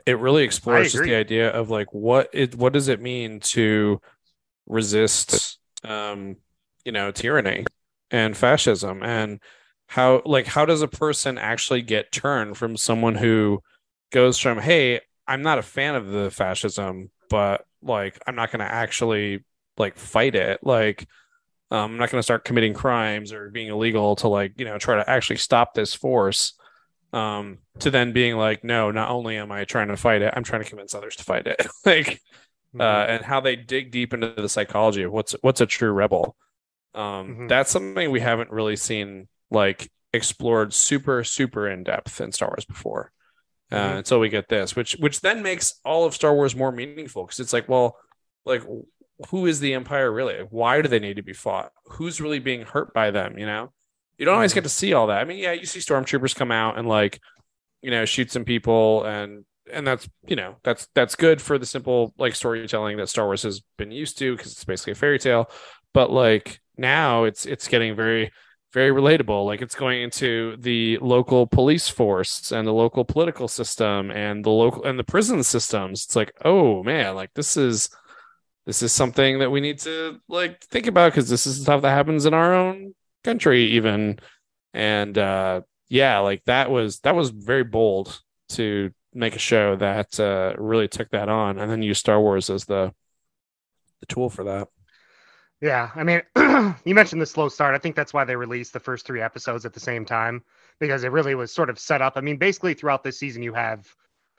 it 0.06 0.20
really 0.20 0.44
explores 0.44 0.92
just 0.92 1.04
the 1.04 1.16
idea 1.16 1.50
of 1.52 1.70
like 1.70 1.94
what 1.94 2.30
it 2.34 2.56
what 2.56 2.74
does 2.74 2.88
it 2.88 3.02
mean 3.02 3.40
to 3.40 4.02
resist 4.68 5.60
um 5.84 6.38
you 6.86 6.92
know 6.92 7.12
tyranny 7.12 7.66
and 8.12 8.36
fascism 8.36 9.04
and 9.04 9.40
how 9.88 10.22
like 10.26 10.48
how 10.48 10.66
does 10.66 10.82
a 10.82 10.88
person 10.88 11.38
actually 11.38 11.82
get 11.82 12.12
turned 12.12 12.58
from 12.58 12.78
someone 12.78 13.16
who 13.16 13.62
goes 14.12 14.40
from 14.40 14.60
hey 14.60 15.02
i'm 15.28 15.42
not 15.42 15.58
a 15.58 15.64
fan 15.64 15.96
of 15.96 16.08
the 16.08 16.30
fascism 16.32 17.10
but 17.30 17.66
like 17.82 18.20
i'm 18.28 18.36
not 18.36 18.52
going 18.52 18.60
to 18.60 18.72
actually 18.72 19.44
like 19.78 19.98
fight 19.98 20.36
it 20.36 20.60
like 20.64 21.08
um, 21.72 21.92
i'm 21.92 21.98
not 21.98 22.12
going 22.12 22.20
to 22.20 22.24
start 22.24 22.46
committing 22.46 22.74
crimes 22.74 23.34
or 23.34 23.50
being 23.50 23.68
illegal 23.68 24.16
to 24.16 24.28
like 24.28 24.54
you 24.58 24.66
know 24.66 24.78
try 24.78 24.96
to 24.96 25.10
actually 25.10 25.38
stop 25.38 25.74
this 25.74 25.94
force 25.94 26.54
um, 27.12 27.60
to 27.80 27.92
then 27.92 28.12
being 28.12 28.38
like 28.38 28.64
no 28.64 28.92
not 28.92 29.10
only 29.10 29.38
am 29.38 29.52
i 29.52 29.66
trying 29.66 29.90
to 29.90 29.98
fight 29.98 30.22
it 30.22 30.34
i'm 30.36 30.44
trying 30.44 30.64
to 30.64 30.70
convince 30.70 30.96
others 30.96 31.16
to 31.16 31.24
fight 31.24 31.48
it 31.48 31.66
like 31.86 32.22
mm-hmm. 32.76 32.82
uh, 32.82 33.06
and 33.06 33.24
how 33.24 33.40
they 33.40 33.56
dig 33.56 33.92
deep 33.92 34.14
into 34.14 34.34
the 34.34 34.50
psychology 34.50 35.04
of 35.04 35.12
what's 35.12 35.36
what's 35.42 35.62
a 35.62 35.66
true 35.66 35.92
rebel 35.92 36.36
um, 36.96 37.30
mm-hmm. 37.30 37.48
that's 37.48 37.72
something 37.72 38.12
we 38.12 38.20
haven't 38.20 38.52
really 38.52 38.76
seen 38.76 39.28
like 39.50 39.92
explored 40.12 40.74
super 40.74 41.24
super 41.24 41.68
in 41.68 41.84
depth 41.84 42.22
in 42.22 42.32
star 42.32 42.50
wars 42.50 42.66
before 42.66 43.12
uh, 43.72 43.76
mm-hmm. 43.76 43.98
until 43.98 44.20
we 44.20 44.30
get 44.30 44.50
this, 44.50 44.76
which 44.76 44.94
which 45.00 45.22
then 45.22 45.42
makes 45.44 45.80
all 45.84 46.06
of 46.06 46.14
Star 46.14 46.34
Wars 46.34 46.56
more 46.56 46.72
meaningful 46.72 47.26
because 47.26 47.40
it's 47.40 47.54
like, 47.54 47.70
well, 47.70 47.98
like 48.46 48.64
who 49.30 49.46
is 49.46 49.60
the 49.60 49.74
Empire 49.74 50.12
really? 50.12 50.40
Why 50.50 50.82
do 50.82 50.88
they 50.88 51.00
need 51.00 51.16
to 51.16 51.24
be 51.24 51.34
fought? 51.34 51.72
Who's 51.86 52.22
really 52.22 52.40
being 52.40 52.62
hurt 52.62 52.94
by 52.94 53.12
them? 53.12 53.38
You 53.38 53.46
know, 53.46 53.72
you 54.18 54.26
don't 54.26 54.36
always 54.36 54.52
mm-hmm. 54.52 54.58
get 54.58 54.64
to 54.64 54.70
see 54.70 54.94
all 54.94 55.08
that. 55.08 55.20
I 55.20 55.24
mean, 55.24 55.38
yeah, 55.38 55.54
you 55.54 55.66
see 55.66 55.80
stormtroopers 55.80 56.36
come 56.36 56.52
out 56.52 56.78
and 56.78 56.88
like, 56.88 57.20
you 57.82 57.92
know, 57.92 58.06
shoot 58.06 58.32
some 58.32 58.46
people 58.46 59.04
and 59.04 59.46
and 59.72 59.88
that's 59.88 60.10
you 60.28 60.36
know 60.36 60.58
that's 60.64 60.88
that's 60.94 61.16
good 61.16 61.42
for 61.42 61.58
the 61.58 61.66
simple 61.66 62.14
like 62.18 62.36
storytelling 62.36 62.98
that 62.98 63.10
Star 63.10 63.26
Wars 63.26 63.44
has 63.44 63.62
been 63.78 63.92
used 63.92 64.18
to 64.20 64.36
because 64.36 64.52
it's 64.52 64.66
basically 64.66 64.92
a 64.92 64.96
fairy 64.96 65.20
tale. 65.20 65.50
But 65.94 66.12
like 66.12 66.60
now, 66.78 67.24
it's 67.24 67.46
it's 67.46 67.68
getting 67.68 67.96
very 67.96 68.32
very 68.74 68.90
relatable. 68.90 69.46
Like 69.46 69.62
it's 69.62 69.76
going 69.76 70.02
into 70.02 70.58
the 70.58 70.98
local 70.98 71.46
police 71.46 71.88
force 71.88 72.52
and 72.52 72.68
the 72.68 72.74
local 72.74 73.06
political 73.06 73.48
system 73.48 74.10
and 74.12 74.44
the 74.44 74.50
local 74.50 74.84
and 74.84 74.98
the 74.98 75.04
prison 75.04 75.44
systems. 75.44 76.06
It's 76.06 76.16
like, 76.16 76.34
oh 76.44 76.84
man, 76.84 77.16
like 77.16 77.34
this 77.36 77.56
is 77.56 77.90
this 78.66 78.82
is 78.82 78.92
something 78.92 79.40
that 79.40 79.52
we 79.52 79.62
need 79.62 79.80
to 79.80 80.20
like 80.28 80.62
think 80.64 80.88
about 80.88 81.12
because 81.12 81.30
this 81.30 81.46
is 81.46 81.62
stuff 81.62 81.84
that 81.84 81.92
happens 81.92 82.26
in 82.26 82.34
our 82.34 82.54
own 82.54 82.96
country 83.24 83.64
even. 83.74 84.20
And 84.74 85.18
uh 85.18 85.62
yeah, 85.90 86.20
like 86.20 86.44
that 86.46 86.72
was 86.72 87.00
that 87.02 87.16
was 87.16 87.30
very 87.30 87.64
bold 87.64 88.22
to 88.50 88.92
make 89.14 89.36
a 89.36 89.40
show 89.40 89.76
that 89.76 90.20
uh 90.20 90.56
really 90.58 90.88
took 90.88 91.10
that 91.12 91.30
on 91.30 91.60
and 91.60 91.70
then 91.70 91.84
use 91.84 92.00
Star 92.00 92.20
Wars 92.20 92.50
as 92.50 92.66
the 92.66 92.94
the 94.00 94.08
tool 94.08 94.30
for 94.30 94.46
that. 94.46 94.70
Yeah, 95.64 95.92
I 95.96 96.04
mean, 96.04 96.22
you 96.84 96.94
mentioned 96.94 97.22
the 97.22 97.26
slow 97.26 97.48
start. 97.48 97.74
I 97.74 97.78
think 97.78 97.96
that's 97.96 98.14
why 98.14 98.26
they 98.26 98.36
released 98.36 98.74
the 98.74 98.82
first 98.82 99.06
three 99.06 99.22
episodes 99.22 99.66
at 99.66 99.72
the 99.72 99.80
same 99.80 100.04
time 100.04 100.44
because 100.78 101.06
it 101.06 101.12
really 101.14 101.36
was 101.36 101.54
sort 101.54 101.70
of 101.70 101.80
set 101.80 102.02
up. 102.02 102.18
I 102.18 102.22
mean, 102.22 102.36
basically 102.36 102.74
throughout 102.74 103.02
this 103.02 103.18
season, 103.18 103.42
you 103.44 103.54
have 103.54 103.88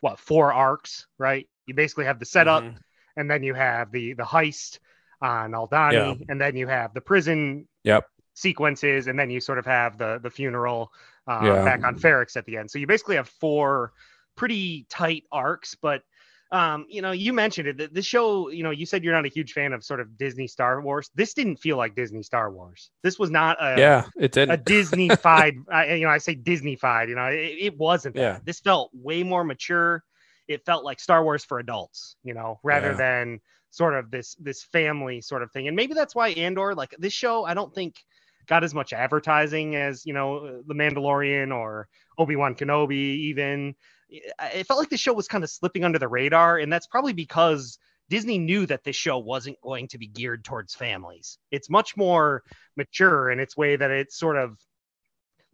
what 0.02 0.18
four 0.18 0.52
arcs, 0.52 1.06
right? 1.18 1.48
You 1.64 1.72
basically 1.72 2.04
have 2.04 2.18
the 2.18 2.26
setup, 2.26 2.62
Mhm. 2.62 2.76
and 3.16 3.30
then 3.30 3.42
you 3.42 3.54
have 3.54 3.90
the 3.90 4.12
the 4.12 4.22
heist 4.22 4.80
on 5.22 5.52
Aldhani, 5.52 6.18
Yeah. 6.18 6.24
and 6.28 6.38
then 6.38 6.56
you 6.56 6.66
have 6.66 6.92
the 6.92 7.00
prison 7.00 7.66
Yep. 7.84 8.06
sequences, 8.34 9.06
and 9.06 9.18
then 9.18 9.30
you 9.30 9.40
sort 9.40 9.58
of 9.58 9.64
have 9.64 9.96
the 9.96 10.18
the 10.22 10.28
funeral 10.30 10.92
uh, 11.26 11.40
Yeah. 11.46 11.64
back 11.64 11.84
on 11.84 11.96
Ferrix 11.96 12.36
at 12.36 12.44
the 12.44 12.58
end. 12.58 12.70
So 12.70 12.78
you 12.78 12.86
basically 12.86 13.16
have 13.16 13.30
four 13.30 13.94
pretty 14.36 14.84
tight 14.90 15.24
arcs, 15.32 15.74
but 15.74 16.02
um, 16.54 16.86
you 16.88 17.02
know, 17.02 17.10
you 17.10 17.32
mentioned 17.32 17.66
it. 17.66 17.78
that 17.78 17.92
This 17.94 18.06
show, 18.06 18.48
you 18.48 18.62
know, 18.62 18.70
you 18.70 18.86
said 18.86 19.02
you're 19.02 19.12
not 19.12 19.24
a 19.24 19.28
huge 19.28 19.52
fan 19.52 19.72
of 19.72 19.82
sort 19.82 19.98
of 20.00 20.16
Disney 20.16 20.46
Star 20.46 20.80
Wars. 20.80 21.10
This 21.14 21.34
didn't 21.34 21.56
feel 21.56 21.76
like 21.76 21.96
Disney 21.96 22.22
Star 22.22 22.52
Wars. 22.52 22.90
This 23.02 23.18
was 23.18 23.28
not 23.30 23.56
a 23.60 23.74
Yeah, 23.76 24.04
it 24.16 24.30
didn't. 24.30 24.64
Disney-fied. 24.64 25.56
I, 25.72 25.94
you 25.94 26.04
know, 26.04 26.10
I 26.10 26.18
say 26.18 26.36
Disney-fied. 26.36 27.08
You 27.08 27.16
know, 27.16 27.26
it, 27.26 27.56
it 27.58 27.76
wasn't. 27.76 28.14
That. 28.14 28.20
Yeah. 28.20 28.38
This 28.44 28.60
felt 28.60 28.90
way 28.94 29.24
more 29.24 29.42
mature. 29.42 30.04
It 30.46 30.64
felt 30.64 30.84
like 30.84 31.00
Star 31.00 31.24
Wars 31.24 31.44
for 31.44 31.58
adults. 31.58 32.14
You 32.22 32.34
know, 32.34 32.60
rather 32.62 32.90
Yeah. 32.92 32.98
than 32.98 33.40
sort 33.70 33.94
of 33.94 34.12
this 34.12 34.36
this 34.36 34.62
family 34.62 35.20
sort 35.20 35.42
of 35.42 35.50
thing. 35.50 35.66
And 35.66 35.74
maybe 35.74 35.94
that's 35.94 36.14
why 36.14 36.28
Andor, 36.28 36.76
like 36.76 36.94
this 37.00 37.12
show, 37.12 37.44
I 37.44 37.54
don't 37.54 37.74
think 37.74 37.96
got 38.46 38.62
as 38.62 38.74
much 38.74 38.92
advertising 38.92 39.74
as 39.74 40.06
you 40.06 40.12
know 40.12 40.62
the 40.68 40.74
Mandalorian 40.74 41.52
or 41.52 41.88
Obi 42.16 42.36
Wan 42.36 42.54
Kenobi. 42.54 42.92
Even 42.92 43.74
it 44.08 44.66
felt 44.66 44.78
like 44.78 44.90
the 44.90 44.96
show 44.96 45.12
was 45.12 45.28
kind 45.28 45.44
of 45.44 45.50
slipping 45.50 45.84
under 45.84 45.98
the 45.98 46.08
radar, 46.08 46.58
and 46.58 46.72
that's 46.72 46.86
probably 46.86 47.12
because. 47.12 47.78
Disney 48.10 48.36
knew 48.36 48.66
that 48.66 48.84
this 48.84 48.96
show 48.96 49.16
wasn't 49.16 49.58
going 49.62 49.88
to 49.88 49.96
be 49.96 50.06
geared 50.06 50.44
towards 50.44 50.74
families. 50.74 51.38
It's 51.50 51.70
much 51.70 51.96
more 51.96 52.42
mature 52.76 53.30
in 53.30 53.40
its 53.40 53.56
way 53.56 53.76
that 53.76 53.90
it's 53.90 54.18
sort 54.18 54.36
of 54.36 54.58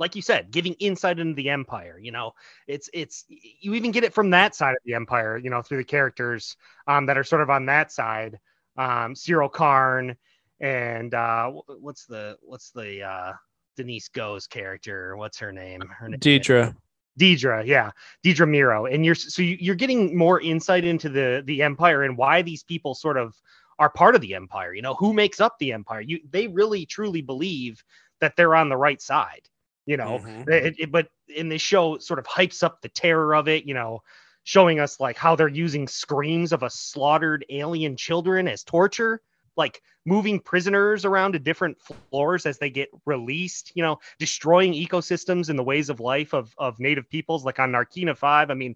like 0.00 0.16
you 0.16 0.22
said 0.22 0.50
giving 0.50 0.72
insight 0.80 1.20
into 1.20 1.34
the 1.34 1.50
empire 1.50 1.96
you 2.02 2.10
know 2.10 2.32
it's 2.66 2.90
it's 2.92 3.24
you 3.28 3.74
even 3.74 3.92
get 3.92 4.02
it 4.02 4.12
from 4.12 4.30
that 4.30 4.56
side 4.56 4.72
of 4.72 4.82
the 4.84 4.94
empire 4.94 5.36
you 5.36 5.50
know 5.50 5.62
through 5.62 5.78
the 5.78 5.84
characters 5.84 6.56
um 6.88 7.06
that 7.06 7.16
are 7.16 7.22
sort 7.22 7.42
of 7.42 7.50
on 7.50 7.66
that 7.66 7.92
side 7.92 8.40
um 8.76 9.14
Syril 9.14 9.52
Karn 9.52 10.16
and 10.58 11.14
uh 11.14 11.50
what's 11.80 12.06
the 12.06 12.36
what's 12.40 12.70
the 12.70 13.02
uh 13.02 13.32
denise 13.76 14.08
Goes 14.08 14.48
character 14.48 15.16
what's 15.16 15.38
her 15.38 15.52
name 15.52 15.82
her 15.98 16.08
name 16.08 16.18
Dedra. 16.18 16.74
Dedra, 17.18 17.64
yeah, 17.66 17.90
Dedra 18.24 18.48
Meero, 18.48 18.92
and 18.92 19.04
you're 19.04 19.14
so 19.14 19.42
you- 19.42 19.58
you're 19.60 19.74
getting 19.74 20.16
more 20.16 20.40
insight 20.40 20.84
into 20.84 21.08
the 21.08 21.42
the 21.44 21.62
empire 21.62 22.02
and 22.02 22.16
why 22.16 22.42
these 22.42 22.62
people 22.62 22.94
sort 22.94 23.16
of 23.16 23.34
are 23.78 23.90
part 23.90 24.14
of 24.14 24.20
the 24.20 24.34
empire. 24.34 24.74
You 24.74 24.82
know, 24.82 24.94
who 24.94 25.12
makes 25.12 25.40
up 25.40 25.56
the 25.58 25.72
empire? 25.72 26.00
You 26.00 26.20
they 26.30 26.46
really 26.48 26.86
truly 26.86 27.22
believe 27.22 27.82
that 28.20 28.36
they're 28.36 28.54
on 28.54 28.68
the 28.68 28.76
right 28.76 29.00
side. 29.02 29.48
You 29.86 29.96
know, 29.96 30.20
Mhm. 30.20 30.48
It- 30.48 30.74
it- 30.78 30.92
but 30.92 31.08
in 31.28 31.48
this 31.48 31.62
show, 31.62 31.98
sort 31.98 32.18
of 32.18 32.26
hypes 32.26 32.62
up 32.62 32.80
the 32.80 32.88
terror 32.90 33.34
of 33.34 33.48
it. 33.48 33.64
You 33.64 33.74
know, 33.74 34.00
showing 34.44 34.78
us 34.80 35.00
like 35.00 35.16
how 35.16 35.34
they're 35.36 35.48
using 35.48 35.86
screams 35.88 36.52
of 36.52 36.62
a 36.62 36.70
slaughtered 36.70 37.44
alien 37.50 37.96
children 37.96 38.48
as 38.48 38.62
torture 38.64 39.20
like 39.56 39.82
moving 40.06 40.40
prisoners 40.40 41.04
around 41.04 41.32
to 41.32 41.38
different 41.38 41.76
floors 42.10 42.46
as 42.46 42.58
they 42.58 42.70
get 42.70 42.88
released, 43.06 43.72
you 43.74 43.82
know, 43.82 43.98
destroying 44.18 44.72
ecosystems 44.72 45.48
and 45.48 45.58
the 45.58 45.64
ways 45.64 45.90
of 45.90 46.00
life 46.00 46.32
of, 46.32 46.54
of 46.58 46.78
native 46.80 47.08
peoples, 47.10 47.44
like 47.44 47.58
on 47.58 47.72
Narkina 47.72 48.16
5. 48.16 48.50
I 48.50 48.54
mean, 48.54 48.74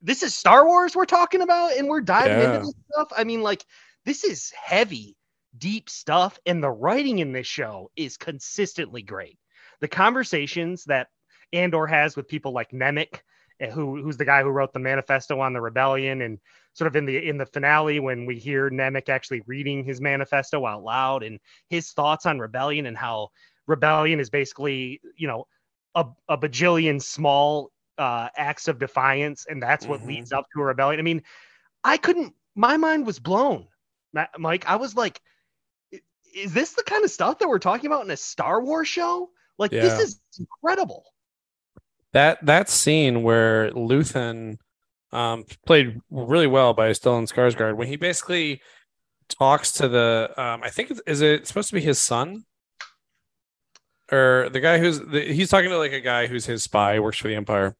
this 0.00 0.22
is 0.22 0.34
Star 0.34 0.66
Wars 0.66 0.94
we're 0.94 1.04
talking 1.04 1.42
about, 1.42 1.76
and 1.76 1.88
we're 1.88 2.00
diving 2.00 2.38
Yeah. 2.38 2.44
into 2.44 2.58
this 2.58 2.74
stuff. 2.92 3.08
I 3.16 3.24
mean, 3.24 3.42
like, 3.42 3.64
this 4.04 4.24
is 4.24 4.50
heavy, 4.50 5.16
deep 5.56 5.90
stuff, 5.90 6.38
and 6.46 6.62
the 6.62 6.70
writing 6.70 7.18
in 7.18 7.32
this 7.32 7.46
show 7.46 7.90
is 7.96 8.16
consistently 8.16 9.02
great. 9.02 9.38
The 9.80 9.88
conversations 9.88 10.84
that 10.84 11.08
Andor 11.52 11.86
has 11.86 12.16
with 12.16 12.28
people 12.28 12.52
like 12.52 12.70
Nemik, 12.70 13.20
eh, 13.60 13.70
who 13.70 14.00
who's 14.02 14.16
the 14.16 14.24
guy 14.24 14.42
who 14.42 14.50
wrote 14.50 14.72
the 14.72 14.78
manifesto 14.78 15.40
on 15.40 15.52
the 15.52 15.60
rebellion 15.60 16.22
and 16.22 16.38
sort 16.78 16.86
of 16.86 16.94
in 16.94 17.04
the 17.04 17.28
in 17.28 17.36
the 17.36 17.44
finale 17.46 17.98
when 17.98 18.24
we 18.24 18.38
hear 18.38 18.70
Nemik 18.70 19.08
actually 19.08 19.42
reading 19.46 19.82
his 19.82 20.00
manifesto 20.00 20.64
out 20.64 20.84
loud 20.84 21.24
and 21.24 21.40
his 21.68 21.90
thoughts 21.90 22.24
on 22.24 22.38
rebellion 22.38 22.86
and 22.86 22.96
how 22.96 23.30
rebellion 23.66 24.20
is 24.20 24.30
basically 24.30 25.00
you 25.16 25.26
know 25.26 25.44
a, 25.96 26.06
a 26.28 26.38
bajillion 26.38 27.02
small 27.02 27.72
uh, 27.98 28.28
acts 28.36 28.68
of 28.68 28.78
defiance 28.78 29.46
and 29.50 29.60
that's 29.60 29.88
what 29.88 30.00
Mhm. 30.02 30.06
leads 30.06 30.32
up 30.32 30.46
to 30.54 30.60
a 30.60 30.64
rebellion. 30.64 31.00
I 31.00 31.02
mean, 31.02 31.22
I 31.82 31.96
couldn't. 31.96 32.32
My 32.54 32.76
mind 32.76 33.06
was 33.06 33.18
blown, 33.18 33.66
Mike. 34.38 34.64
I 34.68 34.76
was 34.76 34.94
like, 34.94 35.20
is 36.34 36.52
this 36.52 36.74
the 36.74 36.84
kind 36.84 37.04
of 37.04 37.10
stuff 37.10 37.38
that 37.40 37.48
we're 37.48 37.58
talking 37.58 37.86
about 37.86 38.04
in 38.04 38.10
a 38.12 38.16
Star 38.16 38.62
Wars 38.62 38.86
show? 38.86 39.30
Like 39.58 39.72
this 39.82 39.98
is 39.98 40.20
incredible. 40.38 41.04
That 42.12 42.44
that 42.46 42.68
scene 42.68 43.24
where 43.24 43.70
Luthen 43.72 44.58
um 45.12 45.44
played 45.66 46.00
really 46.10 46.46
well 46.46 46.74
by 46.74 46.90
Stellan 46.90 47.30
Skarsgård 47.32 47.76
when 47.76 47.88
he 47.88 47.96
basically 47.96 48.60
talks 49.28 49.72
to 49.72 49.88
the 49.88 50.30
um 50.36 50.62
I 50.62 50.70
think 50.70 50.92
is 51.06 51.20
it 51.22 51.46
supposed 51.46 51.68
to 51.70 51.74
be 51.74 51.80
his 51.80 51.98
son? 51.98 52.44
Or 54.10 54.48
the 54.50 54.60
guy 54.60 54.78
who's 54.78 55.00
the, 55.00 55.20
he's 55.32 55.50
talking 55.50 55.68
to 55.70 55.78
like 55.78 55.92
a 55.92 56.00
guy 56.00 56.26
who's 56.26 56.46
his 56.46 56.62
spy 56.62 56.98
works 56.98 57.18
for 57.18 57.28
the 57.28 57.34
Empire. 57.34 57.76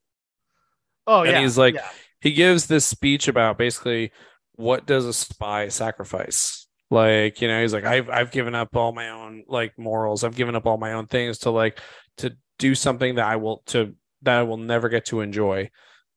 Oh 1.06 1.22
And 1.22 1.30
yeah, 1.32 1.40
he's 1.40 1.56
like- 1.56 1.74
yeah. 1.74 1.88
he 2.20 2.32
gives 2.32 2.66
this 2.66 2.84
speech 2.84 3.28
about 3.28 3.56
basically 3.56 4.12
what 4.56 4.86
does 4.86 5.06
a 5.06 5.12
spy 5.14 5.68
sacrifice? 5.68 6.66
Like 6.90 7.40
you 7.42 7.48
know 7.48 7.60
he's 7.60 7.74
like 7.74 7.84
i've 7.84 8.08
i've 8.08 8.30
given 8.30 8.54
up 8.54 8.74
all 8.74 8.92
my 8.92 9.10
own 9.10 9.44
like 9.46 9.78
morals. 9.78 10.24
I've 10.24 10.34
given 10.36 10.54
up 10.56 10.66
all 10.66 10.78
my 10.78 10.94
own 10.94 11.06
things 11.06 11.38
to 11.40 11.50
like 11.50 11.78
to 12.18 12.34
do 12.58 12.74
something 12.74 13.14
that 13.16 13.26
i 13.26 13.36
will 13.36 13.62
to 13.66 13.94
that 14.22 14.38
i 14.38 14.42
will 14.42 14.56
never 14.56 14.88
get 14.88 15.04
to 15.06 15.20
enjoy 15.20 15.70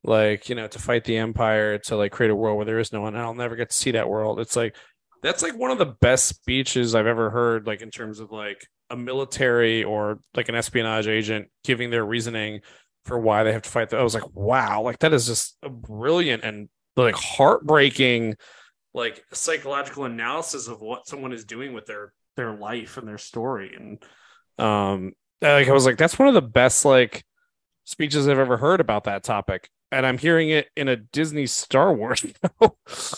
like 0.03 0.49
you 0.49 0.55
know 0.55 0.67
to 0.67 0.79
fight 0.79 1.03
the 1.03 1.17
empire 1.17 1.77
to 1.77 1.95
like 1.95 2.11
create 2.11 2.31
a 2.31 2.35
world 2.35 2.57
where 2.57 2.65
there 2.65 2.79
is 2.79 2.91
no 2.91 3.01
one 3.01 3.13
and 3.13 3.21
i'll 3.21 3.35
never 3.35 3.55
get 3.55 3.69
to 3.69 3.75
see 3.75 3.91
that 3.91 4.09
world 4.09 4.39
it's 4.39 4.55
like 4.55 4.75
that's 5.21 5.43
like 5.43 5.55
one 5.57 5.69
of 5.69 5.77
the 5.77 5.93
best 6.01 6.25
speeches 6.25 6.95
i've 6.95 7.05
ever 7.05 7.29
heard 7.29 7.67
like 7.67 7.81
in 7.81 7.91
terms 7.91 8.19
of 8.19 8.31
like 8.31 8.65
a 8.91 8.95
military 8.95 9.83
or 9.83 10.19
like 10.35 10.49
an 10.49 10.55
espionage 10.55 11.07
agent 11.07 11.47
giving 11.63 11.89
their 11.89 12.05
reasoning 12.05 12.61
for 13.05 13.17
why 13.17 13.43
they 13.43 13.53
have 13.53 13.63
to 13.63 13.69
fight. 13.69 13.89
The, 13.89 13.97
I 13.97 14.03
was 14.03 14.13
like, 14.13 14.35
wow, 14.35 14.81
like 14.81 14.99
that 14.99 15.13
is 15.13 15.25
just 15.25 15.57
a 15.63 15.69
brilliant 15.69 16.43
and 16.43 16.69
like 16.95 17.15
heartbreaking, 17.15 18.35
like 18.93 19.23
psychological 19.31 20.05
analysis 20.05 20.67
of 20.67 20.81
what 20.81 21.07
someone 21.07 21.33
is 21.33 21.45
doing 21.45 21.73
with 21.73 21.85
their 21.85 22.13
their 22.35 22.55
life 22.55 22.97
and 22.97 23.07
their 23.07 23.17
story. 23.17 23.73
And 23.75 24.03
um, 24.63 25.13
like 25.41 25.69
I 25.69 25.73
was 25.73 25.85
like, 25.85 25.97
that's 25.97 26.19
one 26.19 26.27
of 26.27 26.33
the 26.33 26.41
best 26.41 26.85
like 26.85 27.23
speeches 27.85 28.27
I've 28.27 28.39
ever 28.39 28.57
heard 28.57 28.81
about 28.81 29.05
that 29.05 29.23
topic. 29.23 29.69
And 29.91 30.05
I'm 30.05 30.17
hearing 30.17 30.49
it 30.49 30.69
in 30.77 30.87
a 30.87 30.95
Disney 30.95 31.47
Star 31.47 31.93
Wars 31.93 32.19
show. 32.61 32.77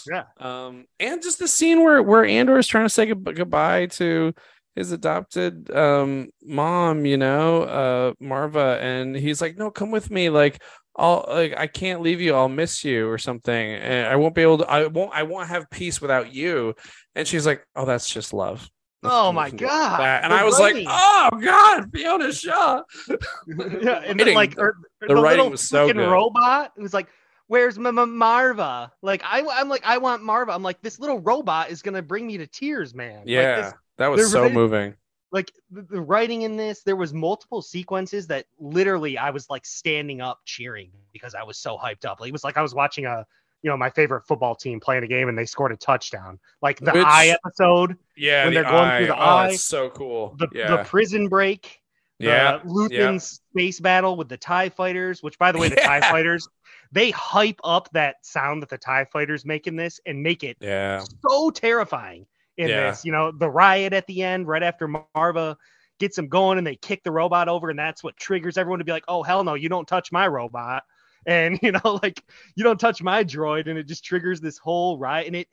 Yeah. 0.10 0.24
Um, 0.40 0.86
and 1.00 1.22
just 1.22 1.40
the 1.40 1.48
scene 1.48 1.84
where 1.84 2.02
where 2.02 2.26
Andor 2.26 2.58
is 2.58 2.68
trying 2.68 2.86
to 2.86 2.90
say 2.90 3.06
goodbye 3.06 3.88
to 3.88 4.34
his 4.76 4.92
adopted 4.92 5.70
um 5.72 6.30
mom, 6.44 7.06
you 7.06 7.18
know, 7.18 7.64
uh 7.64 8.14
Maarva, 8.22 8.80
and 8.82 9.16
he's 9.16 9.42
like, 9.42 9.58
No, 9.58 9.70
come 9.70 9.92
with 9.92 10.10
me. 10.10 10.30
Like, 10.30 10.62
I'll 10.96 11.26
like 11.28 11.54
I 11.58 11.68
can't 11.68 12.02
leave 12.02 12.22
you, 12.22 12.34
I'll 12.36 12.50
miss 12.50 12.84
you 12.84 13.08
or 13.10 13.18
something. 13.18 13.74
And 13.74 14.08
I 14.08 14.16
won't 14.16 14.36
be 14.36 14.42
able 14.42 14.60
to 14.60 14.70
I 14.70 14.88
won't 14.88 15.14
I 15.14 15.24
won't 15.24 15.50
have 15.50 15.70
peace 15.70 16.02
without 16.02 16.34
you. 16.34 16.74
And 17.16 17.28
she's 17.28 17.46
like, 17.46 17.66
Oh, 17.76 17.86
that's 17.86 18.10
just 18.10 18.34
love. 18.34 18.68
Oh 19.04 19.32
my 19.32 19.50
God, 19.50 20.00
that." 20.00 20.24
And 20.24 20.32
the 20.32 20.38
I 20.38 20.44
was 20.44 20.60
writing. 20.60 20.86
like, 20.86 20.96
Oh 21.02 21.30
God, 21.42 21.92
Fiona 21.94 22.32
Shaw. 22.34 22.82
yeah, 23.48 24.02
and 24.06 24.20
then 24.20 24.34
like 24.34 24.56
or 24.58 24.76
the 25.02 25.08
the, 25.08 25.16
writing 25.16 25.50
was 25.52 25.62
so 25.62 25.88
good. 25.92 25.98
robot 25.98 26.72
who's 26.78 26.94
like, 26.94 27.08
"Where's 27.48 27.78
my, 27.78 27.92
my 27.92 28.06
Maarva?" 28.06 28.92
Like 29.02 29.22
I, 29.26 29.46
I'm 29.50 29.70
like, 29.70 29.82
I 29.86 29.98
want 29.98 30.22
Maarva. 30.24 30.54
I'm 30.54 30.64
like, 30.64 30.82
this 30.82 31.00
little 31.00 31.20
robot 31.20 31.70
is 31.70 31.82
gonna 31.82 32.02
bring 32.02 32.28
me 32.28 32.38
to 32.38 32.48
tears, 32.48 32.94
man. 32.94 33.20
Like, 33.20 33.28
Yeah, 33.28 33.62
this- 33.62 33.74
that 33.98 34.08
was 34.08 34.32
so 34.32 34.42
writing- 34.42 34.56
moving. 34.56 34.96
like 35.32 35.52
the, 35.72 35.82
the 35.84 36.02
writing 36.02 36.42
in 36.44 36.58
this, 36.58 36.82
there 36.84 36.96
was 36.96 37.14
multiple 37.14 37.62
sequences 37.62 38.26
that 38.28 38.46
literally 38.60 39.18
I 39.18 39.30
was 39.30 39.50
like 39.50 39.66
standing 39.66 40.20
up 40.22 40.40
cheering 40.46 40.90
because 41.12 41.36
I 41.36 41.44
was 41.44 41.58
so 41.58 41.78
hyped 41.78 42.06
up. 42.06 42.20
Like, 42.20 42.30
it 42.30 42.34
was 42.34 42.44
like 42.44 42.58
I 42.58 42.62
was 42.64 42.74
watching 42.74 43.06
a, 43.06 43.26
you 43.64 43.70
know, 43.70 43.78
my 43.78 43.90
favorite 43.90 44.28
football 44.28 44.54
team 44.56 44.80
playing 44.80 45.04
a 45.04 45.08
game 45.08 45.30
and 45.30 45.38
they 45.38 45.46
scored 45.46 45.72
a 45.72 45.78
touchdown. 45.78 46.38
Like 46.62 46.80
the 46.80 46.92
Which- 46.92 47.06
eye 47.06 47.28
episode, 47.44 47.98
Yeah, 48.16 48.44
when 48.46 48.54
the 48.54 48.62
they're 48.62 48.70
going 48.70 48.98
through 48.98 49.08
the 49.08 49.18
oh, 49.18 49.26
eye, 49.26 49.56
so 49.56 49.90
cool. 49.90 50.36
the, 50.38 50.48
yeah, 50.54 50.76
the 50.76 50.84
prison 50.84 51.30
break, 51.30 51.80
the 52.20 52.26
yeah, 52.28 52.60
Luthen's 52.66 53.42
space 53.52 53.80
battle 53.80 54.16
with 54.18 54.30
the 54.30 54.38
TIE 54.38 54.70
fighters, 54.70 55.24
which 55.24 55.40
by 55.40 55.52
the 55.52 55.58
way, 55.60 55.70
the 55.70 55.78
TIE 55.78 56.02
fighters, 56.02 56.48
they 56.92 57.10
hype 57.12 57.60
up 57.64 57.90
that 57.94 58.18
sound 58.22 58.62
that 58.62 58.70
the 58.70 58.78
TIE 58.78 59.06
fighters 59.06 59.46
make 59.46 59.66
in 59.66 59.76
this 59.76 60.00
and 60.06 60.22
make 60.22 60.44
it 60.44 60.58
yeah, 60.60 61.02
so 61.28 61.50
terrifying 61.50 62.28
in 62.58 62.68
Yeah. 62.68 62.90
this. 62.92 63.06
You 63.06 63.14
know, 63.14 63.32
the 63.32 63.50
riot 63.50 63.94
at 63.94 64.06
the 64.08 64.22
end, 64.24 64.48
right 64.48 64.62
after 64.62 64.88
Maarva 64.90 65.56
gets 66.00 66.16
them 66.18 66.28
going 66.28 66.58
and 66.58 66.68
they 66.68 66.76
kick 66.76 67.02
the 67.04 67.12
robot 67.12 67.48
over, 67.48 67.70
and 67.70 67.80
that's 67.80 68.04
what 68.04 68.18
triggers 68.18 68.58
everyone 68.58 68.80
to 68.80 68.86
be 68.86 68.92
like, 68.92 69.06
oh, 69.08 69.24
hell 69.24 69.44
no, 69.44 69.54
you 69.54 69.70
don't 69.70 69.88
touch 69.88 70.12
my 70.12 70.28
robot. 70.28 70.84
And, 71.26 71.60
you 71.64 71.72
know, 71.72 72.00
like, 72.02 72.24
you 72.56 72.64
don't 72.64 72.80
touch 72.80 73.02
my 73.02 73.24
droid. 73.24 73.68
And 73.68 73.78
it 73.78 73.88
just 73.88 74.04
triggers 74.04 74.42
this 74.42 74.58
whole 74.58 74.98
riot. 74.98 75.28
And 75.28 75.36
it, 75.36 75.48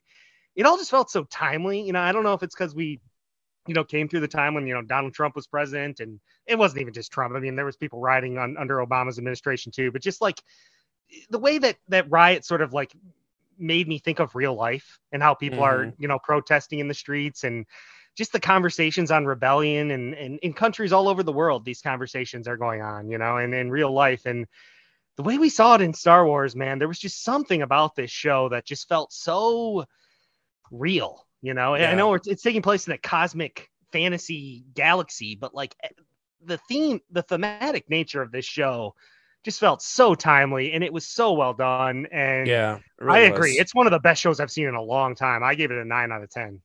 it 0.56 0.66
all 0.66 0.76
just 0.76 0.90
felt 0.90 1.10
so 1.10 1.24
timely. 1.24 1.82
You 1.82 1.92
know, 1.92 2.00
I 2.00 2.12
don't 2.12 2.24
know 2.24 2.34
if 2.34 2.42
it's 2.42 2.54
because 2.54 2.74
we, 2.74 3.00
you 3.66 3.74
know, 3.74 3.84
came 3.84 4.08
through 4.08 4.20
the 4.20 4.28
time 4.28 4.54
when, 4.54 4.66
you 4.66 4.74
know, 4.74 4.82
Donald 4.82 5.14
Trump 5.14 5.36
was 5.36 5.46
president 5.46 6.00
and 6.00 6.18
it 6.46 6.58
wasn't 6.58 6.80
even 6.80 6.94
just 6.94 7.12
Trump. 7.12 7.34
I 7.36 7.40
mean, 7.40 7.56
there 7.56 7.64
was 7.64 7.76
people 7.76 8.00
rioting 8.00 8.38
on 8.38 8.56
under 8.56 8.78
Obama's 8.78 9.18
administration 9.18 9.70
too, 9.70 9.92
but 9.92 10.02
just 10.02 10.20
like, 10.20 10.42
the 11.28 11.38
way 11.38 11.58
that 11.58 11.76
that 11.88 12.10
riot 12.10 12.44
sort 12.44 12.62
of 12.62 12.72
like 12.72 12.92
made 13.58 13.86
me 13.88 13.98
think 13.98 14.18
of 14.18 14.34
real 14.34 14.54
life 14.54 14.98
and 15.12 15.22
how 15.22 15.34
people 15.34 15.58
mm-hmm. 15.58 15.88
are 15.88 15.94
you 15.98 16.08
know 16.08 16.18
protesting 16.18 16.78
in 16.78 16.88
the 16.88 16.94
streets 16.94 17.44
and 17.44 17.66
just 18.16 18.32
the 18.32 18.40
conversations 18.40 19.10
on 19.10 19.24
rebellion 19.24 19.90
and, 19.92 20.14
and 20.14 20.38
in 20.40 20.52
countries 20.52 20.92
all 20.92 21.08
over 21.08 21.22
the 21.22 21.32
world 21.32 21.64
these 21.64 21.82
conversations 21.82 22.48
are 22.48 22.56
going 22.56 22.80
on 22.80 23.10
you 23.10 23.18
know 23.18 23.36
and 23.36 23.54
in 23.54 23.70
real 23.70 23.92
life 23.92 24.26
and 24.26 24.46
the 25.20 25.26
way 25.28 25.36
we 25.36 25.50
saw 25.50 25.74
it 25.74 25.82
in 25.82 25.92
star 25.92 26.24
wars 26.24 26.56
man 26.56 26.78
there 26.78 26.88
was 26.88 26.98
just 26.98 27.22
something 27.22 27.60
about 27.60 27.94
this 27.94 28.10
show 28.10 28.48
that 28.48 28.64
just 28.64 28.88
felt 28.88 29.12
so 29.12 29.84
real 30.70 31.26
you 31.42 31.52
know 31.52 31.74
yeah. 31.74 31.90
i 31.90 31.94
know 31.94 32.14
it's, 32.14 32.26
it's 32.26 32.42
taking 32.42 32.62
place 32.62 32.86
in 32.86 32.94
a 32.94 32.98
cosmic 32.98 33.68
fantasy 33.92 34.64
galaxy 34.72 35.34
but 35.34 35.54
like 35.54 35.76
eh, 35.82 35.88
the 36.46 36.56
theme 36.68 37.00
the 37.10 37.20
thematic 37.20 37.90
nature 37.90 38.22
of 38.22 38.32
this 38.32 38.46
show 38.46 38.94
just 39.44 39.60
felt 39.60 39.82
so 39.82 40.14
timely 40.14 40.72
and 40.72 40.82
it 40.82 40.92
was 40.92 41.06
so 41.06 41.34
well 41.34 41.52
done 41.52 42.06
and 42.10 42.46
yeah 42.46 42.78
really 42.98 43.20
i 43.20 43.22
agree 43.24 43.50
was. 43.50 43.58
it's 43.58 43.74
one 43.74 43.86
of 43.86 43.90
the 43.90 44.00
best 44.00 44.22
shows 44.22 44.40
i've 44.40 44.50
seen 44.50 44.68
in 44.68 44.74
a 44.74 44.82
long 44.82 45.14
time 45.14 45.42
i 45.42 45.54
gave 45.54 45.70
it 45.70 45.76
a 45.76 45.84
9 45.84 46.12
out 46.12 46.22
of 46.22 46.30
10 46.30 46.62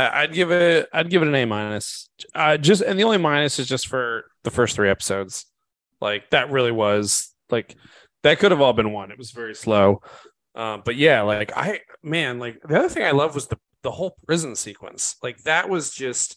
I'd 0.00 0.32
give 0.32 0.52
it. 0.52 0.88
I'd 0.92 1.10
give 1.10 1.22
it 1.22 1.28
an 1.28 1.34
A 1.34 1.44
minus. 1.44 2.08
Uh, 2.32 2.56
just 2.56 2.82
and 2.82 2.96
the 2.96 3.02
only 3.02 3.18
minus 3.18 3.58
is 3.58 3.66
just 3.66 3.88
for 3.88 4.26
the 4.44 4.50
first 4.52 4.76
three 4.76 4.88
episodes. 4.88 5.46
Like 6.00 6.30
that 6.30 6.52
really 6.52 6.70
was 6.70 7.34
like 7.50 7.76
that 8.22 8.38
could 8.38 8.50
have 8.50 8.60
all 8.60 8.72
been 8.72 8.92
one. 8.92 9.10
It 9.10 9.18
was 9.18 9.30
very 9.30 9.54
slow. 9.54 10.02
Uh, 10.54 10.78
but 10.84 10.96
yeah, 10.96 11.22
like 11.22 11.56
I 11.56 11.80
man, 12.02 12.38
like 12.38 12.60
the 12.66 12.78
other 12.78 12.88
thing 12.88 13.04
I 13.04 13.12
love 13.12 13.34
was 13.34 13.46
the 13.46 13.58
the 13.82 13.90
whole 13.90 14.16
prison 14.26 14.56
sequence. 14.56 15.16
Like 15.22 15.38
that 15.44 15.68
was 15.68 15.92
just 15.92 16.36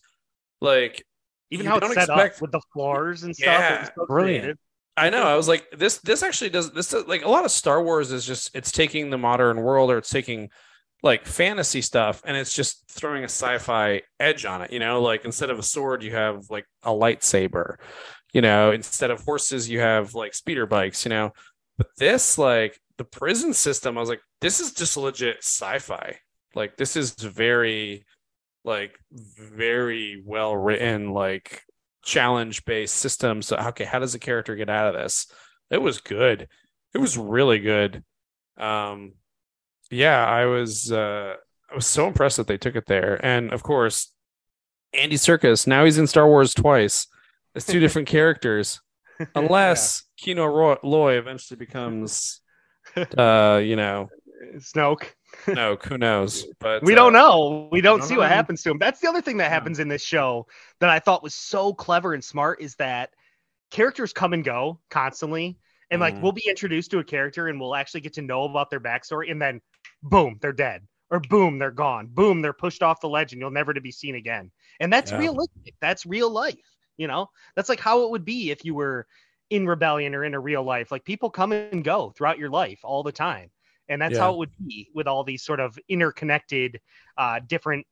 like 0.59 1.03
even 1.49 1.65
how 1.65 1.77
it's 1.77 1.87
set 1.87 2.09
expect... 2.09 2.35
up 2.35 2.41
with 2.41 2.51
the 2.51 2.61
floors 2.73 3.23
and 3.23 3.35
stuff. 3.35 3.47
Yeah, 3.47 3.89
so 3.95 4.05
brilliant. 4.05 4.59
I 4.97 5.09
know. 5.09 5.23
I 5.23 5.35
was 5.35 5.47
like, 5.47 5.65
this. 5.71 5.97
This 5.99 6.21
actually 6.21 6.49
does. 6.49 6.71
This 6.71 6.89
does, 6.89 7.07
like 7.07 7.23
a 7.23 7.29
lot 7.29 7.45
of 7.45 7.51
Star 7.51 7.81
Wars 7.81 8.11
is 8.11 8.25
just 8.25 8.55
it's 8.55 8.71
taking 8.71 9.09
the 9.09 9.17
modern 9.17 9.61
world 9.61 9.89
or 9.89 9.97
it's 9.97 10.09
taking 10.09 10.49
like 11.03 11.25
fantasy 11.25 11.81
stuff 11.81 12.21
and 12.25 12.37
it's 12.37 12.53
just 12.53 12.83
throwing 12.89 13.23
a 13.23 13.25
sci-fi 13.25 14.01
edge 14.19 14.45
on 14.45 14.61
it 14.61 14.71
you 14.71 14.79
know 14.79 15.01
like 15.01 15.25
instead 15.25 15.49
of 15.49 15.57
a 15.57 15.63
sword 15.63 16.03
you 16.03 16.11
have 16.11 16.49
like 16.49 16.65
a 16.83 16.91
lightsaber 16.91 17.77
you 18.33 18.41
know 18.41 18.71
instead 18.71 19.11
of 19.11 19.23
horses 19.23 19.69
you 19.69 19.79
have 19.79 20.13
like 20.13 20.33
speeder 20.33 20.65
bikes 20.65 21.05
you 21.05 21.09
know? 21.09 21.33
But 21.77 21.87
this 21.97 22.37
like 22.37 22.79
the 22.97 23.03
prison 23.03 23.53
system 23.53 23.97
i 23.97 24.01
was 24.01 24.09
like 24.09 24.21
this 24.41 24.59
is 24.59 24.73
just 24.73 24.97
legit 24.97 25.37
sci-fi. 25.37 26.17
Like 26.55 26.77
this 26.77 26.95
is 26.95 27.11
very 27.11 28.05
like 28.63 28.97
very 29.11 30.21
well 30.25 30.55
written 30.55 31.11
like 31.11 31.63
challenge 32.03 32.65
based 32.65 32.95
system. 32.95 33.41
So 33.41 33.57
okay 33.57 33.85
how 33.85 33.99
does 33.99 34.15
a 34.15 34.19
character 34.19 34.55
get 34.55 34.69
out 34.69 34.93
of 34.93 35.01
this? 35.01 35.27
It 35.69 35.81
was 35.81 36.01
good. 36.01 36.47
It 36.93 36.97
was 36.97 37.17
really 37.17 37.59
good. 37.59 38.03
Um 38.57 39.13
yeah, 39.91 40.25
I 40.25 40.45
was 40.45 40.91
uh, 40.91 41.35
I 41.69 41.75
was 41.75 41.85
so 41.85 42.07
impressed 42.07 42.37
that 42.37 42.47
they 42.47 42.57
took 42.57 42.75
it 42.75 42.85
there, 42.87 43.23
and 43.23 43.51
of 43.53 43.61
course, 43.61 44.11
Andy 44.93 45.17
Serkis. 45.17 45.67
Now 45.67 45.83
he's 45.83 45.97
in 45.97 46.07
Star 46.07 46.27
Wars 46.27 46.53
twice. 46.53 47.07
It's 47.55 47.65
two 47.65 47.79
different 47.79 48.07
characters, 48.07 48.81
unless 49.35 50.03
yeah. 50.17 50.25
Kino 50.25 50.77
Loy 50.83 51.17
eventually 51.17 51.57
becomes, 51.57 52.41
uh, 53.17 53.61
you 53.63 53.75
know, 53.75 54.09
Snoke. 54.57 55.05
no, 55.47 55.77
who 55.83 55.97
knows? 55.97 56.45
But 56.59 56.83
we 56.83 56.93
uh, 56.93 56.97
don't 56.97 57.13
know. 57.13 57.69
We 57.71 57.81
don't, 57.81 57.99
don't 57.99 58.07
see 58.07 58.15
know. 58.15 58.21
what 58.21 58.29
happens 58.29 58.63
to 58.63 58.71
him. 58.71 58.77
That's 58.77 58.99
the 58.99 59.09
other 59.09 59.21
thing 59.21 59.37
that 59.37 59.51
happens 59.51 59.79
in 59.79 59.87
this 59.87 60.03
show 60.03 60.47
that 60.79 60.89
I 60.89 60.99
thought 60.99 61.23
was 61.23 61.35
so 61.35 61.73
clever 61.73 62.13
and 62.13 62.23
smart 62.23 62.61
is 62.61 62.75
that 62.75 63.09
characters 63.71 64.13
come 64.13 64.33
and 64.33 64.43
go 64.43 64.79
constantly. 64.89 65.57
And 65.89 65.99
like 65.99 66.15
mm. 66.15 66.21
we'll 66.21 66.31
be 66.31 66.47
introduced 66.47 66.91
to 66.91 66.99
a 66.99 67.03
character 67.03 67.47
and 67.47 67.59
we'll 67.59 67.75
actually 67.75 68.01
get 68.01 68.13
to 68.13 68.21
know 68.21 68.43
about 68.43 68.69
their 68.69 68.79
backstory, 68.79 69.29
and 69.29 69.41
then 69.41 69.61
boom, 70.01 70.37
they're 70.41 70.53
dead. 70.53 70.87
Or 71.09 71.19
boom, 71.19 71.59
they're 71.59 71.71
gone. 71.71 72.07
Boom, 72.07 72.41
they're 72.41 72.53
pushed 72.53 72.81
off 72.81 73.01
the 73.01 73.09
ledge 73.09 73.33
and 73.33 73.41
you'll 73.41 73.51
never 73.51 73.73
to 73.73 73.81
be 73.81 73.91
seen 73.91 74.15
again. 74.15 74.49
And 74.79 74.93
that's 74.93 75.11
yeah. 75.11 75.17
realistic. 75.17 75.75
That's 75.81 76.05
real 76.05 76.29
life. 76.29 76.55
You 76.97 77.07
know, 77.07 77.29
that's 77.55 77.69
like 77.69 77.79
how 77.79 78.03
it 78.03 78.11
would 78.11 78.25
be 78.25 78.51
if 78.51 78.63
you 78.65 78.75
were 78.75 79.07
in 79.49 79.67
rebellion 79.67 80.15
or 80.15 80.23
in 80.23 80.33
a 80.33 80.39
real 80.39 80.63
life. 80.63 80.91
Like 80.91 81.03
people 81.03 81.29
come 81.29 81.51
and 81.51 81.83
go 81.83 82.11
throughout 82.15 82.39
your 82.39 82.49
life 82.49 82.79
all 82.83 83.03
the 83.03 83.11
time. 83.11 83.51
And 83.89 84.01
that's 84.01 84.13
yeah. 84.13 84.21
how 84.21 84.33
it 84.33 84.37
would 84.37 84.51
be 84.65 84.89
with 84.93 85.07
all 85.07 85.23
these 85.23 85.43
sort 85.43 85.59
of 85.59 85.77
interconnected, 85.89 86.79
uh, 87.17 87.41
different 87.45 87.85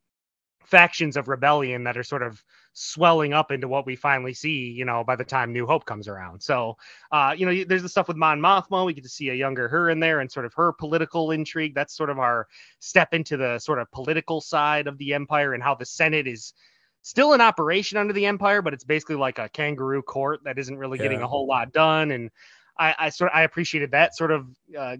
factions 0.64 1.16
of 1.16 1.28
rebellion 1.28 1.84
that 1.84 1.98
are 1.98 2.02
sort 2.02 2.22
of 2.22 2.42
swelling 2.72 3.32
up 3.32 3.50
into 3.50 3.68
what 3.68 3.84
we 3.84 3.96
finally 3.96 4.32
see, 4.32 4.70
you 4.70 4.84
know, 4.84 5.02
by 5.04 5.16
the 5.16 5.24
time 5.24 5.52
New 5.52 5.66
Hope 5.66 5.84
comes 5.84 6.08
around. 6.08 6.42
So, 6.42 6.76
uh, 7.10 7.34
you 7.36 7.44
know, 7.44 7.64
there's 7.64 7.82
the 7.82 7.88
stuff 7.88 8.08
with 8.08 8.16
Mon 8.16 8.40
Mothma. 8.40 8.86
We 8.86 8.94
get 8.94 9.04
to 9.04 9.10
see 9.10 9.30
a 9.30 9.34
younger 9.34 9.68
her 9.68 9.90
in 9.90 10.00
there 10.00 10.20
and 10.20 10.30
sort 10.30 10.46
of 10.46 10.54
her 10.54 10.72
political 10.72 11.32
intrigue. 11.32 11.74
That's 11.74 11.96
sort 11.96 12.08
of 12.08 12.18
our 12.18 12.46
step 12.78 13.12
into 13.12 13.36
the 13.36 13.58
sort 13.58 13.80
of 13.80 13.90
political 13.90 14.40
side 14.40 14.86
of 14.86 14.96
the 14.98 15.12
Empire 15.12 15.54
and 15.54 15.62
how 15.62 15.74
the 15.74 15.86
Senate 15.86 16.26
is 16.26 16.54
still 17.02 17.32
in 17.32 17.40
operation 17.40 17.98
under 17.98 18.12
the 18.12 18.26
Empire, 18.26 18.62
but 18.62 18.74
it's 18.74 18.84
basically 18.84 19.16
like 19.16 19.38
a 19.38 19.48
kangaroo 19.48 20.02
court 20.02 20.40
that 20.44 20.58
isn't 20.58 20.78
really 20.78 20.98
yeah. 20.98 21.04
getting 21.04 21.22
a 21.22 21.26
whole 21.26 21.46
lot 21.46 21.72
done. 21.72 22.10
And 22.10 22.30
I, 22.78 22.94
I 22.98 23.08
sort 23.10 23.30
of 23.30 23.36
I 23.36 23.42
appreciated 23.42 23.90
that 23.92 24.16
sort 24.16 24.30
of 24.30 24.46
uh, 24.78 24.96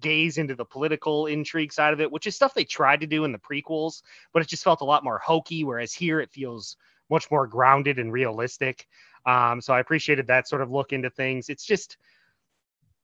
gaze 0.00 0.38
into 0.38 0.54
the 0.54 0.64
political 0.64 1.26
intrigue 1.26 1.72
side 1.72 1.92
of 1.92 2.00
it, 2.00 2.10
which 2.10 2.26
is 2.26 2.36
stuff 2.36 2.54
they 2.54 2.64
tried 2.64 3.00
to 3.00 3.06
do 3.06 3.24
in 3.24 3.32
the 3.32 3.38
prequels, 3.38 4.02
but 4.32 4.42
it 4.42 4.48
just 4.48 4.64
felt 4.64 4.80
a 4.80 4.84
lot 4.84 5.04
more 5.04 5.18
hokey. 5.18 5.64
Whereas 5.64 5.92
here 5.92 6.20
it 6.20 6.30
feels 6.30 6.76
much 7.10 7.30
more 7.30 7.46
grounded 7.46 7.98
and 7.98 8.12
realistic. 8.12 8.86
Um, 9.26 9.60
so 9.60 9.74
I 9.74 9.80
appreciated 9.80 10.26
that 10.26 10.48
sort 10.48 10.62
of 10.62 10.70
look 10.70 10.92
into 10.92 11.10
things. 11.10 11.48
It's 11.48 11.64
just, 11.64 11.96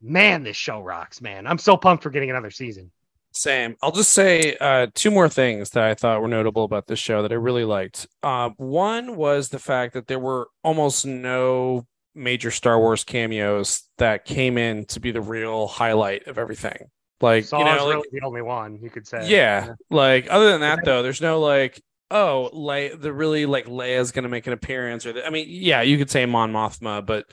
man, 0.01 0.43
this 0.43 0.57
show 0.57 0.81
rocks, 0.81 1.21
man. 1.21 1.47
I'm 1.47 1.59
so 1.59 1.77
pumped 1.77 2.03
for 2.03 2.11
getting 2.11 2.31
another 2.31 2.51
season. 2.51 2.91
Same. 3.35 3.77
I'll 3.83 3.93
just 3.93 4.13
say 4.13 4.57
uh, 4.61 4.87
two 4.95 5.11
more 5.11 5.29
things 5.29 5.71
that 5.71 5.85
I 5.85 5.95
thought 5.95 6.23
were 6.23 6.29
notable 6.29 6.65
about 6.65 6.87
this 6.87 6.99
show 6.99 7.23
that 7.23 7.33
I 7.33 7.37
really 7.37 7.65
liked. 7.65 8.07
Uh, 8.23 8.51
one 8.57 9.17
was 9.17 9.49
the 9.49 9.59
fact 9.59 9.95
that 9.95 10.07
there 10.07 10.21
were 10.21 10.49
almost 10.63 11.05
no 11.05 11.87
major 12.15 12.51
Star 12.51 12.79
Wars 12.79 13.03
cameos 13.03 13.83
that 13.99 14.25
came 14.25 14.57
in 14.57 14.85
to 14.87 15.01
be 15.01 15.11
the 15.11 15.21
real 15.21 15.67
highlight 15.67 16.29
of 16.29 16.39
everything. 16.39 16.79
Like, 17.21 17.45
Saw's 17.45 17.59
you 17.59 17.65
know, 17.65 17.87
like, 17.87 17.97
really 17.97 18.09
the 18.13 18.25
only 18.25 18.43
one 18.43 18.79
you 18.81 18.91
could 18.91 19.07
say. 19.07 19.29
Yeah, 19.29 19.67
yeah. 19.67 19.75
Like, 19.91 20.29
other 20.31 20.53
than 20.53 20.61
that, 20.61 20.85
though, 20.85 21.03
there's 21.03 21.21
no 21.21 21.41
like 21.41 21.83
oh, 22.11 22.51
Le- 22.53 22.97
the 22.97 23.13
really 23.13 23.45
like 23.47 23.67
Leia's 23.67 24.13
going 24.13 24.23
to 24.23 24.29
make 24.29 24.47
an 24.47 24.53
appearance, 24.53 25.05
or 25.05 25.13
the, 25.13 25.27
I 25.27 25.31
mean, 25.31 25.47
yeah, 25.49 25.83
you 25.83 25.99
could 25.99 26.11
say 26.11 26.25
Mon 26.27 26.53
Mothma, 26.53 27.05
but 27.05 27.27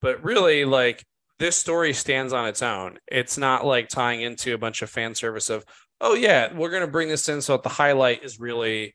but 0.00 0.22
really 0.22 0.64
like 0.64 1.04
this 1.38 1.56
story 1.56 1.92
stands 1.92 2.32
on 2.32 2.46
its 2.48 2.62
own. 2.62 2.98
It's 3.06 3.36
not 3.36 3.66
like 3.66 3.88
tying 3.88 4.22
into 4.22 4.54
a 4.54 4.58
bunch 4.58 4.82
of 4.82 4.90
fan 4.90 5.14
service 5.14 5.50
of 5.50 5.64
oh 6.00 6.14
yeah, 6.14 6.52
we're 6.52 6.70
to 6.80 6.86
bring 6.86 7.08
this 7.08 7.28
in 7.28 7.40
so 7.40 7.54
that 7.54 7.62
the 7.62 7.68
highlight 7.68 8.22
is 8.22 8.38
really 8.38 8.94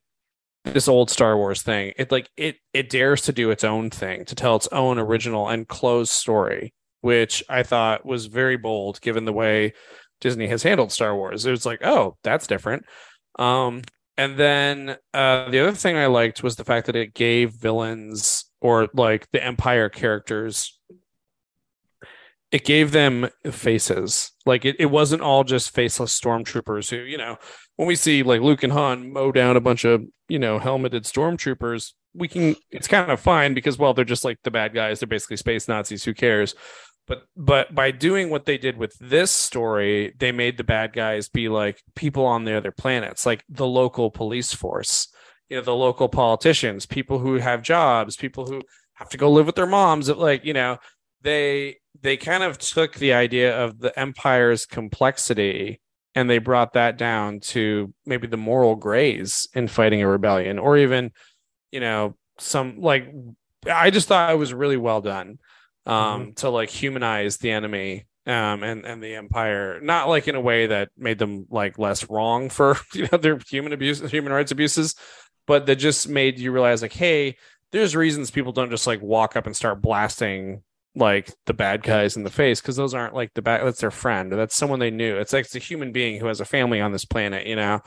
this 0.64 0.88
old 0.88 1.10
Star 1.10 1.38
Wars 1.38 1.62
thing. 1.62 1.94
It 1.98 2.12
like 2.12 2.30
it 2.38 2.58
it 2.74 2.90
dares 2.90 3.22
to 3.24 3.34
do 3.34 3.52
its 3.52 3.64
own 3.64 3.90
thing, 3.90 4.26
to 4.26 4.36
tell 4.36 4.56
its 4.56 4.68
own 4.68 5.00
original 5.00 5.48
and 5.48 5.68
closed 5.68 6.12
story, 6.12 6.74
which 7.02 7.44
I 7.50 7.64
thought 7.64 8.06
was 8.06 8.28
very 8.28 8.58
bold 8.58 9.02
given 9.02 9.26
the 9.26 9.34
way 9.34 9.74
Disney 10.20 10.48
has 10.48 10.64
handled 10.64 10.92
Star 10.92 11.16
Wars. 11.16 11.46
It 11.46 11.52
was 11.52 11.66
like, 11.66 11.84
oh, 11.84 12.18
that's 12.24 12.48
different. 12.48 12.86
Um, 13.40 13.82
and 14.18 14.38
then 14.38 14.98
uh, 15.14 15.50
the 15.50 15.60
other 15.60 15.72
thing 15.72 15.98
I 15.98 16.06
liked 16.08 16.44
was 16.44 16.56
the 16.56 16.64
fact 16.64 16.86
that 16.86 16.96
it 16.96 17.14
gave 17.14 17.54
villains 17.54 18.46
or 18.62 18.88
like 18.94 19.28
the 19.32 19.44
Empire 19.44 19.90
characters, 19.90 20.80
it 22.52 22.66
gave 22.66 22.92
them 22.92 23.30
faces. 23.50 24.32
Like 24.46 24.66
it, 24.66 24.76
it 24.80 24.88
wasn't 24.88 25.22
all 25.22 25.44
just 25.44 25.74
faceless 25.74 26.20
stormtroopers 26.20 26.90
who, 26.90 26.98
you 26.98 27.18
know, 27.18 27.38
when 27.78 27.88
we 27.88 27.96
see 27.96 28.24
like 28.24 28.42
Luke 28.42 28.64
and 28.64 28.74
Han 28.74 29.14
mow 29.14 29.32
down 29.32 29.56
a 29.56 29.62
bunch 29.62 29.86
of, 29.86 30.04
you 30.28 30.40
know, 30.40 30.60
helmeted 30.60 31.04
stormtroopers, 31.04 31.94
we 32.14 32.28
can, 32.28 32.56
it's 32.70 32.88
kind 32.88 33.10
of 33.10 33.20
fine 33.20 33.54
because, 33.54 33.78
well, 33.78 33.94
they're 33.94 34.04
just 34.04 34.26
like 34.26 34.38
the 34.44 34.52
bad 34.52 34.74
guys. 34.74 35.00
They're 35.00 35.08
basically 35.08 35.38
space 35.38 35.68
Nazis. 35.68 36.04
Who 36.04 36.14
cares? 36.14 36.56
but 37.08 37.24
but 37.36 37.74
by 37.74 37.92
doing 37.92 38.30
what 38.30 38.46
they 38.46 38.58
did 38.58 38.78
with 38.78 38.98
this 39.00 39.32
story 39.32 40.14
they 40.20 40.32
made 40.32 40.58
the 40.58 40.64
bad 40.64 40.94
guys 40.94 41.28
be 41.28 41.50
like 41.50 41.82
people 41.96 42.26
on 42.26 42.46
the 42.46 42.56
other 42.56 42.72
planets 42.72 43.26
like 43.26 43.44
the 43.50 43.68
local 43.68 44.10
police 44.10 44.54
force 44.54 45.08
you 45.50 45.58
know 45.58 45.64
the 45.64 45.76
local 45.76 46.08
politicians 46.08 46.86
people 46.86 47.20
who 47.20 47.36
have 47.36 47.62
jobs 47.62 48.16
people 48.16 48.46
who 48.46 48.62
have 48.94 49.10
to 49.10 49.18
go 49.18 49.32
live 49.32 49.46
with 49.46 49.56
their 49.56 49.66
moms 49.66 50.10
like 50.10 50.46
you 50.46 50.54
know 50.54 50.78
they 51.22 51.78
they 52.02 52.18
kind 52.18 52.44
of 52.44 52.58
took 52.58 52.96
the 52.96 53.14
idea 53.14 53.58
of 53.58 53.80
the 53.80 53.98
empire's 54.00 54.66
complexity 54.66 55.80
and 56.16 56.30
they 56.30 56.40
brought 56.40 56.74
that 56.74 56.98
down 56.98 57.40
to 57.40 57.94
maybe 58.06 58.28
the 58.28 58.38
moral 58.38 58.76
grays 58.76 59.48
in 59.54 59.68
fighting 59.68 60.02
a 60.02 60.08
rebellion 60.08 60.60
or 60.60 60.78
even 60.78 61.12
you 61.72 61.80
know 61.80 62.16
some 62.40 62.82
like 62.82 63.08
i 63.72 63.90
just 63.90 64.08
thought 64.08 64.32
it 64.32 64.38
was 64.38 64.54
really 64.54 64.78
well 64.78 65.02
done 65.02 65.38
um, 65.86 65.96
mm-hmm. 65.96 66.32
to 66.34 66.50
like 66.50 66.70
humanize 66.70 67.38
the 67.38 67.52
enemy 67.52 68.06
um, 68.28 68.64
and 68.64 68.86
and 68.86 69.04
the 69.04 69.16
empire, 69.16 69.80
not 69.82 70.08
like 70.08 70.28
in 70.28 70.36
a 70.36 70.42
way 70.42 70.68
that 70.68 70.90
made 70.96 71.18
them 71.18 71.48
like 71.50 71.80
less 71.80 72.10
wrong 72.10 72.50
for 72.50 72.78
you 72.94 73.08
know 73.12 73.18
their 73.18 73.40
human 73.50 73.74
abuse, 73.74 74.00
human 74.12 74.32
rights 74.32 74.52
abuses, 74.52 74.96
but 75.48 75.66
that 75.66 75.78
just 75.78 76.08
made 76.08 76.40
you 76.40 76.52
realize 76.52 76.82
like, 76.82 76.94
hey, 76.94 77.38
there's 77.72 77.96
reasons 77.96 78.32
people 78.32 78.52
don't 78.52 78.70
just 78.70 78.88
like 78.88 79.02
walk 79.02 79.36
up 79.36 79.48
and 79.48 79.56
start 79.56 79.82
blasting 79.82 80.62
like 80.96 81.34
the 81.46 81.54
bad 81.54 81.84
guys 81.84 82.18
in 82.18 82.24
the 82.24 82.30
face 82.30 82.60
because 82.62 82.76
those 82.76 82.94
aren't 82.94 83.14
like 83.14 83.34
the 83.34 83.42
bad 83.42 83.66
that's 83.66 83.80
their 83.82 83.92
friend. 83.92 84.32
That's 84.32 84.56
someone 84.56 84.80
they 84.80 84.92
knew. 84.92 85.18
It's 85.18 85.32
like 85.34 85.46
it's 85.46 85.56
a 85.56 85.60
human 85.60 85.92
being 85.92 86.20
who 86.20 86.28
has 86.28 86.42
a 86.42 86.46
family 86.46 86.82
on 86.82 86.92
this 86.92 87.06
planet 87.06 87.48
you 87.48 87.56
know? 87.56 87.80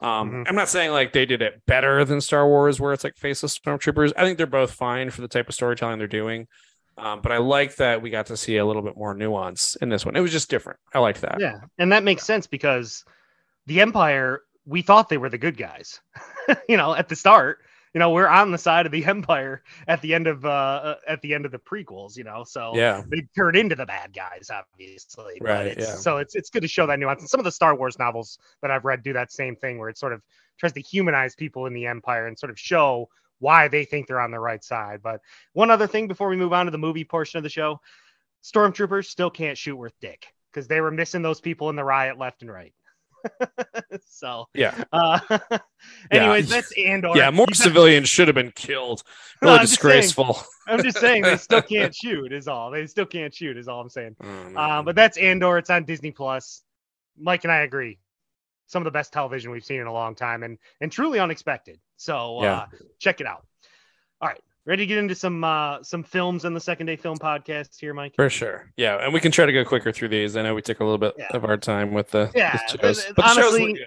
Um 0.00 0.30
Mhm. 0.30 0.44
i'm 0.48 0.54
not 0.56 0.68
saying 0.68 0.90
like 0.92 1.12
they 1.12 1.26
did 1.26 1.42
it 1.42 1.62
better 1.66 2.04
than 2.04 2.20
star 2.20 2.46
wars 2.46 2.80
where 2.80 2.92
it's 2.92 3.04
like 3.04 3.16
faceless 3.16 3.58
stormtroopers. 3.58 4.12
I 4.16 4.22
think 4.24 4.38
they're 4.38 4.46
both 4.46 4.72
fine 4.72 5.10
for 5.10 5.20
the 5.22 5.28
type 5.28 5.48
of 5.48 5.54
storytelling 5.54 5.98
they're 5.98 6.06
doing. 6.08 6.46
Um, 6.96 7.20
but 7.20 7.30
i 7.30 7.38
like 7.38 7.76
that 7.76 8.02
we 8.02 8.10
got 8.10 8.26
to 8.26 8.36
see 8.36 8.56
a 8.56 8.66
little 8.66 8.82
bit 8.82 8.96
more 8.96 9.14
nuance 9.14 9.76
in 9.76 9.88
this 9.88 10.04
one. 10.04 10.16
It 10.16 10.20
was 10.20 10.32
just 10.32 10.50
different. 10.50 10.80
I 10.92 10.98
liked 10.98 11.20
that. 11.20 11.38
Yeah, 11.40 11.60
and 11.78 11.92
that 11.92 12.02
makes 12.02 12.24
sense 12.24 12.48
because 12.48 13.04
the 13.66 13.80
Empire, 13.80 14.40
we 14.66 14.82
thought 14.82 15.08
they 15.08 15.16
were 15.18 15.28
the 15.28 15.38
good 15.38 15.56
guys. 15.56 16.00
you 16.68 16.76
know, 16.76 16.94
at 16.94 17.08
the 17.08 17.14
start, 17.14 17.58
you 17.98 18.00
know, 18.00 18.10
we're 18.10 18.28
on 18.28 18.52
the 18.52 18.58
side 18.58 18.86
of 18.86 18.92
the 18.92 19.04
Empire 19.16 19.60
at 19.88 20.00
the 20.02 20.14
end 20.14 20.28
of 20.28 20.44
uh 20.44 20.48
uh, 20.48 20.94
at 21.08 21.20
the 21.20 21.34
end 21.34 21.44
of 21.46 21.50
the 21.50 21.58
prequels. 21.58 22.16
You 22.16 22.22
know, 22.22 22.44
so 22.44 22.70
yeah 22.76 23.02
they 23.08 23.26
turn 23.36 23.56
into 23.56 23.74
the 23.74 23.86
bad 23.86 24.12
guys, 24.12 24.52
obviously. 24.54 25.38
but 25.40 25.48
Right, 25.48 25.66
it's- 25.66 25.84
yeah. 25.88 25.94
So 25.96 26.18
it's 26.18 26.36
it's 26.36 26.48
good 26.48 26.62
to 26.62 26.68
show 26.68 26.86
that 26.86 27.00
nuance. 27.00 27.22
And 27.22 27.28
some 27.28 27.40
of 27.40 27.44
the 27.44 27.50
Star 27.50 27.74
Wars 27.74 27.98
novels 27.98 28.38
that 28.62 28.70
I've 28.70 28.84
read 28.84 29.02
do 29.02 29.14
that 29.14 29.32
same 29.32 29.56
thing, 29.56 29.78
where 29.78 29.88
it 29.88 29.98
sort 29.98 30.12
of 30.12 30.22
tries 30.58 30.74
to 30.74 30.80
humanize 30.80 31.34
people 31.34 31.66
in 31.66 31.74
the 31.74 31.86
Empire 31.86 32.28
and 32.28 32.38
sort 32.38 32.50
of 32.50 32.58
show 32.60 33.08
why 33.40 33.66
they 33.66 33.84
think 33.84 34.06
they're 34.06 34.20
on 34.20 34.30
the 34.30 34.38
right 34.38 34.62
side. 34.62 35.00
But 35.02 35.20
one 35.54 35.72
other 35.72 35.88
thing 35.88 36.06
before 36.06 36.28
we 36.28 36.36
move 36.36 36.52
on 36.52 36.66
to 36.66 36.70
the 36.70 36.78
movie 36.78 37.04
portion 37.04 37.38
of 37.38 37.42
the 37.42 37.50
show, 37.50 37.80
stormtroopers 38.44 39.06
still 39.06 39.30
can't 39.30 39.58
shoot 39.58 39.74
worth 39.76 39.98
dick 40.00 40.28
because 40.52 40.68
they 40.68 40.80
were 40.80 40.92
missing 40.92 41.22
those 41.22 41.40
people 41.40 41.68
in 41.68 41.74
the 41.74 41.82
riot 41.84 42.16
left 42.16 42.42
and 42.42 42.50
right. 42.52 42.72
so, 44.06 44.46
yeah 44.54 44.82
uh, 44.92 45.18
anyways, 46.10 46.48
that's 46.48 46.72
Andor. 46.78 47.12
yeah 47.14 47.30
more 47.30 47.46
You 47.48 47.54
got- 47.54 47.56
civilians 47.56 48.08
should 48.08 48.28
have 48.28 48.34
been 48.34 48.52
killed 48.52 49.02
No, 49.42 49.48
really 49.48 49.58
I'm 49.60 49.66
just 49.66 49.80
saying. 49.80 50.00
disgraceful 50.02 50.40
I'm 50.66 50.82
just 50.82 50.98
saying 50.98 51.22
they 51.22 51.36
still 51.36 51.62
can't 51.62 51.94
shoot. 51.94 52.32
Is 52.32 52.48
all 52.48 52.70
they 52.70 52.86
still 52.86 53.06
can't 53.06 53.34
shoot. 53.34 53.56
Is 53.56 53.68
all 53.68 53.80
I'm 53.80 53.88
saying. 53.88 54.16
Man. 54.22 54.54
Uh, 54.56 54.82
but 54.82 54.94
that's 54.96 55.16
Andor. 55.16 55.56
It's 55.58 55.70
on 55.70 55.84
Disney 55.84 56.10
Plus. 56.10 56.62
Mike 57.18 57.44
and 57.44 57.52
I 57.52 57.60
agree. 57.62 57.98
Some 58.66 58.82
of 58.82 58.84
the 58.84 58.90
best 58.90 59.12
television 59.12 59.50
we've 59.50 59.64
seen 59.64 59.80
in 59.80 59.86
a 59.86 59.92
long 59.92 60.14
time, 60.14 60.42
and 60.42 60.58
and 60.82 60.92
truly 60.92 61.20
unexpected. 61.20 61.78
So 61.96 62.40
uh, 62.40 62.66
check 62.98 63.20
it 63.22 63.26
out. 63.26 63.46
All 64.20 64.28
right, 64.28 64.40
ready 64.68 64.82
to 64.82 64.86
get 64.86 64.98
into 64.98 65.14
some 65.14 65.42
uh, 65.42 65.82
some 65.82 66.04
films 66.04 66.44
in 66.44 66.52
the 66.54 66.60
second 66.60 66.86
day 66.86 66.94
film 66.96 67.16
podcast 67.16 67.70
here, 67.80 67.94
Mike. 67.94 68.12
For 68.14 68.28
sure. 68.30 68.70
Yeah. 68.76 69.02
And 69.02 69.12
we 69.12 69.18
can 69.18 69.32
try 69.32 69.46
to 69.46 69.52
go 69.52 69.64
quicker 69.64 69.90
through 69.90 70.08
these. 70.10 70.36
I 70.36 70.42
know 70.42 70.54
we 70.54 70.62
took 70.62 70.78
a 70.80 70.84
little 70.84 70.98
bit 70.98 71.14
Yeah. 71.18 71.28
of 71.32 71.44
our 71.44 71.56
time 71.56 71.92
with 71.94 72.10
the, 72.10 72.30
Yeah, 72.36 72.56
shows. 72.66 72.76
but- 72.80 73.12
But 73.16 73.16
the 73.16 73.30
honestly. 73.30 73.80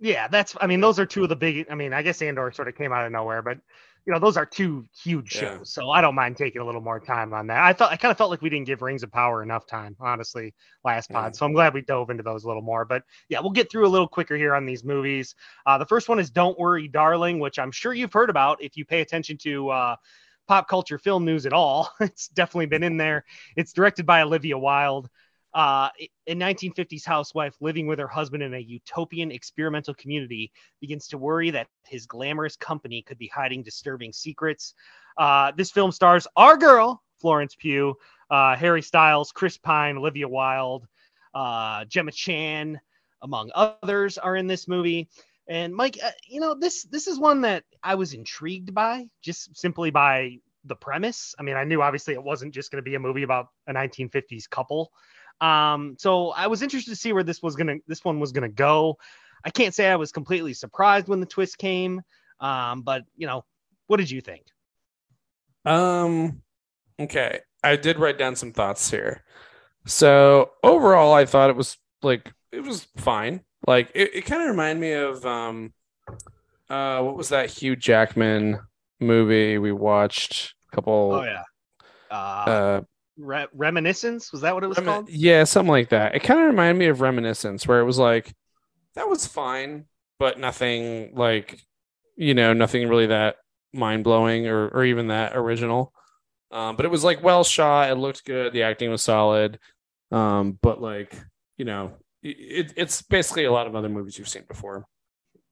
Yeah, 0.00 0.26
that's. 0.26 0.56
I 0.60 0.66
mean, 0.66 0.80
those 0.80 0.98
are 0.98 1.06
two 1.06 1.22
of 1.22 1.28
the 1.28 1.36
big. 1.36 1.66
I 1.70 1.76
mean, 1.76 1.92
I 1.92 2.02
guess 2.02 2.20
Andor 2.22 2.50
sort 2.50 2.66
of 2.66 2.74
came 2.74 2.92
out 2.92 3.06
of 3.06 3.12
nowhere, 3.12 3.40
but 3.40 3.58
you 4.06 4.12
know, 4.12 4.18
those 4.18 4.36
are 4.36 4.44
two 4.46 4.86
huge 5.04 5.30
shows. 5.30 5.58
Yeah. 5.58 5.58
So 5.64 5.90
I 5.90 6.00
don't 6.00 6.14
mind 6.14 6.36
taking 6.36 6.60
a 6.60 6.64
little 6.64 6.80
more 6.80 7.00
time 7.00 7.32
on 7.32 7.46
that. 7.48 7.62
I 7.62 7.72
thought 7.72 7.92
I 7.92 7.96
kind 7.96 8.10
of 8.10 8.18
felt 8.18 8.30
like 8.30 8.42
we 8.42 8.50
didn't 8.50 8.66
give 8.66 8.82
Rings 8.82 9.02
of 9.02 9.12
Power 9.12 9.42
enough 9.42 9.66
time, 9.66 9.96
honestly, 10.00 10.54
last 10.84 11.10
Yeah. 11.10 11.16
pod. 11.20 11.36
So 11.36 11.46
I'm 11.46 11.52
glad 11.52 11.72
we 11.74 11.82
dove 11.82 12.10
into 12.10 12.22
those 12.22 12.44
a 12.44 12.48
little 12.48 12.62
more. 12.62 12.84
But 12.84 13.04
yeah, 13.28 13.40
we'll 13.40 13.50
get 13.50 13.70
through 13.70 13.86
a 13.86 13.88
little 13.88 14.08
quicker 14.08 14.36
here 14.36 14.54
on 14.54 14.66
these 14.66 14.84
movies. 14.84 15.34
Uh, 15.66 15.78
the 15.78 15.86
first 15.86 16.08
one 16.08 16.18
is 16.18 16.30
Don't 16.30 16.58
Worry, 16.58 16.88
Darling, 16.88 17.38
which 17.38 17.58
I'm 17.58 17.70
sure 17.72 17.92
you've 17.92 18.12
heard 18.12 18.30
about 18.30 18.62
if 18.62 18.76
you 18.76 18.84
pay 18.84 19.00
attention 19.00 19.38
to. 19.38 19.68
Uh, 19.70 19.96
pop 20.48 20.68
culture 20.68 20.98
film 20.98 21.24
news 21.24 21.46
at 21.46 21.52
all 21.52 21.88
it's 22.00 22.26
definitely 22.26 22.66
been 22.66 22.82
in 22.82 22.96
there 22.96 23.24
it's 23.56 23.72
directed 23.72 24.04
by 24.04 24.22
olivia 24.22 24.58
wilde 24.58 25.08
uh, 25.54 25.88
a 26.26 26.34
1950s 26.34 27.04
housewife 27.04 27.54
living 27.60 27.86
with 27.86 27.98
her 27.98 28.08
husband 28.08 28.42
in 28.42 28.54
a 28.54 28.58
utopian 28.58 29.30
experimental 29.30 29.94
community 29.94 30.50
begins 30.80 31.06
to 31.08 31.18
worry 31.18 31.50
that 31.50 31.66
his 31.86 32.06
glamorous 32.06 32.56
company 32.56 33.02
could 33.02 33.18
be 33.18 33.28
hiding 33.28 33.62
disturbing 33.62 34.12
secrets. 34.12 34.74
Uh, 35.18 35.52
this 35.56 35.70
film 35.70 35.92
stars 35.92 36.26
our 36.36 36.56
girl, 36.56 37.02
Florence 37.20 37.54
Pugh, 37.54 37.94
uh, 38.30 38.56
Harry 38.56 38.82
Styles, 38.82 39.30
Chris 39.30 39.58
Pine, 39.58 39.98
Olivia 39.98 40.26
Wilde, 40.26 40.86
uh, 41.34 41.84
Gemma 41.84 42.12
Chan, 42.12 42.80
among 43.22 43.50
others, 43.54 44.16
are 44.18 44.36
in 44.36 44.46
this 44.46 44.66
movie. 44.66 45.08
And 45.48 45.74
Mike, 45.74 45.98
uh, 46.02 46.10
you 46.26 46.40
know 46.40 46.54
this 46.54 46.84
this 46.84 47.06
is 47.06 47.18
one 47.18 47.42
that 47.42 47.64
I 47.82 47.96
was 47.96 48.14
intrigued 48.14 48.72
by, 48.74 49.06
just 49.20 49.56
simply 49.56 49.90
by 49.90 50.38
the 50.64 50.76
premise. 50.76 51.34
I 51.38 51.42
mean, 51.42 51.56
I 51.56 51.64
knew 51.64 51.82
obviously 51.82 52.14
it 52.14 52.22
wasn't 52.22 52.54
just 52.54 52.70
going 52.70 52.82
to 52.82 52.88
be 52.88 52.94
a 52.94 53.00
movie 53.00 53.24
about 53.24 53.48
a 53.66 53.74
1950s 53.74 54.48
couple. 54.48 54.92
Um, 55.42 55.96
so 55.98 56.30
I 56.30 56.46
was 56.46 56.62
interested 56.62 56.90
to 56.90 56.96
see 56.96 57.12
where 57.12 57.24
this 57.24 57.42
was 57.42 57.56
gonna 57.56 57.76
this 57.86 58.04
one 58.04 58.20
was 58.20 58.32
gonna 58.32 58.48
go. 58.48 58.96
I 59.44 59.50
can't 59.50 59.74
say 59.74 59.90
I 59.90 59.96
was 59.96 60.12
completely 60.12 60.54
surprised 60.54 61.08
when 61.08 61.20
the 61.20 61.26
twist 61.26 61.58
came, 61.58 62.00
um, 62.40 62.82
but 62.82 63.02
you 63.16 63.26
know, 63.26 63.44
what 63.88 63.96
did 63.96 64.10
you 64.10 64.20
think? 64.20 64.44
Um, 65.64 66.42
okay. 67.00 67.40
I 67.64 67.76
did 67.76 67.98
write 67.98 68.18
down 68.18 68.36
some 68.36 68.52
thoughts 68.52 68.90
here. 68.90 69.24
So 69.86 70.52
overall, 70.62 71.12
I 71.12 71.24
thought 71.26 71.50
it 71.50 71.56
was 71.56 71.76
like 72.02 72.32
it 72.52 72.60
was 72.62 72.86
fine. 72.96 73.42
Like 73.66 73.90
it, 73.94 74.14
it 74.14 74.22
kind 74.22 74.42
of 74.42 74.48
reminded 74.48 74.80
me 74.80 74.92
of 74.92 75.24
um, 75.26 75.72
uh, 76.70 77.02
what 77.02 77.16
was 77.16 77.30
that 77.30 77.50
Hugh 77.50 77.76
Jackman 77.76 78.60
movie 79.00 79.58
we 79.58 79.72
watched? 79.72 80.54
A 80.72 80.76
couple. 80.76 81.12
Oh 81.14 81.24
yeah, 81.24 81.42
uh, 82.10 82.50
Uh, 82.50 82.80
Re- 83.18 83.46
reminiscence 83.54 84.32
was 84.32 84.40
that 84.42 84.54
what 84.54 84.64
it 84.64 84.68
was 84.68 84.80
called? 84.80 85.08
yeah, 85.08 85.44
something 85.44 85.70
like 85.70 85.90
that. 85.90 86.14
It 86.14 86.20
kind 86.22 86.40
of 86.40 86.46
reminded 86.46 86.78
me 86.78 86.86
of 86.86 87.00
Reminiscence, 87.00 87.66
where 87.66 87.80
it 87.80 87.84
was 87.84 87.98
like 87.98 88.32
that 88.94 89.08
was 89.08 89.26
fine, 89.26 89.86
but 90.18 90.38
nothing 90.38 91.14
like 91.14 91.60
you 92.16 92.34
know, 92.34 92.52
nothing 92.52 92.88
really 92.88 93.06
that 93.06 93.36
mind 93.72 94.04
blowing 94.04 94.46
or 94.46 94.68
or 94.68 94.84
even 94.84 95.08
that 95.08 95.36
original. 95.36 95.92
Um, 96.50 96.76
but 96.76 96.84
it 96.86 96.90
was 96.90 97.04
like 97.04 97.22
well 97.22 97.44
shot. 97.44 97.90
It 97.90 97.96
looked 97.96 98.24
good. 98.24 98.52
The 98.52 98.62
acting 98.64 98.90
was 98.90 99.02
solid. 99.02 99.58
Um, 100.10 100.58
but 100.62 100.80
like 100.80 101.14
you 101.58 101.64
know, 101.64 101.92
it, 102.22 102.74
it's 102.76 103.02
basically 103.02 103.44
a 103.44 103.52
lot 103.52 103.66
of 103.66 103.74
other 103.76 103.88
movies 103.88 104.18
you've 104.18 104.28
seen 104.28 104.44
before. 104.48 104.86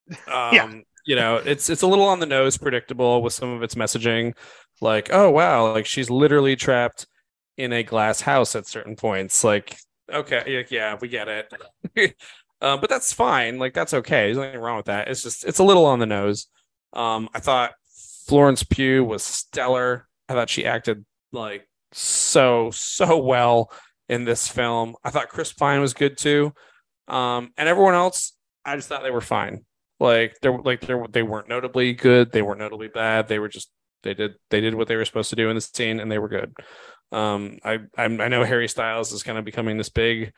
Um, 0.27 0.53
Yeah. 0.53 0.73
You 1.05 1.15
know, 1.15 1.37
it's 1.37 1.69
it's 1.69 1.81
a 1.81 1.87
little 1.87 2.05
on 2.05 2.19
the 2.19 2.25
nose, 2.27 2.57
predictable 2.57 3.21
with 3.23 3.33
some 3.33 3.49
of 3.49 3.63
its 3.63 3.75
messaging. 3.75 4.35
Like, 4.81 5.09
oh 5.11 5.31
wow, 5.31 5.73
like 5.73 5.85
she's 5.87 6.09
literally 6.11 6.55
trapped 6.55 7.07
in 7.61 7.73
a 7.73 7.83
glass 7.83 8.21
house 8.21 8.55
at 8.55 8.67
certain 8.67 8.95
points. 8.95 9.43
Like, 9.43 9.77
okay, 10.11 10.65
yeah, 10.69 10.97
we 10.99 11.07
get 11.07 11.27
it. 11.27 11.53
uh, 12.61 12.77
but 12.77 12.89
that's 12.89 13.13
fine. 13.13 13.59
Like, 13.59 13.73
that's 13.73 13.93
okay. 13.93 14.25
There's 14.25 14.37
nothing 14.37 14.59
wrong 14.59 14.77
with 14.77 14.87
that. 14.87 15.07
It's 15.07 15.23
just 15.23 15.45
it's 15.45 15.59
a 15.59 15.63
little 15.63 15.85
on 15.85 15.99
the 15.99 16.05
nose. 16.05 16.47
Um, 16.93 17.29
I 17.33 17.39
thought 17.39 17.71
Florence 18.27 18.63
Pugh 18.63 19.03
was 19.03 19.23
stellar. 19.23 20.07
I 20.27 20.33
thought 20.33 20.49
she 20.49 20.65
acted 20.65 21.05
like 21.31 21.67
so 21.91 22.71
so 22.71 23.17
well 23.17 23.71
in 24.09 24.25
this 24.25 24.47
film. 24.47 24.95
I 25.03 25.09
thought 25.09 25.29
Chris 25.29 25.53
Pine 25.53 25.81
was 25.81 25.93
good 25.93 26.17
too. 26.17 26.53
Um, 27.07 27.51
and 27.57 27.67
everyone 27.67 27.93
else, 27.93 28.33
I 28.65 28.75
just 28.75 28.89
thought 28.89 29.03
they 29.03 29.11
were 29.11 29.21
fine. 29.21 29.65
Like 29.99 30.35
they're 30.41 30.57
like 30.57 30.81
they 30.81 30.95
they 31.11 31.23
weren't 31.23 31.47
notably 31.47 31.93
good. 31.93 32.31
They 32.31 32.41
weren't 32.41 32.59
notably 32.59 32.87
bad. 32.87 33.27
They 33.27 33.39
were 33.39 33.49
just 33.49 33.69
they 34.03 34.13
did 34.13 34.33
they 34.49 34.61
did 34.61 34.73
what 34.73 34.87
they 34.87 34.95
were 34.95 35.05
supposed 35.05 35.29
to 35.29 35.35
do 35.35 35.49
in 35.49 35.55
the 35.55 35.61
scene, 35.61 35.99
and 35.99 36.11
they 36.11 36.19
were 36.19 36.27
good. 36.27 36.53
Um, 37.11 37.59
I 37.63 37.79
I'm, 37.97 38.21
I 38.21 38.27
know 38.27 38.43
Harry 38.43 38.67
Styles 38.67 39.11
is 39.11 39.23
kind 39.23 39.37
of 39.37 39.45
becoming 39.45 39.77
this 39.77 39.89
big 39.89 40.33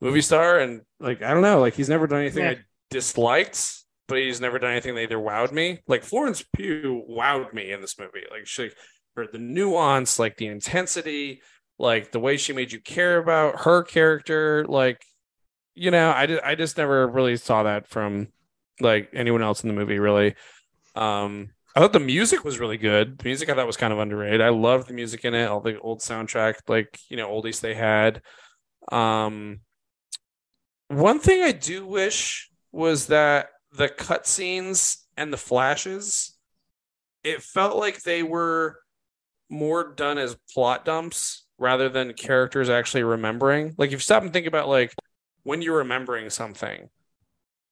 movie 0.00 0.22
star, 0.22 0.58
and 0.58 0.82
like 1.00 1.22
I 1.22 1.32
don't 1.32 1.42
know, 1.42 1.60
like 1.60 1.74
he's 1.74 1.88
never 1.88 2.06
done 2.06 2.20
anything 2.20 2.44
Yeah. 2.44 2.50
I 2.50 2.58
disliked, 2.90 3.84
but 4.08 4.18
he's 4.18 4.40
never 4.40 4.58
done 4.58 4.72
anything 4.72 4.94
that 4.94 5.02
either 5.02 5.18
wowed 5.18 5.52
me. 5.52 5.80
Like 5.86 6.02
Florence 6.02 6.44
Pugh 6.56 7.04
wowed 7.10 7.52
me 7.52 7.72
in 7.72 7.80
this 7.80 7.98
movie. 7.98 8.24
Like 8.30 8.46
she 8.46 8.70
for 9.14 9.26
the 9.26 9.38
nuance, 9.38 10.18
like 10.18 10.36
the 10.36 10.46
intensity, 10.46 11.42
like 11.78 12.12
the 12.12 12.20
way 12.20 12.36
she 12.36 12.52
made 12.52 12.72
you 12.72 12.80
care 12.80 13.18
about 13.18 13.60
her 13.62 13.82
character, 13.82 14.64
like 14.66 15.04
you 15.74 15.90
know, 15.90 16.10
I 16.10 16.38
I 16.44 16.54
just 16.54 16.78
never 16.78 17.06
really 17.08 17.36
saw 17.36 17.64
that 17.64 17.88
from 17.88 18.28
like 18.80 19.10
anyone 19.12 19.42
else 19.42 19.62
in 19.62 19.68
the 19.68 19.74
movie 19.74 19.98
really. 19.98 20.34
Um 20.94 21.50
I 21.74 21.80
thought 21.80 21.92
the 21.92 22.00
music 22.00 22.44
was 22.44 22.60
really 22.60 22.76
good. 22.76 23.18
The 23.18 23.24
music 23.24 23.48
I 23.48 23.54
thought 23.54 23.66
was 23.66 23.76
kind 23.76 23.92
of 23.92 23.98
underrated. 23.98 24.40
I 24.40 24.50
loved 24.50 24.88
the 24.88 24.94
music 24.94 25.24
in 25.24 25.34
it, 25.34 25.46
all 25.46 25.60
the 25.60 25.78
old 25.80 26.00
soundtrack, 26.00 26.54
like, 26.68 26.98
you 27.08 27.16
know, 27.16 27.28
oldies 27.28 27.60
they 27.60 27.74
had. 27.74 28.22
Um 28.92 29.60
one 30.88 31.18
thing 31.18 31.42
I 31.42 31.52
do 31.52 31.86
wish 31.86 32.50
was 32.70 33.06
that 33.06 33.48
the 33.72 33.88
cutscenes 33.88 34.98
and 35.16 35.32
the 35.32 35.38
flashes, 35.38 36.36
it 37.24 37.42
felt 37.42 37.76
like 37.76 38.02
they 38.02 38.22
were 38.22 38.78
more 39.48 39.94
done 39.94 40.18
as 40.18 40.36
plot 40.52 40.84
dumps 40.84 41.46
rather 41.58 41.88
than 41.88 42.12
characters 42.12 42.68
actually 42.68 43.02
remembering. 43.02 43.74
Like 43.78 43.88
if 43.88 43.92
you 43.92 43.98
stop 43.98 44.22
and 44.22 44.32
think 44.32 44.46
about 44.46 44.68
like 44.68 44.94
when 45.42 45.62
you're 45.62 45.78
remembering 45.78 46.30
something 46.30 46.88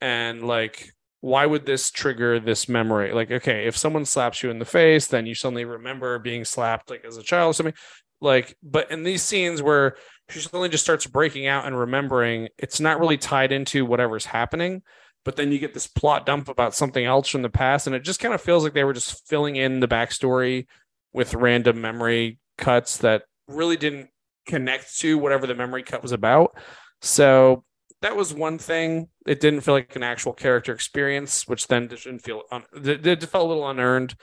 and 0.00 0.46
like 0.46 0.92
why 1.22 1.46
would 1.46 1.64
this 1.64 1.92
trigger 1.92 2.40
this 2.40 2.68
memory? 2.68 3.12
Like, 3.12 3.30
okay, 3.30 3.66
if 3.66 3.76
someone 3.76 4.04
slaps 4.04 4.42
you 4.42 4.50
in 4.50 4.58
the 4.58 4.64
face, 4.64 5.06
then 5.06 5.24
you 5.24 5.36
suddenly 5.36 5.64
remember 5.64 6.18
being 6.18 6.44
slapped 6.44 6.90
like 6.90 7.04
as 7.04 7.16
a 7.16 7.22
child 7.22 7.52
or 7.52 7.54
something. 7.54 7.74
Like, 8.20 8.56
but 8.60 8.90
in 8.90 9.04
these 9.04 9.22
scenes 9.22 9.62
where 9.62 9.96
she 10.28 10.40
suddenly 10.40 10.68
just 10.68 10.82
starts 10.82 11.06
breaking 11.06 11.46
out 11.46 11.64
and 11.64 11.78
remembering, 11.78 12.48
it's 12.58 12.80
not 12.80 12.98
really 12.98 13.18
tied 13.18 13.52
into 13.52 13.86
whatever's 13.86 14.26
happening. 14.26 14.82
But 15.24 15.36
then 15.36 15.52
you 15.52 15.60
get 15.60 15.74
this 15.74 15.86
plot 15.86 16.26
dump 16.26 16.48
about 16.48 16.74
something 16.74 17.04
else 17.04 17.28
from 17.28 17.42
the 17.42 17.48
past, 17.48 17.86
and 17.86 17.94
it 17.94 18.02
just 18.02 18.18
kind 18.18 18.34
of 18.34 18.40
feels 18.40 18.64
like 18.64 18.74
they 18.74 18.82
were 18.82 18.92
just 18.92 19.28
filling 19.28 19.54
in 19.54 19.78
the 19.78 19.86
backstory 19.86 20.66
with 21.12 21.34
random 21.34 21.80
memory 21.80 22.40
cuts 22.58 22.96
that 22.98 23.22
really 23.46 23.76
didn't 23.76 24.08
connect 24.46 24.98
to 24.98 25.18
whatever 25.18 25.46
the 25.46 25.54
memory 25.54 25.84
cut 25.84 26.02
was 26.02 26.10
about. 26.10 26.56
So 27.00 27.62
that 28.02 28.16
was 28.16 28.34
one 28.34 28.58
thing. 28.58 29.08
It 29.26 29.40
didn't 29.40 29.62
feel 29.62 29.74
like 29.74 29.96
an 29.96 30.02
actual 30.02 30.32
character 30.32 30.72
experience, 30.72 31.48
which 31.48 31.66
then 31.68 31.88
didn't 31.88 32.20
feel 32.20 32.42
un- 32.50 32.64
it, 32.74 33.22
felt 33.24 33.46
a 33.46 33.48
little 33.48 33.68
unearned. 33.68 34.14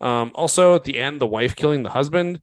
Um, 0.00 0.32
also, 0.34 0.74
at 0.74 0.84
the 0.84 0.98
end, 0.98 1.20
the 1.20 1.26
wife 1.26 1.56
killing 1.56 1.82
the 1.82 1.90
husband 1.90 2.40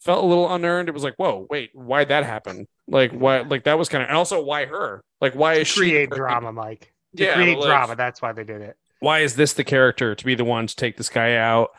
felt 0.00 0.24
a 0.24 0.26
little 0.26 0.52
unearned. 0.52 0.88
It 0.88 0.92
was 0.92 1.04
like, 1.04 1.14
whoa, 1.16 1.46
wait, 1.48 1.70
why'd 1.74 2.08
that 2.08 2.24
happen? 2.24 2.66
Like, 2.86 3.12
why? 3.12 3.40
Like 3.40 3.64
that 3.64 3.78
was 3.78 3.88
kind 3.88 4.02
of, 4.02 4.08
and 4.08 4.16
also, 4.16 4.42
why 4.42 4.66
her? 4.66 5.02
Like, 5.20 5.34
why 5.34 5.54
is 5.54 5.72
create 5.72 5.90
she 5.90 5.92
create 5.92 6.10
drama, 6.10 6.52
Mike? 6.52 6.92
To 7.16 7.24
yeah, 7.24 7.34
create 7.34 7.58
like, 7.58 7.66
drama. 7.66 7.96
That's 7.96 8.20
why 8.20 8.32
they 8.32 8.44
did 8.44 8.62
it. 8.62 8.76
Why 9.00 9.20
is 9.20 9.36
this 9.36 9.52
the 9.52 9.64
character 9.64 10.14
to 10.14 10.24
be 10.24 10.34
the 10.34 10.44
one 10.44 10.66
to 10.66 10.74
take 10.74 10.96
this 10.96 11.08
guy 11.08 11.36
out? 11.36 11.70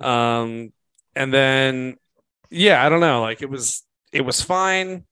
Um, 0.00 0.72
and 1.14 1.32
then, 1.32 1.96
yeah, 2.50 2.84
I 2.84 2.88
don't 2.88 3.00
know. 3.00 3.22
Like, 3.22 3.42
it 3.42 3.48
was, 3.48 3.82
it 4.12 4.22
was 4.22 4.42
fine, 4.42 5.04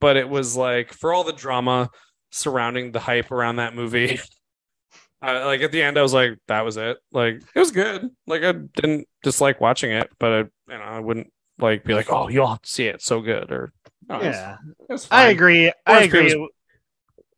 but 0.00 0.16
it 0.16 0.28
was 0.28 0.56
like 0.56 0.92
for 0.92 1.12
all 1.12 1.24
the 1.24 1.32
drama 1.32 1.90
surrounding 2.30 2.92
the 2.92 3.00
hype 3.00 3.30
around 3.30 3.56
that 3.56 3.74
movie. 3.74 4.18
Uh, 5.22 5.44
like 5.44 5.60
at 5.60 5.70
the 5.70 5.82
end, 5.82 5.98
I 5.98 6.02
was 6.02 6.14
like, 6.14 6.38
"That 6.48 6.64
was 6.64 6.78
it." 6.78 6.96
Like 7.12 7.42
it 7.54 7.58
was 7.58 7.72
good. 7.72 8.08
Like 8.26 8.42
I 8.42 8.52
didn't 8.52 9.06
dislike 9.22 9.60
watching 9.60 9.92
it, 9.92 10.08
but 10.18 10.32
I, 10.32 10.38
you 10.38 10.78
know, 10.78 10.82
I 10.82 10.98
wouldn't 10.98 11.30
like 11.58 11.84
be 11.84 11.92
like, 11.92 12.10
"Oh, 12.10 12.26
have 12.26 12.62
to 12.62 12.68
see 12.68 12.86
it. 12.86 12.94
It's 12.94 13.04
so 13.04 13.20
good." 13.20 13.52
Or 13.52 13.74
no, 14.08 14.14
it 14.14 14.28
was- 14.28 14.36
yeah, 14.36 14.56
it 14.88 14.92
was 14.92 15.08
I 15.10 15.28
agree. 15.28 15.70
I 15.84 16.04
agree. 16.04 16.32
Gump 16.32 16.50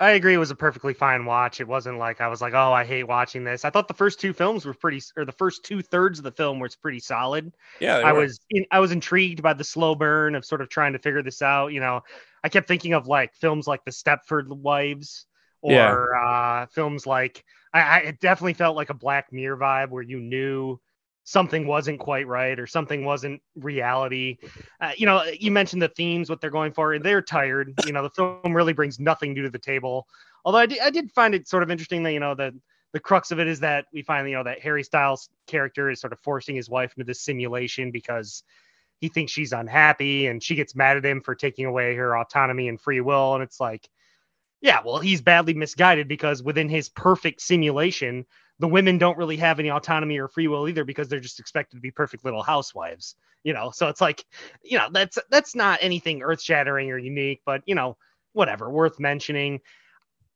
I 0.02 0.12
agree. 0.12 0.34
It 0.34 0.38
was 0.38 0.50
a 0.50 0.56
perfectly 0.56 0.94
fine 0.94 1.24
watch. 1.26 1.60
It 1.60 1.68
wasn't 1.68 1.96
like 1.98 2.20
I 2.20 2.26
was 2.26 2.40
like, 2.42 2.54
"Oh, 2.54 2.72
I 2.72 2.84
hate 2.84 3.04
watching 3.04 3.44
this." 3.44 3.64
I 3.64 3.70
thought 3.70 3.86
the 3.86 3.94
first 3.94 4.20
two 4.20 4.32
films 4.32 4.66
were 4.66 4.74
pretty, 4.74 5.00
or 5.16 5.24
the 5.24 5.30
first 5.30 5.64
two 5.64 5.80
thirds 5.80 6.18
of 6.18 6.24
the 6.24 6.32
film 6.32 6.58
was 6.58 6.74
pretty 6.74 6.98
solid. 6.98 7.52
Yeah, 7.80 7.98
I 7.98 8.12
were. 8.12 8.20
was 8.22 8.40
in, 8.50 8.64
I 8.72 8.80
was 8.80 8.90
intrigued 8.90 9.42
by 9.42 9.52
the 9.52 9.62
slow 9.62 9.94
burn 9.94 10.34
of 10.34 10.44
sort 10.44 10.60
of 10.60 10.68
trying 10.68 10.92
to 10.94 10.98
figure 10.98 11.22
this 11.22 11.40
out. 11.40 11.68
You 11.68 11.78
know, 11.78 12.00
I 12.44 12.48
kept 12.48 12.68
thinking 12.68 12.94
of 12.94 13.06
like 13.06 13.34
films 13.34 13.66
like 13.66 13.84
The 13.84 13.90
Stepford 13.92 14.48
Wives 14.48 15.26
or 15.60 15.76
Yeah. 15.76 15.98
uh, 16.16 16.66
films 16.66 17.06
like 17.06 17.44
I, 17.72 17.80
I 17.80 17.98
it 17.98 18.20
definitely 18.20 18.54
felt 18.54 18.76
like 18.76 18.90
a 18.90 18.94
Black 18.94 19.32
Mirror 19.32 19.58
vibe 19.58 19.90
where 19.90 20.02
you 20.02 20.18
knew 20.20 20.80
something 21.24 21.66
wasn't 21.66 22.00
quite 22.00 22.26
right 22.26 22.58
or 22.58 22.66
something 22.66 23.04
wasn't 23.04 23.40
reality. 23.54 24.38
Uh, 24.80 24.92
you 24.96 25.06
know, 25.06 25.22
you 25.38 25.50
mentioned 25.52 25.80
the 25.80 25.88
themes, 25.88 26.28
what 26.28 26.40
they're 26.40 26.50
going 26.50 26.72
for. 26.72 26.98
They're 26.98 27.22
tired. 27.22 27.74
You 27.80 27.92
know, 27.92 28.02
the 28.02 28.10
film 28.10 28.56
really 28.56 28.72
brings 28.72 28.98
nothing 28.98 29.32
new 29.32 29.42
to 29.42 29.50
the 29.50 29.58
table. 29.58 30.06
Although 30.44 30.58
I 30.58 30.66
did, 30.66 30.80
I 30.80 30.90
did 30.90 31.12
find 31.12 31.34
it 31.34 31.48
sort 31.48 31.62
of 31.62 31.70
interesting 31.70 32.02
that 32.02 32.12
you 32.12 32.20
know 32.20 32.34
the 32.34 32.52
the 32.92 33.00
crux 33.00 33.30
of 33.30 33.38
it 33.40 33.46
is 33.46 33.60
that 33.60 33.86
we 33.92 34.02
find 34.02 34.28
you 34.28 34.34
know 34.36 34.44
that 34.44 34.60
Harry 34.60 34.82
Styles 34.82 35.28
character 35.46 35.88
is 35.90 36.00
sort 36.00 36.12
of 36.12 36.18
forcing 36.20 36.56
his 36.56 36.68
wife 36.68 36.92
into 36.96 37.04
this 37.06 37.22
simulation 37.22 37.90
because 37.90 38.42
he 39.02 39.08
thinks 39.08 39.30
she's 39.30 39.52
unhappy 39.52 40.28
and 40.28 40.42
she 40.42 40.54
gets 40.54 40.74
mad 40.74 40.96
at 40.96 41.04
him 41.04 41.20
for 41.20 41.34
taking 41.34 41.66
away 41.66 41.94
her 41.94 42.16
autonomy 42.16 42.68
and 42.68 42.80
free 42.80 43.02
will. 43.02 43.34
And 43.34 43.42
it's 43.42 43.60
like 43.60 43.86
yeah 44.62 44.80
well 44.82 44.98
he's 44.98 45.20
badly 45.20 45.52
misguided 45.52 46.08
because 46.08 46.42
within 46.42 46.70
his 46.70 46.88
perfect 46.88 47.42
simulation 47.42 48.24
the 48.58 48.68
women 48.68 48.96
don't 48.96 49.18
really 49.18 49.36
have 49.36 49.58
any 49.58 49.70
autonomy 49.70 50.18
or 50.18 50.28
free 50.28 50.48
will 50.48 50.68
either 50.68 50.84
because 50.84 51.08
they're 51.08 51.20
just 51.20 51.40
expected 51.40 51.76
to 51.76 51.82
be 51.82 51.90
perfect 51.90 52.24
little 52.24 52.42
housewives 52.42 53.16
you 53.44 53.52
know? 53.52 53.70
So 53.74 53.88
it's 53.88 54.00
like 54.00 54.24
you 54.62 54.78
know 54.78 54.88
that's 54.90 55.18
that's 55.30 55.54
not 55.54 55.80
anything 55.82 56.22
earth-shattering 56.22 56.90
or 56.90 56.98
unique 56.98 57.42
but 57.44 57.62
you 57.66 57.74
know 57.74 57.96
whatever 58.32 58.70
worth 58.70 58.98
mentioning. 58.98 59.60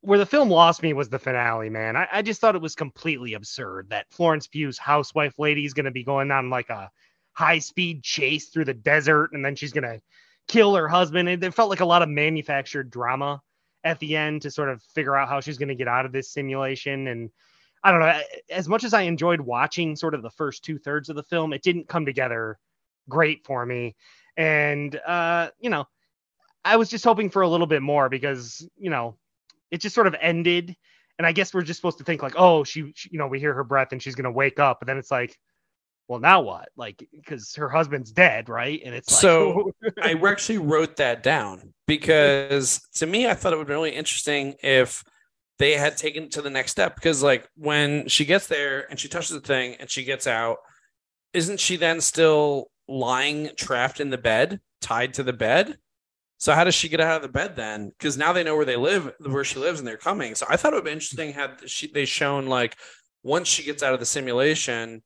Where 0.03 0.19
the 0.19 0.27
film 0.27 0.51
lost 0.51 0.83
me 0.83 0.93
was 0.93 1.09
the 1.09 1.19
finale, 1.19 1.69
man. 1.69 1.97
I, 1.97 2.07
I 2.13 2.23
just 2.23 2.41
thought 2.41 2.55
it 2.55 2.63
was 2.63 2.77
completely 2.77 3.35
absurd 3.35 3.89
that 3.91 4.07
Florence 4.11 4.47
Pugh's 4.47 4.79
housewife 4.79 5.37
lady 5.39 5.65
is 5.65 5.75
going 5.75 5.87
to 5.87 5.91
be 5.91 6.05
going 6.05 6.31
on 6.31 6.49
like 6.49 6.69
a 6.71 6.91
high 7.37 7.59
speed 7.59 8.03
chase 8.03 8.49
through 8.49 8.65
the 8.65 8.75
desert 8.75 9.31
and 9.33 9.45
then 9.45 9.55
she's 9.55 9.73
going 9.73 9.85
to 9.85 10.01
kill 10.49 10.75
her 10.75 10.89
husband. 10.89 11.29
It, 11.29 11.45
it 11.45 11.55
felt 11.55 11.69
like 11.69 11.81
a 11.81 11.87
lot 11.87 12.01
of 12.01 12.09
manufactured 12.09 12.91
drama 12.91 13.43
at 13.85 13.99
the 13.99 14.17
end 14.17 14.43
to 14.43 14.51
sort 14.51 14.71
of 14.71 14.83
figure 14.83 15.15
out 15.15 15.29
how 15.29 15.41
she's 15.41 15.59
going 15.59 15.69
to 15.69 15.75
get 15.75 15.87
out 15.87 16.07
of 16.07 16.13
this 16.13 16.31
simulation. 16.31 17.09
And 17.09 17.31
I 17.85 17.91
don't 17.91 18.01
know, 18.01 18.21
as 18.51 18.69
much 18.69 18.85
as 18.85 18.95
I 18.95 19.03
enjoyed 19.03 19.41
watching 19.41 19.97
sort 19.97 20.15
of 20.15 20.23
the 20.23 20.31
first 20.31 20.65
two 20.65 20.79
thirds 20.79 21.11
of 21.11 21.17
the 21.17 21.23
film, 21.23 21.53
it 21.53 21.63
didn't 21.63 21.89
come 21.89 22.07
together 22.07 22.59
great 23.09 23.45
for 23.45 23.67
me. 23.67 23.97
And, 24.39 24.99
uh, 25.07 25.51
you 25.61 25.69
know, 25.69 25.87
I 26.65 26.77
was 26.77 26.89
just 26.89 27.05
hoping 27.05 27.29
for 27.29 27.43
a 27.43 27.49
little 27.49 27.67
bit 27.67 27.83
more 27.83 28.09
because, 28.09 28.67
you 28.79 28.89
know, 28.89 29.19
it 29.71 29.83
just 29.83 29.95
sort 29.95 30.07
of 30.07 30.17
ended 30.21 30.75
and 31.19 31.27
i 31.27 31.33
guess 31.33 31.53
we're 31.53 31.63
just 31.63 31.79
supposed 31.79 31.99
to 31.99 32.05
think 32.05 32.23
like 32.23 32.35
oh 32.37 32.63
she, 32.65 32.93
she 32.95 33.09
you 33.13 33.19
know 33.19 33.27
we 33.27 33.41
hear 33.41 33.55
her 33.55 33.65
breath 33.65 33.89
and 33.93 34.03
she's 34.03 34.15
gonna 34.15 34.31
wake 34.31 34.59
up 34.59 34.79
but 34.81 34.87
then 34.87 34.99
it's 34.99 35.11
like 35.11 35.39
well 36.09 36.21
now 36.21 36.41
what 36.41 36.69
like 36.77 37.07
because 37.13 37.55
her 37.57 37.69
husband's 37.69 38.13
dead 38.13 38.49
right 38.49 38.81
and 38.85 38.95
it's 38.95 39.11
like 39.13 39.21
So- 39.21 39.73
I 40.03 40.13
actually 40.27 40.59
wrote 40.59 40.97
that 40.97 41.23
down 41.23 41.73
because 41.87 42.81
to 42.95 43.07
me, 43.07 43.29
I 43.29 43.35
thought 43.35 43.53
it 43.53 43.57
would 43.57 43.67
be 43.67 43.73
really 43.73 43.95
interesting 43.95 44.55
if 44.63 45.05
they 45.59 45.73
had 45.73 45.97
taken 45.97 46.25
it 46.25 46.33
to 46.33 46.43
the 46.43 46.51
next 46.51 46.73
step. 46.73 46.97
Because, 46.97 47.23
like, 47.23 47.49
when 47.57 48.09
she 48.09 48.25
gets 48.25 48.47
there 48.47 48.87
and 48.91 48.99
she 48.99 49.09
touches 49.09 49.31
the 49.31 49.41
thing 49.41 49.77
and 49.81 49.89
she 49.91 50.05
gets 50.05 50.27
out, 50.27 50.59
isn't 51.33 51.61
she 51.61 51.77
then 51.77 52.01
still 52.01 52.71
lying 52.89 53.51
trapped 53.57 54.01
in 54.01 54.11
the 54.11 54.19
bed, 54.19 54.61
tied 54.81 55.15
to 55.15 55.23
the 55.23 55.33
bed? 55.33 55.79
So, 56.39 56.53
how 56.53 56.65
does 56.65 56.75
she 56.75 56.89
get 56.89 57.01
out 57.01 57.17
of 57.17 57.23
the 57.23 57.29
bed 57.29 57.57
then? 57.57 57.89
Because 57.89 58.19
now 58.19 58.33
they 58.33 58.45
know 58.45 58.57
where 58.57 58.67
they 58.67 58.77
live, 58.77 59.13
where 59.21 59.45
she 59.45 59.59
lives, 59.59 59.79
and 59.79 59.89
they're 59.89 59.97
coming. 59.97 60.35
So, 60.35 60.45
I 60.49 60.57
thought 60.57 60.73
it 60.73 60.77
would 60.77 60.85
be 60.85 60.91
interesting 60.91 61.33
had 61.33 61.63
she 61.67 61.87
they 61.87 62.05
shown 62.05 62.47
like 62.47 62.77
once 63.23 63.49
she 63.49 63.63
gets 63.65 63.83
out 63.83 63.95
of 63.95 64.01
the 64.01 64.07
simulation, 64.07 65.03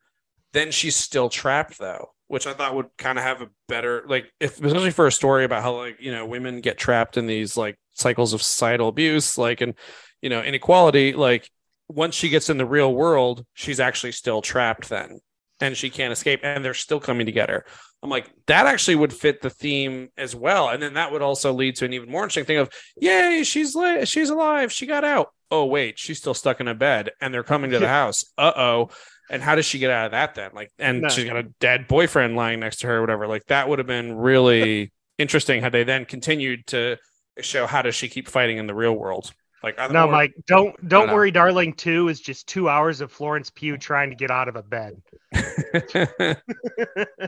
then 0.53 0.71
she's 0.71 0.97
still 0.97 1.29
trapped 1.29 1.79
though 1.79 2.11
which 2.29 2.47
i 2.47 2.53
thought 2.53 2.75
would 2.75 2.89
kind 2.97 3.19
of 3.19 3.25
have 3.25 3.43
a 3.43 3.49
better 3.69 4.05
like 4.09 4.31
if 4.41 4.55
especially 4.55 4.91
for 4.91 5.07
a 5.07 5.13
story 5.13 5.45
about 5.45 5.63
how 5.63 5.77
like 5.77 5.97
you 6.01 6.13
know 6.13 6.27
women 6.27 6.61
get 6.61 6.79
trapped 6.79 7.17
in 7.17 7.27
these 7.27 7.57
like 7.57 7.77
cycles 7.95 8.33
of 8.33 8.43
societal 8.43 8.89
abuse 8.89 9.37
like 9.37 9.61
and 9.61 9.75
you 10.23 10.31
know 10.31 10.43
inequality 10.43 11.13
like 11.13 11.51
once 11.89 12.15
she 12.15 12.29
gets 12.29 12.49
in 12.49 12.59
the 12.59 12.67
real 12.67 12.93
world 12.95 13.45
she's 13.55 13.81
actually 13.81 14.13
still 14.13 14.41
trapped 14.41 14.89
then 14.89 15.19
and 15.61 15.77
she 15.77 15.91
can't 15.91 16.13
escape 16.13 16.41
and 16.43 16.65
they're 16.65 16.75
still 16.75 17.01
coming 17.01 17.27
to 17.27 17.33
get 17.33 17.51
her. 17.51 17.65
I'm 18.03 18.09
like 18.09 18.31
that 18.47 18.67
actually 18.67 18.97
would 18.97 19.13
fit 19.13 19.43
the 19.43 19.51
theme 19.51 20.09
as 20.17 20.35
well 20.35 20.71
and 20.71 20.83
then 20.83 20.95
that 20.95 21.13
would 21.13 21.21
also 21.21 21.53
lead 21.53 21.77
to 21.77 21.85
an 21.85 21.93
even 21.93 22.11
more 22.11 22.23
interesting 22.23 22.47
thing 22.47 22.57
of 22.57 22.71
yay 22.99 23.43
she's 23.45 23.75
li- 23.75 24.07
she's 24.07 24.31
alive 24.31 24.73
she 24.73 24.87
got 24.87 25.05
out. 25.05 25.29
Oh 25.51 25.67
wait 25.67 25.99
she's 25.99 26.19
still 26.19 26.33
stuck 26.33 26.61
in 26.61 26.69
a 26.69 26.75
bed 26.75 27.11
and 27.21 27.35
they're 27.35 27.43
coming 27.43 27.71
to 27.73 27.79
the 27.79 27.89
house. 28.01 28.25
Uh-oh 28.39 28.89
and 29.31 29.41
how 29.43 29.55
does 29.55 29.65
she 29.65 29.79
get 29.79 29.91
out 29.91 30.07
of 30.07 30.11
that 30.13 30.35
then? 30.35 30.51
Like, 30.53 30.71
and 30.79 31.01
No. 31.03 31.09
she's 31.09 31.25
got 31.25 31.37
a 31.37 31.45
dead 31.61 31.89
boyfriend 31.89 32.37
lying 32.37 32.61
next 32.61 32.81
to 32.81 32.89
her, 32.89 32.99
or 32.99 33.01
whatever. 33.01 33.27
Like, 33.27 33.47
that 33.47 33.69
would 33.69 33.79
have 33.79 33.87
been 33.87 34.15
really 34.17 34.93
interesting 35.19 35.63
had 35.63 35.73
they 35.73 35.85
then 35.85 36.05
continued 36.05 36.67
to 36.69 36.97
show 37.41 37.67
how 37.67 37.81
does 37.83 37.95
she 37.95 38.09
keep 38.09 38.29
fighting 38.29 38.59
in 38.59 38.67
the 38.67 38.75
real 38.75 38.93
world. 38.93 39.33
Like, 39.63 39.79
I 39.79 39.89
no 39.89 40.07
or- 40.09 40.11
mike 40.11 40.33
don't 40.47 40.89
don't 40.89 41.09
know. 41.09 41.15
worry 41.15 41.31
darling 41.31 41.75
2 41.75 42.09
is 42.09 42.19
just 42.21 42.47
two 42.49 42.69
hours 42.71 43.03
of 43.03 43.13
florence 43.13 43.51
pugh 43.51 43.77
trying 43.79 44.09
to 44.09 44.17
get 44.17 44.31
out 44.31 44.49
of 44.49 44.57
a 44.57 44.63
bed 44.63 44.95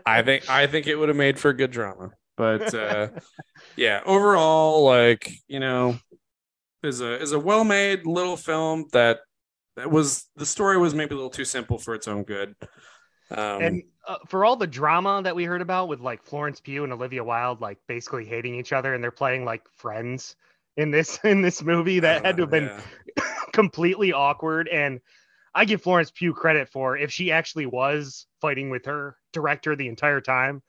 I 0.06 0.22
think 0.22 0.48
I 0.48 0.66
think 0.66 0.86
it 0.86 0.96
would 0.96 1.08
have 1.08 1.16
made 1.16 1.38
for 1.38 1.52
good 1.52 1.70
drama. 1.70 2.10
But 2.36 2.74
uh, 2.74 3.08
yeah, 3.76 4.00
overall, 4.06 4.84
like 4.84 5.30
you 5.48 5.60
know, 5.60 5.98
is 6.82 7.00
a 7.00 7.20
is 7.20 7.32
a 7.32 7.38
well 7.38 7.64
made 7.64 8.06
little 8.06 8.36
film 8.36 8.86
that 8.92 9.20
that 9.76 9.90
was 9.90 10.28
the 10.36 10.46
story 10.46 10.78
was 10.78 10.94
maybe 10.94 11.12
a 11.14 11.16
little 11.16 11.30
too 11.30 11.44
simple 11.44 11.78
for 11.78 11.94
its 11.94 12.08
own 12.08 12.24
good. 12.24 12.54
Um, 13.30 13.62
and 13.62 13.82
uh, 14.06 14.16
for 14.28 14.44
all 14.44 14.56
the 14.56 14.66
drama 14.66 15.22
that 15.24 15.34
we 15.34 15.44
heard 15.44 15.62
about 15.62 15.88
with 15.88 16.00
like 16.00 16.22
Florence 16.24 16.60
Pugh 16.60 16.84
and 16.84 16.92
Olivia 16.92 17.24
Wilde 17.24 17.60
like 17.60 17.78
basically 17.88 18.24
hating 18.24 18.54
each 18.54 18.72
other 18.72 18.94
and 18.94 19.02
they're 19.02 19.10
playing 19.10 19.44
like 19.44 19.62
friends 19.76 20.36
in 20.76 20.90
this 20.90 21.18
in 21.24 21.40
this 21.40 21.62
movie 21.62 22.00
that 22.00 22.24
had 22.24 22.36
to 22.36 22.42
have 22.42 22.50
been 22.50 22.64
yeah. 23.16 23.24
completely 23.52 24.12
awkward 24.12 24.68
and 24.68 25.00
I 25.54 25.64
give 25.64 25.82
Florence 25.82 26.10
Pugh 26.10 26.32
credit 26.32 26.68
for 26.70 26.96
if 26.96 27.12
she 27.12 27.30
actually 27.30 27.66
was 27.66 28.26
fighting 28.40 28.70
with 28.70 28.86
her 28.86 29.16
director 29.32 29.76
the 29.76 29.88
entire 29.88 30.20
time 30.20 30.62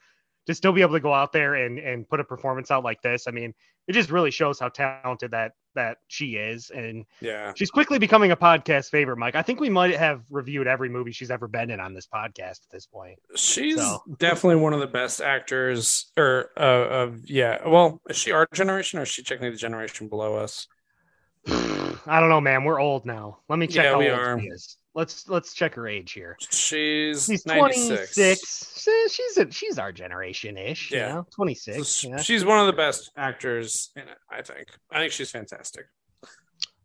to 0.48 0.54
still 0.54 0.74
be 0.74 0.82
able 0.82 0.94
to 0.94 1.00
go 1.00 1.14
out 1.14 1.32
there 1.32 1.56
and 1.56 1.80
and 1.80 2.08
put 2.08 2.20
a 2.20 2.24
performance 2.24 2.70
out 2.72 2.84
like 2.84 3.02
this. 3.02 3.28
I 3.28 3.32
mean, 3.32 3.54
it 3.88 3.94
just 3.94 4.12
really 4.12 4.32
shows 4.32 4.60
how 4.60 4.70
talented 4.70 5.32
that 5.32 5.54
that 5.76 5.98
she 6.08 6.36
is 6.36 6.70
and 6.70 7.06
yeah. 7.22 7.52
she's 7.56 7.72
quickly 7.72 8.00
becoming 8.00 8.32
a 8.32 8.36
podcast 8.38 8.90
favorite, 8.90 9.18
Mike. 9.18 9.36
I 9.36 9.42
think 9.42 9.60
we 9.60 9.70
might 9.70 9.96
have 9.96 10.24
reviewed 10.30 10.68
every 10.68 10.90
movie 10.90 11.12
she's 11.12 11.32
ever 11.32 11.48
been 11.48 11.70
in 11.72 11.80
on 11.80 11.94
this 11.94 12.08
podcast 12.08 12.64
at 12.64 12.70
this 12.72 12.86
point. 12.86 13.20
She's 13.36 13.78
So- 13.78 14.04
definitely 14.18 14.62
one 14.62 14.74
of 14.74 14.80
the 14.80 14.88
best 14.88 15.22
actors, 15.22 16.12
or 16.18 16.52
uh, 16.58 16.62
of 16.62 17.30
yeah. 17.30 17.68
Well, 17.68 18.02
is 18.10 18.18
she 18.18 18.32
our 18.32 18.48
generation, 18.54 19.00
or 19.00 19.04
is 19.04 19.10
she 19.10 19.24
technically 19.24 19.52
the 19.52 19.58
generation 19.58 20.08
below 20.08 20.36
us? 20.36 20.68
I 21.48 22.20
don't 22.20 22.30
know, 22.30 22.42
man. 22.42 22.64
We're 22.64 22.80
old 22.80 23.06
now. 23.06 23.40
Let 23.50 23.60
me 23.60 23.68
check 23.68 23.84
Yeah, 23.86 23.92
how 23.92 24.00
we 24.00 24.10
old 24.10 24.20
are. 24.20 24.40
she 24.40 24.48
is. 24.48 24.78
Let's 24.96 25.28
let's 25.28 25.54
check 25.54 25.74
her 25.76 25.88
age 25.88 26.12
here. 26.12 26.38
She's 26.52 27.26
She's 27.26 27.46
96. 27.46 28.16
26. 28.16 29.12
She's 29.12 29.38
a, 29.38 29.52
she's 29.52 29.80
our 29.80 29.92
generation 29.92 30.58
ish. 30.58 30.92
Yeah. 30.92 31.08
You 31.08 31.14
know? 31.16 31.28
26. 31.36 31.88
So 31.88 32.10
yeah. 32.10 32.18
She's 32.18 32.46
one 32.46 32.60
of 32.60 32.68
the 32.68 32.74
best 32.74 33.12
actors 33.18 33.92
in 33.96 34.04
it, 34.04 34.18
I 34.30 34.42
think. 34.44 34.68
I 34.92 35.00
think 35.00 35.12
she's 35.12 35.32
fantastic. 35.32 35.86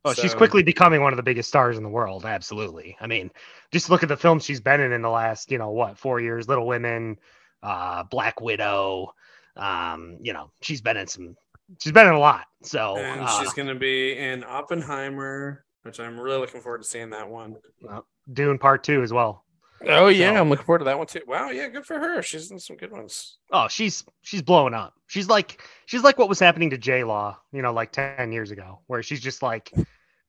Oh, 0.05 0.15
she's 0.15 0.33
quickly 0.33 0.63
becoming 0.63 1.03
one 1.03 1.13
of 1.13 1.19
the 1.19 1.23
biggest 1.23 1.49
stars 1.51 1.77
in 1.77 1.83
the 1.83 1.89
world. 1.91 2.25
Absolutely. 2.25 2.97
I 3.01 3.07
mean, 3.07 3.31
just 3.73 3.91
look 3.91 4.03
at 4.03 4.09
the 4.09 4.17
films 4.17 4.45
she's 4.45 4.61
been 4.61 4.81
in 4.81 4.93
in 4.93 5.03
the 5.03 5.11
last, 5.11 5.51
you 5.51 5.59
know, 5.59 5.71
what, 5.71 5.99
four 5.99 6.21
years 6.21 6.49
Little 6.49 6.67
Women, 6.67 7.19
uh, 7.63 8.05
Black 8.05 8.41
Widow. 8.41 9.13
um, 9.57 10.17
you 10.23 10.33
know, 10.33 10.51
she's 10.63 10.81
been 10.81 10.97
in 10.97 11.09
some, 11.09 11.37
she's 11.83 11.93
been 11.93 12.07
in 12.07 12.15
a 12.15 12.19
lot. 12.19 12.47
So 12.63 12.97
and 12.97 13.23
uh, 13.23 13.41
she's 13.41 13.53
going 13.53 13.69
to 13.69 13.75
be 13.75 14.17
in 14.17 14.45
Oppenheimer, 14.45 15.65
which 15.89 15.99
I'm 16.01 16.19
really 16.21 16.39
looking 16.39 16.61
forward 16.61 16.83
to 16.83 16.89
seeing 16.89 17.11
that 17.11 17.29
one. 17.29 17.57
uh, 17.89 18.01
Dune 18.33 18.59
Part 18.59 18.85
Two 18.85 19.03
as 19.03 19.13
well. 19.13 19.45
Oh 19.87 20.09
yeah, 20.09 20.33
So- 20.35 20.41
I'm 20.41 20.51
looking 20.51 20.65
forward 20.65 20.81
to 20.81 20.85
that 20.87 20.99
one 20.99 21.07
too. 21.07 21.23
Wow, 21.27 21.51
yeah, 21.51 21.69
good 21.69 21.87
for 21.87 21.99
her. 21.99 22.23
She's 22.23 22.51
in 22.51 22.59
some 22.59 22.77
good 22.77 22.91
ones. 22.93 23.39
Oh, 23.53 23.69
she's 23.69 24.05
she's 24.23 24.43
blowing 24.43 24.75
up. 24.75 24.95
She's 25.07 25.29
like 25.29 25.63
she's 25.87 26.03
like 26.03 26.19
what 26.19 26.29
was 26.29 26.39
happening 26.41 26.71
to 26.71 26.79
J 26.79 27.05
Law, 27.05 27.39
you 27.53 27.63
know, 27.63 27.73
like 27.73 27.93
ten 27.93 28.33
years 28.33 28.51
ago, 28.51 28.81
where 28.87 29.03
she's 29.03 29.21
just 29.21 29.43
like 29.43 29.73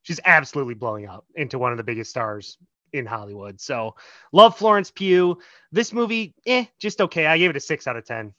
she's 0.04 0.20
absolutely 0.26 0.76
blowing 0.76 1.08
up 1.08 1.26
into 1.36 1.60
one 1.60 1.72
of 1.72 1.78
the 1.78 1.84
biggest 1.84 2.10
stars 2.12 2.58
in 2.94 3.06
Hollywood. 3.06 3.60
So 3.60 3.96
love 4.32 4.58
Florence 4.58 4.92
Pugh. 4.92 5.38
This 5.72 5.94
movie, 5.94 6.34
eh, 6.46 6.66
just 6.80 7.02
okay. 7.02 7.26
I 7.26 7.38
gave 7.38 7.50
it 7.50 7.56
a 7.58 7.60
six 7.60 7.88
out 7.88 7.98
of 7.98 8.06
ten. 8.06 8.34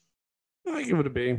I 0.66 0.82
give 0.84 0.98
it 1.00 1.06
a 1.06 1.10
B. 1.10 1.38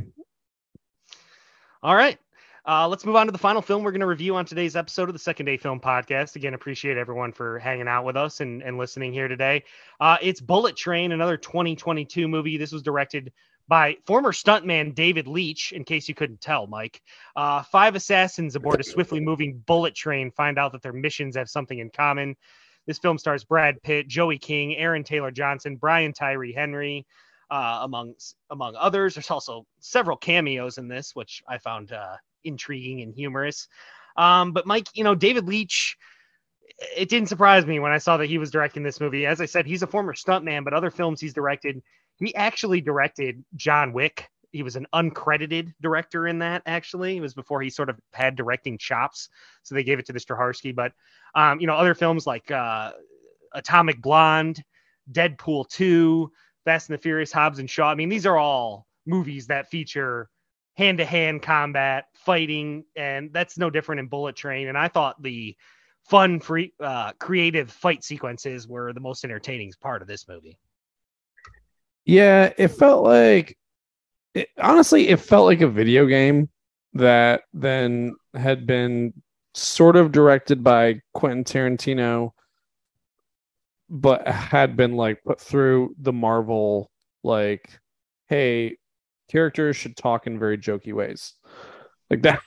All 1.82 1.94
right. 1.96 2.18
Uh, 2.64 2.86
let's 2.86 3.04
move 3.04 3.16
on 3.16 3.26
to 3.26 3.32
the 3.32 3.38
final 3.38 3.60
film 3.60 3.82
we're 3.82 3.90
going 3.90 4.00
to 4.00 4.06
review 4.06 4.36
on 4.36 4.44
today's 4.44 4.76
episode 4.76 5.08
of 5.08 5.14
the 5.14 5.18
Second 5.18 5.46
Day 5.46 5.56
Film 5.56 5.80
Podcast. 5.80 6.36
Again, 6.36 6.54
appreciate 6.54 6.96
everyone 6.96 7.32
for 7.32 7.58
hanging 7.58 7.88
out 7.88 8.04
with 8.04 8.16
us 8.16 8.40
and, 8.40 8.62
and 8.62 8.78
listening 8.78 9.12
here 9.12 9.26
today. 9.26 9.64
Uh, 9.98 10.16
it's 10.22 10.40
Bullet 10.40 10.76
Train, 10.76 11.10
another 11.10 11.36
2022 11.36 12.28
movie. 12.28 12.56
This 12.58 12.70
was 12.70 12.82
directed 12.82 13.32
by 13.66 13.96
former 14.06 14.30
stuntman 14.30 14.94
David 14.94 15.26
Leitch, 15.26 15.72
in 15.72 15.82
case 15.82 16.08
you 16.08 16.14
couldn't 16.14 16.40
tell, 16.40 16.68
Mike. 16.68 17.02
Uh, 17.34 17.64
five 17.64 17.96
assassins 17.96 18.54
aboard 18.54 18.78
a 18.80 18.84
swiftly 18.84 19.18
moving 19.18 19.60
bullet 19.66 19.96
train 19.96 20.30
find 20.30 20.56
out 20.56 20.70
that 20.70 20.82
their 20.82 20.92
missions 20.92 21.34
have 21.34 21.50
something 21.50 21.80
in 21.80 21.90
common. 21.90 22.36
This 22.86 22.98
film 22.98 23.18
stars 23.18 23.42
Brad 23.42 23.82
Pitt, 23.82 24.06
Joey 24.06 24.38
King, 24.38 24.76
Aaron 24.76 25.02
Taylor 25.02 25.32
Johnson, 25.32 25.74
Brian 25.74 26.12
Tyree 26.12 26.52
Henry, 26.52 27.06
uh, 27.50 27.80
among 27.82 28.14
among 28.50 28.76
others. 28.76 29.14
There's 29.14 29.32
also 29.32 29.66
several 29.80 30.16
cameos 30.16 30.78
in 30.78 30.86
this, 30.86 31.16
which 31.16 31.42
I 31.48 31.58
found 31.58 31.90
uh, 31.90 32.18
intriguing 32.44 33.02
and 33.02 33.14
humorous. 33.14 33.68
Um, 34.16 34.52
but 34.52 34.66
Mike, 34.66 34.88
you 34.94 35.04
know, 35.04 35.14
David 35.14 35.46
Leitch, 35.46 35.96
it 36.96 37.08
didn't 37.08 37.28
surprise 37.28 37.66
me 37.66 37.78
when 37.78 37.92
I 37.92 37.98
saw 37.98 38.16
that 38.16 38.26
he 38.26 38.38
was 38.38 38.50
directing 38.50 38.82
this 38.82 39.00
movie. 39.00 39.26
As 39.26 39.40
I 39.40 39.46
said, 39.46 39.66
he's 39.66 39.82
a 39.82 39.86
former 39.86 40.14
stuntman, 40.14 40.64
but 40.64 40.74
other 40.74 40.90
films 40.90 41.20
he's 41.20 41.34
directed, 41.34 41.82
he 42.18 42.34
actually 42.34 42.80
directed 42.80 43.44
John 43.56 43.92
Wick. 43.92 44.28
He 44.52 44.62
was 44.62 44.76
an 44.76 44.86
uncredited 44.92 45.72
director 45.80 46.26
in 46.26 46.40
that. 46.40 46.62
Actually, 46.66 47.16
it 47.16 47.20
was 47.20 47.32
before 47.34 47.62
he 47.62 47.70
sort 47.70 47.88
of 47.88 47.98
had 48.12 48.36
directing 48.36 48.76
chops, 48.76 49.30
so 49.62 49.74
they 49.74 49.84
gave 49.84 49.98
it 49.98 50.06
to 50.06 50.12
the 50.12 50.18
Stahelski. 50.18 50.74
But 50.74 50.92
um, 51.34 51.58
you 51.60 51.66
know, 51.66 51.74
other 51.74 51.94
films 51.94 52.26
like 52.26 52.50
uh, 52.50 52.92
Atomic 53.54 54.02
Blonde, 54.02 54.62
Deadpool 55.10 55.68
Two, 55.70 56.30
Fast 56.66 56.90
and 56.90 56.98
the 56.98 57.02
Furious, 57.02 57.32
Hobbs 57.32 57.60
and 57.60 57.70
Shaw. 57.70 57.90
I 57.90 57.94
mean, 57.94 58.10
these 58.10 58.26
are 58.26 58.36
all 58.36 58.86
movies 59.06 59.46
that 59.46 59.70
feature 59.70 60.28
hand-to-hand 60.74 61.42
combat, 61.42 62.06
fighting, 62.14 62.84
and 62.96 63.32
that's 63.32 63.58
no 63.58 63.70
different 63.70 64.00
in 64.00 64.06
Bullet 64.06 64.36
Train. 64.36 64.68
And 64.68 64.78
I 64.78 64.88
thought 64.88 65.22
the 65.22 65.56
fun, 66.04 66.40
free, 66.40 66.72
uh, 66.80 67.12
creative 67.18 67.70
fight 67.70 68.04
sequences 68.04 68.66
were 68.66 68.92
the 68.92 69.00
most 69.00 69.24
entertaining 69.24 69.72
part 69.80 70.02
of 70.02 70.08
this 70.08 70.26
movie. 70.28 70.58
Yeah, 72.04 72.52
it 72.56 72.68
felt 72.68 73.04
like 73.04 73.56
it, 74.34 74.48
honestly, 74.58 75.08
it 75.08 75.20
felt 75.20 75.46
like 75.46 75.60
a 75.60 75.68
video 75.68 76.06
game 76.06 76.48
that 76.94 77.42
then 77.52 78.16
had 78.34 78.66
been 78.66 79.12
sort 79.54 79.96
of 79.96 80.10
directed 80.10 80.64
by 80.64 81.00
Quentin 81.12 81.44
Tarantino, 81.44 82.32
but 83.88 84.26
had 84.26 84.76
been 84.76 84.96
like 84.96 85.22
put 85.22 85.40
through 85.40 85.94
the 85.98 86.12
Marvel 86.12 86.90
like, 87.22 87.78
hey, 88.28 88.78
characters 89.32 89.76
should 89.76 89.96
talk 89.96 90.26
in 90.26 90.38
very 90.38 90.58
jokey 90.58 90.92
ways, 90.92 91.32
like 92.10 92.22
that. 92.22 92.40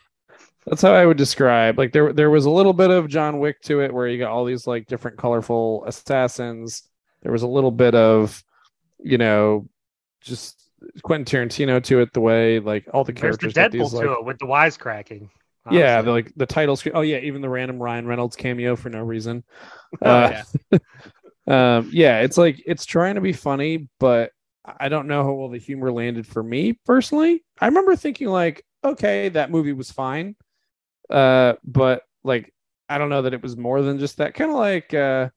That's 0.67 0.81
how 0.81 0.93
I 0.93 1.05
would 1.05 1.17
describe. 1.17 1.77
Like 1.77 1.91
there, 1.91 2.13
there 2.13 2.29
was 2.29 2.45
a 2.45 2.49
little 2.49 2.73
bit 2.73 2.91
of 2.91 3.07
John 3.07 3.39
Wick 3.39 3.61
to 3.63 3.81
it, 3.81 3.93
where 3.93 4.07
you 4.07 4.17
got 4.19 4.31
all 4.31 4.45
these 4.45 4.65
like 4.65 4.87
different 4.87 5.17
colorful 5.17 5.83
assassins. 5.85 6.83
There 7.21 7.31
was 7.31 7.43
a 7.43 7.47
little 7.47 7.71
bit 7.71 7.93
of, 7.95 8.43
you 9.03 9.17
know, 9.17 9.67
just 10.21 10.59
Quentin 11.03 11.25
Tarantino 11.25 11.83
to 11.83 11.99
it. 11.99 12.13
The 12.13 12.21
way 12.21 12.59
like 12.59 12.87
all 12.93 13.03
the 13.03 13.13
There's 13.13 13.37
the 13.37 13.49
characters 13.49 13.53
Deadpool 13.53 13.71
these, 13.71 13.93
like, 13.93 14.05
to 14.05 14.13
it 14.13 14.25
with 14.25 14.39
the 14.39 14.45
wisecracking. 14.47 15.29
yeah, 15.69 16.01
the, 16.01 16.11
like 16.11 16.31
the 16.35 16.45
title 16.45 16.75
screen. 16.75 16.95
Oh 16.95 17.01
yeah, 17.01 17.17
even 17.17 17.41
the 17.41 17.49
random 17.49 17.81
Ryan 17.81 18.07
Reynolds 18.07 18.35
cameo 18.35 18.75
for 18.75 18.89
no 18.89 19.01
reason. 19.01 19.43
Oh, 20.01 20.09
Uh, 20.09 20.43
yeah. 20.71 20.79
um, 21.77 21.89
yeah, 21.93 22.21
it's 22.21 22.37
like 22.37 22.61
it's 22.65 22.85
trying 22.85 23.15
to 23.15 23.21
be 23.21 23.33
funny, 23.33 23.87
but 23.99 24.31
I 24.79 24.89
don't 24.89 25.07
know 25.07 25.23
how 25.23 25.33
well 25.33 25.49
the 25.49 25.57
humor 25.57 25.91
landed 25.91 26.25
for 26.25 26.41
me 26.43 26.73
personally. 26.85 27.43
I 27.59 27.67
remember 27.67 27.95
thinking 27.95 28.27
like, 28.27 28.65
okay, 28.83 29.29
that 29.29 29.51
movie 29.51 29.73
was 29.73 29.91
fine, 29.91 30.35
uh, 31.09 31.53
but 31.63 32.03
like 32.23 32.53
I 32.89 32.97
don't 32.97 33.09
know 33.09 33.23
that 33.23 33.33
it 33.33 33.41
was 33.41 33.57
more 33.57 33.81
than 33.81 33.99
just 33.99 34.17
that. 34.17 34.33
Kind 34.33 34.51
of 34.51 34.57
like, 34.57 34.93
uh, 34.93 35.29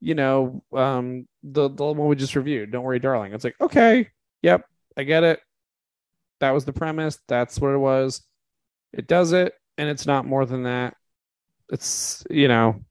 you 0.00 0.14
know, 0.14 0.62
um, 0.72 1.26
the 1.42 1.68
the 1.68 1.84
one 1.84 2.08
we 2.08 2.16
just 2.16 2.36
reviewed. 2.36 2.70
Don't 2.70 2.84
worry, 2.84 2.98
darling. 2.98 3.32
It's 3.32 3.44
like, 3.44 3.56
okay, 3.60 4.08
yep, 4.42 4.64
I 4.96 5.04
get 5.04 5.24
it. 5.24 5.40
That 6.40 6.52
was 6.52 6.64
the 6.64 6.72
premise. 6.72 7.18
That's 7.28 7.58
what 7.60 7.72
it 7.74 7.78
was. 7.78 8.22
It 8.92 9.06
does 9.06 9.32
it, 9.32 9.54
and 9.78 9.88
it's 9.88 10.06
not 10.06 10.26
more 10.26 10.46
than 10.46 10.64
that. 10.64 10.94
It's 11.70 12.24
you 12.30 12.48
know, 12.48 12.82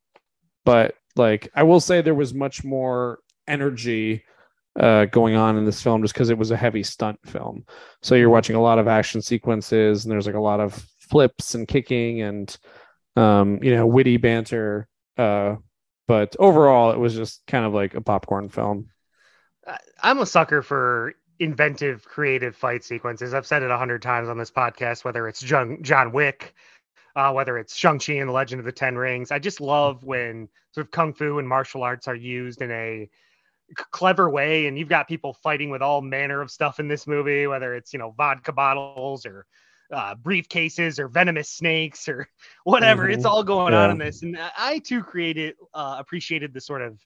but 0.65 0.95
like 1.15 1.49
I 1.55 1.63
will 1.63 1.79
say 1.79 2.01
there 2.01 2.13
was 2.15 2.33
much 2.33 2.63
more 2.63 3.19
energy 3.47 4.23
uh, 4.79 5.05
going 5.05 5.35
on 5.35 5.57
in 5.57 5.65
this 5.65 5.81
film 5.81 6.01
just 6.01 6.13
because 6.13 6.29
it 6.29 6.37
was 6.37 6.51
a 6.51 6.57
heavy 6.57 6.83
stunt 6.83 7.19
film. 7.25 7.65
So 8.01 8.15
you're 8.15 8.29
watching 8.29 8.55
a 8.55 8.61
lot 8.61 8.79
of 8.79 8.87
action 8.87 9.21
sequences, 9.21 10.03
and 10.03 10.11
there's 10.11 10.25
like 10.25 10.35
a 10.35 10.41
lot 10.41 10.59
of 10.59 10.73
flips 10.99 11.55
and 11.55 11.67
kicking 11.67 12.21
and 12.21 12.57
um, 13.15 13.59
you 13.63 13.73
know 13.75 13.85
witty 13.85 14.17
banter. 14.17 14.87
Uh, 15.17 15.55
but 16.07 16.35
overall, 16.39 16.91
it 16.91 16.99
was 16.99 17.15
just 17.15 17.41
kind 17.47 17.65
of 17.65 17.73
like 17.73 17.95
a 17.95 18.01
popcorn 18.01 18.49
film. 18.49 18.89
I'm 20.03 20.19
a 20.19 20.25
sucker 20.25 20.61
for 20.61 21.15
inventive, 21.39 22.05
creative 22.05 22.55
fight 22.55 22.83
sequences. 22.83 23.33
I've 23.33 23.47
said 23.47 23.63
it 23.63 23.71
a 23.71 23.77
hundred 23.77 24.01
times 24.01 24.29
on 24.29 24.37
this 24.37 24.51
podcast, 24.51 25.03
whether 25.03 25.27
it's 25.27 25.41
John, 25.41 25.79
John 25.81 26.11
Wick, 26.11 26.53
uh, 27.15 27.31
whether 27.31 27.57
it's 27.57 27.75
Shang-Chi 27.75 28.13
and 28.13 28.29
the 28.29 28.33
Legend 28.33 28.59
of 28.59 28.65
the 28.65 28.71
Ten 28.71 28.95
Rings. 28.95 29.31
I 29.31 29.39
just 29.39 29.61
love 29.61 30.03
when 30.03 30.47
sort 30.73 30.87
of 30.87 30.91
kung 30.91 31.13
fu 31.13 31.39
and 31.39 31.47
martial 31.47 31.83
arts 31.83 32.07
are 32.07 32.15
used 32.15 32.61
in 32.61 32.71
a 32.71 33.09
clever 33.73 34.29
way. 34.29 34.67
And 34.67 34.77
you've 34.77 34.89
got 34.89 35.07
people 35.07 35.33
fighting 35.33 35.69
with 35.69 35.81
all 35.81 36.01
manner 36.01 36.41
of 36.41 36.51
stuff 36.51 36.79
in 36.79 36.87
this 36.87 37.07
movie, 37.07 37.47
whether 37.47 37.73
it's, 37.73 37.93
you 37.93 37.99
know, 37.99 38.11
vodka 38.17 38.51
bottles 38.51 39.25
or 39.25 39.45
uh, 39.91 40.15
briefcases 40.15 40.97
or 40.99 41.07
venomous 41.07 41.49
snakes 41.49 42.07
or 42.07 42.27
whatever. 42.63 43.09
It's 43.09 43.25
Mhm. 43.25 43.29
all 43.29 43.43
going 43.43 43.73
on 43.73 43.91
in 43.91 43.97
this. 43.97 44.23
And 44.23 44.37
I 44.57 44.79
too 44.79 45.03
created, 45.03 45.55
uh, 45.73 45.97
appreciated 45.99 46.53
the 46.53 46.61
sort 46.61 46.81
of 46.81 46.99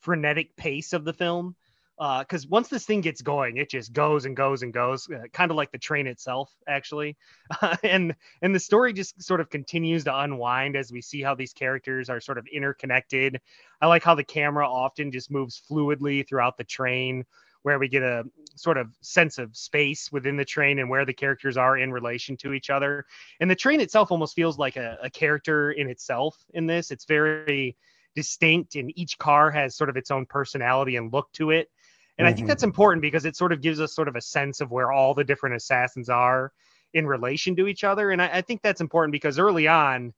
frenetic 0.00 0.54
pace 0.56 0.92
of 0.92 1.04
the 1.04 1.12
film 1.12 1.56
because 1.98 2.46
once 2.46 2.68
this 2.68 2.84
thing 2.84 3.00
gets 3.00 3.22
going, 3.22 3.56
it 3.56 3.70
just 3.70 3.92
goes 3.92 4.26
and 4.26 4.36
goes 4.36 4.62
and 4.62 4.72
goes, 4.72 5.08
uh, 5.10 5.22
kind 5.32 5.50
of 5.50 5.56
like 5.56 5.72
the 5.72 5.78
train 5.78 6.06
itself, 6.06 6.52
actually. 6.68 7.16
and 7.82 8.14
and 8.42 8.54
the 8.54 8.60
story 8.60 8.92
just 8.92 9.22
sort 9.22 9.40
of 9.40 9.48
continues 9.48 10.04
to 10.04 10.18
unwind 10.18 10.76
as 10.76 10.92
we 10.92 11.00
see 11.00 11.22
how 11.22 11.34
these 11.34 11.52
characters 11.52 12.10
are 12.10 12.20
sort 12.20 12.38
of 12.38 12.46
interconnected. 12.46 13.40
I 13.80 13.86
like 13.86 14.04
how 14.04 14.14
the 14.14 14.24
camera 14.24 14.68
often 14.68 15.10
just 15.10 15.30
moves 15.30 15.60
fluidly 15.70 16.26
throughout 16.26 16.58
the 16.58 16.64
train, 16.64 17.24
where 17.62 17.78
we 17.78 17.88
get 17.88 18.02
a 18.02 18.24
sort 18.56 18.76
of 18.76 18.94
sense 19.00 19.38
of 19.38 19.56
space 19.56 20.12
within 20.12 20.36
the 20.36 20.44
train 20.44 20.78
and 20.78 20.90
where 20.90 21.04
the 21.06 21.12
characters 21.14 21.56
are 21.56 21.78
in 21.78 21.92
relation 21.92 22.36
to 22.36 22.52
each 22.52 22.68
other. 22.70 23.06
And 23.40 23.50
the 23.50 23.56
train 23.56 23.80
itself 23.80 24.12
almost 24.12 24.36
feels 24.36 24.58
like 24.58 24.76
a, 24.76 24.98
a 25.02 25.10
character 25.10 25.72
in 25.72 25.88
itself 25.88 26.36
in 26.52 26.66
this. 26.66 26.90
It's 26.90 27.06
very 27.06 27.76
distinct, 28.14 28.76
and 28.76 28.92
each 28.98 29.18
car 29.18 29.50
has 29.50 29.76
sort 29.76 29.90
of 29.90 29.96
its 29.96 30.10
own 30.10 30.26
personality 30.26 30.96
and 30.96 31.12
look 31.12 31.32
to 31.32 31.50
it. 31.50 31.70
And 32.18 32.26
I 32.26 32.32
think 32.32 32.46
Mhm. 32.46 32.48
that's 32.48 32.62
important 32.62 33.02
because 33.02 33.24
it 33.24 33.36
sort 33.36 33.52
of 33.52 33.60
gives 33.60 33.80
us 33.80 33.94
sort 33.94 34.08
of 34.08 34.16
a 34.16 34.20
sense 34.20 34.60
of 34.60 34.70
where 34.70 34.92
all 34.92 35.14
the 35.14 35.24
different 35.24 35.56
assassins 35.56 36.08
are 36.08 36.52
in 36.94 37.06
relation 37.06 37.56
to 37.56 37.66
each 37.66 37.84
other. 37.84 38.10
And 38.10 38.22
I, 38.22 38.38
I 38.38 38.42
think 38.42 38.62
that's 38.62 38.80
important 38.80 39.12
because 39.12 39.38
early 39.38 39.68
on, 39.68 40.14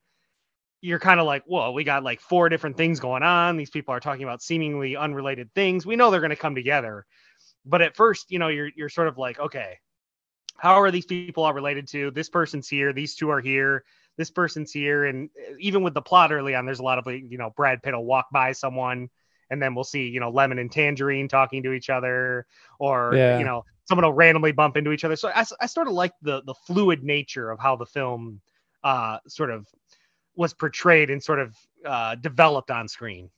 you're 0.80 1.00
kind 1.00 1.18
of 1.20 1.26
like, 1.26 1.44
whoa, 1.44 1.72
we 1.72 1.84
got 1.84 2.04
like 2.04 2.20
four 2.20 2.48
different 2.48 2.76
things 2.76 3.00
going 3.00 3.22
on. 3.22 3.56
These 3.56 3.70
people 3.70 3.94
are 3.94 4.00
talking 4.00 4.22
about 4.24 4.42
seemingly 4.42 4.96
unrelated 4.96 5.52
things. 5.54 5.84
We 5.86 5.96
know 5.96 6.10
they're 6.10 6.20
going 6.20 6.30
to 6.30 6.36
come 6.36 6.54
together. 6.54 7.04
But 7.66 7.82
at 7.82 7.96
first, 7.96 8.30
you 8.30 8.38
know, 8.38 8.48
you're 8.48 8.70
you're 8.76 8.88
sort 8.90 9.08
of 9.08 9.18
like, 9.18 9.38
okay, 9.40 9.78
how 10.56 10.80
are 10.80 10.90
these 10.90 11.06
people 11.06 11.44
all 11.44 11.54
related 11.54 11.88
to? 11.88 12.10
This 12.10 12.28
person's 12.28 12.68
here, 12.68 12.92
these 12.92 13.14
two 13.14 13.30
are 13.30 13.40
here, 13.40 13.84
this 14.16 14.30
person's 14.30 14.72
here. 14.72 15.04
And 15.06 15.30
uh, 15.50 15.54
even 15.58 15.82
with 15.82 15.94
the 15.94 16.02
plot 16.02 16.32
early 16.32 16.54
on, 16.54 16.66
there's 16.66 16.80
a 16.80 16.84
lot 16.84 16.98
of 16.98 17.06
like, 17.06 17.22
you 17.28 17.38
know, 17.38 17.50
Brad 17.56 17.82
Pitt 17.82 17.94
will 17.94 18.04
walk 18.04 18.26
by 18.32 18.52
someone 18.52 19.08
and 19.50 19.60
then 19.62 19.74
we'll 19.74 19.84
see, 19.84 20.08
you 20.08 20.20
know, 20.20 20.30
Lemon 20.30 20.58
and 20.58 20.70
Tangerine 20.70 21.28
talking 21.28 21.62
to 21.62 21.72
each 21.72 21.90
other, 21.90 22.46
or 22.78 23.14
Yeah. 23.14 23.38
you 23.38 23.44
know, 23.44 23.64
someone 23.84 24.04
will 24.04 24.12
randomly 24.12 24.52
bump 24.52 24.76
into 24.76 24.92
each 24.92 25.04
other. 25.04 25.16
So 25.16 25.30
I, 25.34 25.44
I 25.60 25.66
sort 25.66 25.88
of 25.88 25.94
like 25.94 26.12
the 26.22 26.42
the 26.42 26.54
fluid 26.66 27.02
nature 27.02 27.50
of 27.50 27.58
how 27.60 27.76
the 27.76 27.86
film 27.86 28.40
uh 28.84 29.18
sort 29.26 29.50
of 29.50 29.66
was 30.36 30.54
portrayed 30.54 31.10
and 31.10 31.22
sort 31.22 31.40
of 31.40 31.56
uh 31.84 32.14
developed 32.16 32.70
on 32.70 32.86
screen. 32.88 33.30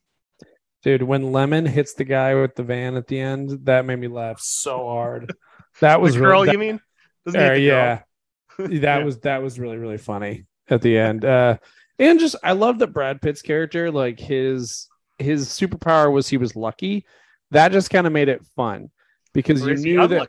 Dude, 0.82 1.02
when 1.02 1.32
Lemon 1.32 1.66
hits 1.66 1.94
the 1.94 2.04
guy 2.04 2.34
with 2.34 2.54
the 2.54 2.62
van 2.62 2.96
at 2.96 3.06
the 3.06 3.20
end, 3.20 3.66
that 3.66 3.84
made 3.84 3.96
me 3.98 4.08
laugh 4.08 4.40
so 4.40 4.78
hard. 4.86 5.34
That 5.80 6.00
was 6.00 6.14
the 6.14 6.20
girl, 6.20 6.42
really, 6.42 6.52
you 6.52 6.58
mean? 6.58 6.80
Doesn't 7.24 7.40
Uh, 7.40 7.44
hit 7.44 7.54
the 7.54 7.60
girl? 7.60 7.94
yeah, 8.58 8.78
that 8.80 8.98
Yeah. 8.98 9.04
was 9.04 9.18
that 9.20 9.42
was 9.42 9.58
really 9.58 9.78
really 9.78 9.98
funny 9.98 10.46
at 10.68 10.82
the 10.82 10.98
end. 10.98 11.24
Uh, 11.24 11.58
and 11.98 12.20
just 12.20 12.36
I 12.42 12.52
love 12.52 12.78
that 12.80 12.88
Brad 12.94 13.22
Pitt's 13.22 13.42
character, 13.42 13.90
like 13.90 14.18
his 14.20 14.89
his 15.20 15.48
superpower 15.48 16.12
was 16.12 16.28
he 16.28 16.36
was 16.36 16.56
lucky. 16.56 17.04
That 17.50 17.72
just 17.72 17.90
kind 17.90 18.06
of 18.06 18.12
made 18.12 18.28
it 18.28 18.44
fun 18.56 18.90
because 19.32 19.66
Or 19.66 19.70
you 19.72 19.76
knew 19.76 20.06
that. 20.08 20.28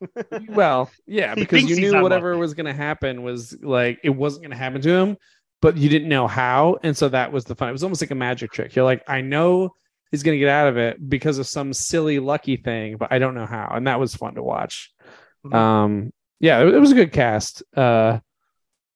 Well, 0.48 0.90
yeah, 1.06 1.34
because 1.34 1.64
you 1.64 1.76
knew 1.76 2.00
whatever 2.00 2.28
unlucky. 2.30 2.40
was 2.40 2.54
going 2.54 2.66
to 2.66 2.72
happen 2.72 3.22
was 3.22 3.56
like 3.62 3.98
it 4.04 4.10
wasn't 4.10 4.42
going 4.44 4.52
to 4.52 4.56
happen 4.56 4.80
to 4.82 4.90
him, 4.94 5.16
but 5.60 5.76
you 5.76 5.88
didn't 5.88 6.08
know 6.08 6.28
how, 6.28 6.78
and 6.84 6.96
so 6.96 7.08
that 7.08 7.32
was 7.32 7.44
the 7.44 7.56
fun. 7.56 7.68
It 7.68 7.72
was 7.72 7.82
almost 7.82 8.00
like 8.00 8.12
a 8.12 8.14
magic 8.14 8.52
trick. 8.52 8.76
You're 8.76 8.84
like, 8.84 9.02
I 9.08 9.22
know 9.22 9.74
he's 10.12 10.22
going 10.22 10.36
to 10.36 10.38
get 10.38 10.48
out 10.48 10.68
of 10.68 10.76
it 10.76 11.08
because 11.08 11.38
of 11.38 11.46
some 11.48 11.72
silly 11.72 12.20
lucky 12.20 12.56
thing, 12.56 12.96
but 12.96 13.10
I 13.12 13.18
don't 13.18 13.34
know 13.34 13.46
how, 13.46 13.72
and 13.74 13.86
that 13.88 13.98
was 13.98 14.14
fun 14.14 14.34
to 14.36 14.42
watch. 14.42 14.92
Mhm. 15.44 15.54
Um, 15.54 16.12
yeah, 16.38 16.60
it, 16.60 16.74
it 16.74 16.78
was 16.78 16.92
a 16.92 16.94
good 16.94 17.12
cast. 17.12 17.64
Uh, 17.76 18.20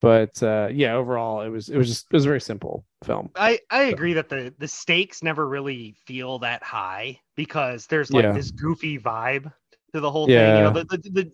but 0.03 0.43
uh, 0.43 0.69
yeah, 0.73 0.95
overall, 0.95 1.41
it 1.43 1.49
was 1.49 1.69
it 1.69 1.79
was 1.79 1.89
just 1.89 2.07
it 2.11 2.15
was 2.15 2.25
a 2.25 2.29
very 2.29 2.41
simple 2.41 2.85
film. 3.05 3.31
I, 3.35 3.61
I 3.71 3.85
agree 3.85 4.13
that 4.15 4.29
the 4.29 4.55
the 4.59 4.69
stakes 4.69 5.23
never 5.23 5.49
really 5.49 5.95
feel 6.07 6.41
that 6.41 6.63
high 6.63 7.21
because 7.37 7.87
there's 7.87 8.13
like 8.13 8.27
Yeah. 8.27 8.35
this 8.35 8.51
goofy 8.51 8.99
vibe 8.99 9.53
to 9.95 10.01
the 10.01 10.11
whole 10.11 10.27
thing. 10.27 10.57
You 10.57 10.63
know, 10.65 10.71
the, 10.71 10.85
the, 10.85 11.11
the 11.11 11.33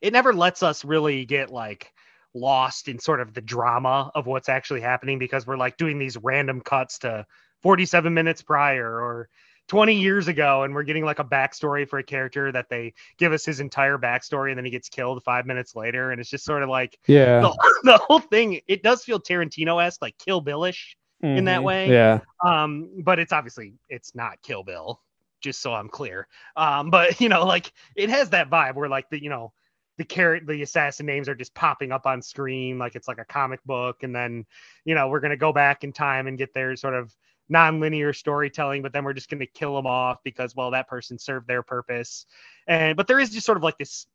it 0.00 0.12
never 0.12 0.32
lets 0.32 0.62
us 0.62 0.84
really 0.84 1.24
get 1.24 1.50
like 1.50 1.92
lost 2.34 2.88
in 2.88 2.98
sort 2.98 3.20
of 3.20 3.32
the 3.32 3.40
drama 3.40 4.10
of 4.14 4.26
what's 4.26 4.48
actually 4.48 4.80
happening 4.80 5.18
because 5.18 5.46
we're 5.46 5.56
like 5.56 5.76
doing 5.76 5.98
these 5.98 6.16
random 6.16 6.60
cuts 6.60 6.98
to 7.00 7.24
47 7.62 8.12
minutes 8.12 8.42
prior 8.42 8.88
or 8.88 9.28
20 9.68 9.94
years 9.94 10.28
ago 10.28 10.62
and 10.62 10.74
we're 10.74 10.82
getting 10.82 11.04
like 11.04 11.18
a 11.18 11.24
backstory 11.24 11.88
for 11.88 11.98
a 11.98 12.02
character 12.04 12.52
that 12.52 12.68
they 12.68 12.94
give 13.18 13.32
us 13.32 13.44
his 13.44 13.60
entire 13.60 13.98
backstory 13.98 14.50
and 14.50 14.58
then 14.58 14.64
he 14.64 14.70
gets 14.70 14.88
killed 14.88 15.22
five 15.24 15.46
minutes 15.46 15.74
later 15.74 16.10
and 16.10 16.20
it's 16.20 16.30
just 16.30 16.44
sort 16.44 16.62
of 16.62 16.68
like 16.68 16.98
Yeah, 17.06 17.40
the, 17.40 17.80
the 17.84 17.98
whole 17.98 18.20
thing 18.20 18.60
it 18.66 18.82
does 18.82 19.02
feel 19.04 19.20
tarantino-esque 19.20 20.00
like 20.02 20.16
kill 20.18 20.40
billish 20.40 20.96
in 21.34 21.44
that 21.44 21.62
Mhm. 21.62 21.64
way. 21.64 21.92
Yeah, 21.92 22.20
um 22.44 22.90
but 23.02 23.18
it's 23.18 23.32
obviously 23.32 23.74
it's 23.88 24.14
not 24.14 24.40
kill 24.42 24.62
bill 24.62 25.02
just 25.40 25.60
so 25.60 25.72
i'm 25.72 25.88
clear 25.88 26.26
um 26.56 26.90
but 26.90 27.20
you 27.20 27.28
know 27.28 27.44
like 27.44 27.72
it 27.94 28.10
has 28.10 28.30
that 28.30 28.50
vibe 28.50 28.74
where 28.74 28.88
like 28.88 29.08
the 29.10 29.22
you 29.22 29.30
know 29.30 29.52
the 29.98 30.04
carrot 30.04 30.46
the 30.46 30.62
assassin 30.62 31.06
names 31.06 31.28
are 31.28 31.34
just 31.34 31.54
popping 31.54 31.92
up 31.92 32.06
on 32.06 32.20
screen 32.20 32.78
like 32.78 32.94
it's 32.94 33.08
like 33.08 33.18
a 33.18 33.24
comic 33.24 33.62
book 33.64 34.02
and 34.02 34.14
then 34.14 34.44
you 34.84 34.94
know 34.94 35.08
we're 35.08 35.20
going 35.20 35.30
to 35.30 35.36
go 35.36 35.52
back 35.52 35.84
in 35.84 35.92
time 35.92 36.26
and 36.26 36.36
get 36.38 36.52
their 36.52 36.76
sort 36.76 36.94
of 36.94 37.14
non-linear 37.48 38.12
storytelling 38.12 38.82
but 38.82 38.92
then 38.92 39.04
we're 39.04 39.12
just 39.12 39.30
going 39.30 39.38
to 39.38 39.46
kill 39.46 39.74
them 39.74 39.86
off 39.86 40.18
because 40.24 40.56
well 40.56 40.70
that 40.70 40.88
person 40.88 41.18
served 41.18 41.46
their 41.46 41.62
purpose 41.62 42.26
and 42.66 42.96
but 42.96 43.06
there 43.06 43.20
is 43.20 43.30
just 43.30 43.46
sort 43.46 43.56
of 43.56 43.62
like 43.62 43.78
this 43.78 44.06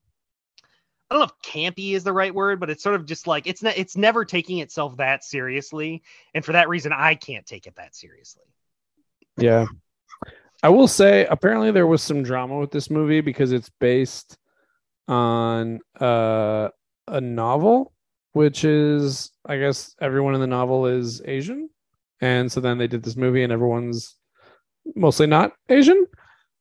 I 1.10 1.16
don't 1.16 1.28
know 1.28 1.36
if 1.36 1.42
campy 1.54 1.92
is 1.92 2.06
the 2.06 2.14
right 2.14 2.34
word, 2.34 2.62
but 2.62 2.70
it's 2.70 2.82
sort 2.82 2.96
of 2.96 3.06
just 3.06 3.28
like 3.28 3.46
it's 3.46 3.62
not 3.62 3.78
it's 3.78 3.98
never 3.98 4.24
taking 4.24 4.60
itself 4.60 4.96
that 4.96 5.26
seriously. 5.26 6.04
And 6.34 6.46
for 6.46 6.54
that 6.54 6.70
reason, 6.70 6.94
I 6.94 7.16
can't 7.16 7.46
take 7.46 7.68
it 7.68 7.76
that 7.76 7.94
seriously. 7.94 8.44
yeah. 9.36 9.66
I 10.64 10.70
will 10.70 10.88
say, 10.88 11.26
apparently, 11.26 11.72
there 11.72 11.88
was 11.88 12.04
some 12.04 12.24
drama 12.24 12.60
with 12.60 12.72
this 12.72 12.90
movie 12.90 13.22
because 13.22 13.52
it's 13.52 13.70
based 13.80 14.38
on 15.08 15.80
uh, 16.00 16.70
a 17.08 17.20
novel, 17.20 17.94
which 18.34 18.64
is, 18.64 19.32
I 19.46 19.58
guess, 19.58 19.96
everyone 20.00 20.36
in 20.36 20.40
the 20.40 20.48
novel 20.48 20.86
is 20.86 21.22
Asian, 21.26 21.70
and 22.22 22.52
so 22.52 22.62
then 22.62 22.78
they 22.78 22.88
did 22.88 23.04
this 23.04 23.16
movie, 23.18 23.44
and 23.44 23.52
everyone's 23.52 24.16
mostly 24.96 25.28
not 25.28 25.54
Asian. 25.70 26.06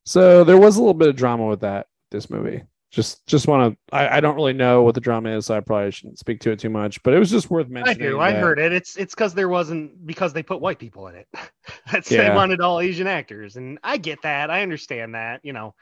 So 0.04 0.44
there 0.44 0.58
was 0.58 0.76
a 0.76 0.80
little 0.80 0.94
bit 0.94 1.08
of 1.08 1.16
drama 1.16 1.46
with 1.46 1.60
that. 1.60 1.86
This 2.10 2.28
movie, 2.30 2.62
just 2.90 3.24
just 3.26 3.46
want 3.46 3.72
to. 3.72 3.94
I, 3.96 4.16
I 4.16 4.20
don't 4.20 4.34
really 4.34 4.52
know 4.52 4.82
what 4.82 4.94
the 4.96 5.00
drama 5.00 5.36
is, 5.36 5.46
so 5.46 5.56
I 5.56 5.60
probably 5.60 5.92
shouldn't 5.92 6.18
speak 6.18 6.40
to 6.40 6.50
it 6.50 6.58
too 6.58 6.70
much. 6.70 7.00
But 7.04 7.14
it 7.14 7.18
was 7.20 7.30
just 7.30 7.50
worth 7.50 7.68
mentioning. 7.68 8.06
I 8.06 8.10
do. 8.10 8.18
I 8.20 8.32
that- 8.32 8.40
heard 8.42 8.58
it. 8.58 8.72
It's 8.72 8.96
it's 8.96 9.14
because 9.14 9.34
there 9.34 9.48
wasn't 9.48 10.04
because 10.06 10.32
they 10.32 10.42
put 10.42 10.60
white 10.60 10.78
people 10.80 11.06
in 11.08 11.14
it. 11.14 11.28
That's 11.92 12.08
they 12.08 12.16
Yeah. 12.16 12.34
wanted 12.34 12.60
all 12.60 12.80
Asian 12.80 13.06
actors, 13.06 13.56
and 13.56 13.78
I 13.84 13.96
get 13.96 14.22
that. 14.22 14.50
I 14.50 14.62
understand 14.62 15.14
that. 15.14 15.40
You 15.44 15.52
know, 15.52 15.74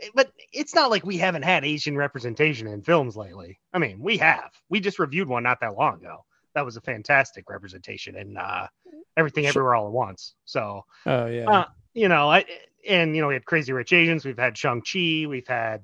eh, 0.00 0.08
but 0.14 0.32
it's 0.52 0.74
not 0.74 0.90
like 0.90 1.04
we 1.06 1.18
haven't 1.18 1.42
had 1.44 1.64
Asian 1.64 1.96
representation 1.96 2.66
in 2.66 2.82
films 2.82 3.16
lately. 3.16 3.60
I 3.72 3.78
mean, 3.78 4.00
we 4.00 4.16
have. 4.16 4.50
We 4.68 4.80
just 4.80 4.98
reviewed 4.98 5.28
one 5.28 5.44
not 5.44 5.60
that 5.60 5.76
long 5.76 5.96
ago. 6.00 6.24
That 6.56 6.64
was 6.64 6.78
a 6.78 6.80
fantastic 6.80 7.50
representation 7.50 8.16
and 8.16 8.38
uh, 8.38 8.66
everything, 9.14 9.44
Sure. 9.44 9.50
everywhere, 9.50 9.74
all 9.74 9.86
at 9.86 9.92
once. 9.92 10.34
So 10.46 10.84
Oh 11.04 11.26
yeah. 11.26 11.48
Uh, 11.48 11.64
you 11.92 12.08
know, 12.08 12.30
I 12.30 12.46
and 12.88 13.14
you 13.14 13.20
know 13.20 13.28
we 13.28 13.34
had 13.34 13.44
Crazy 13.44 13.72
Rich 13.72 13.92
Asians, 13.92 14.24
we've 14.24 14.38
had 14.38 14.56
Shang 14.56 14.80
Chi, 14.80 15.26
we've 15.28 15.46
had. 15.46 15.82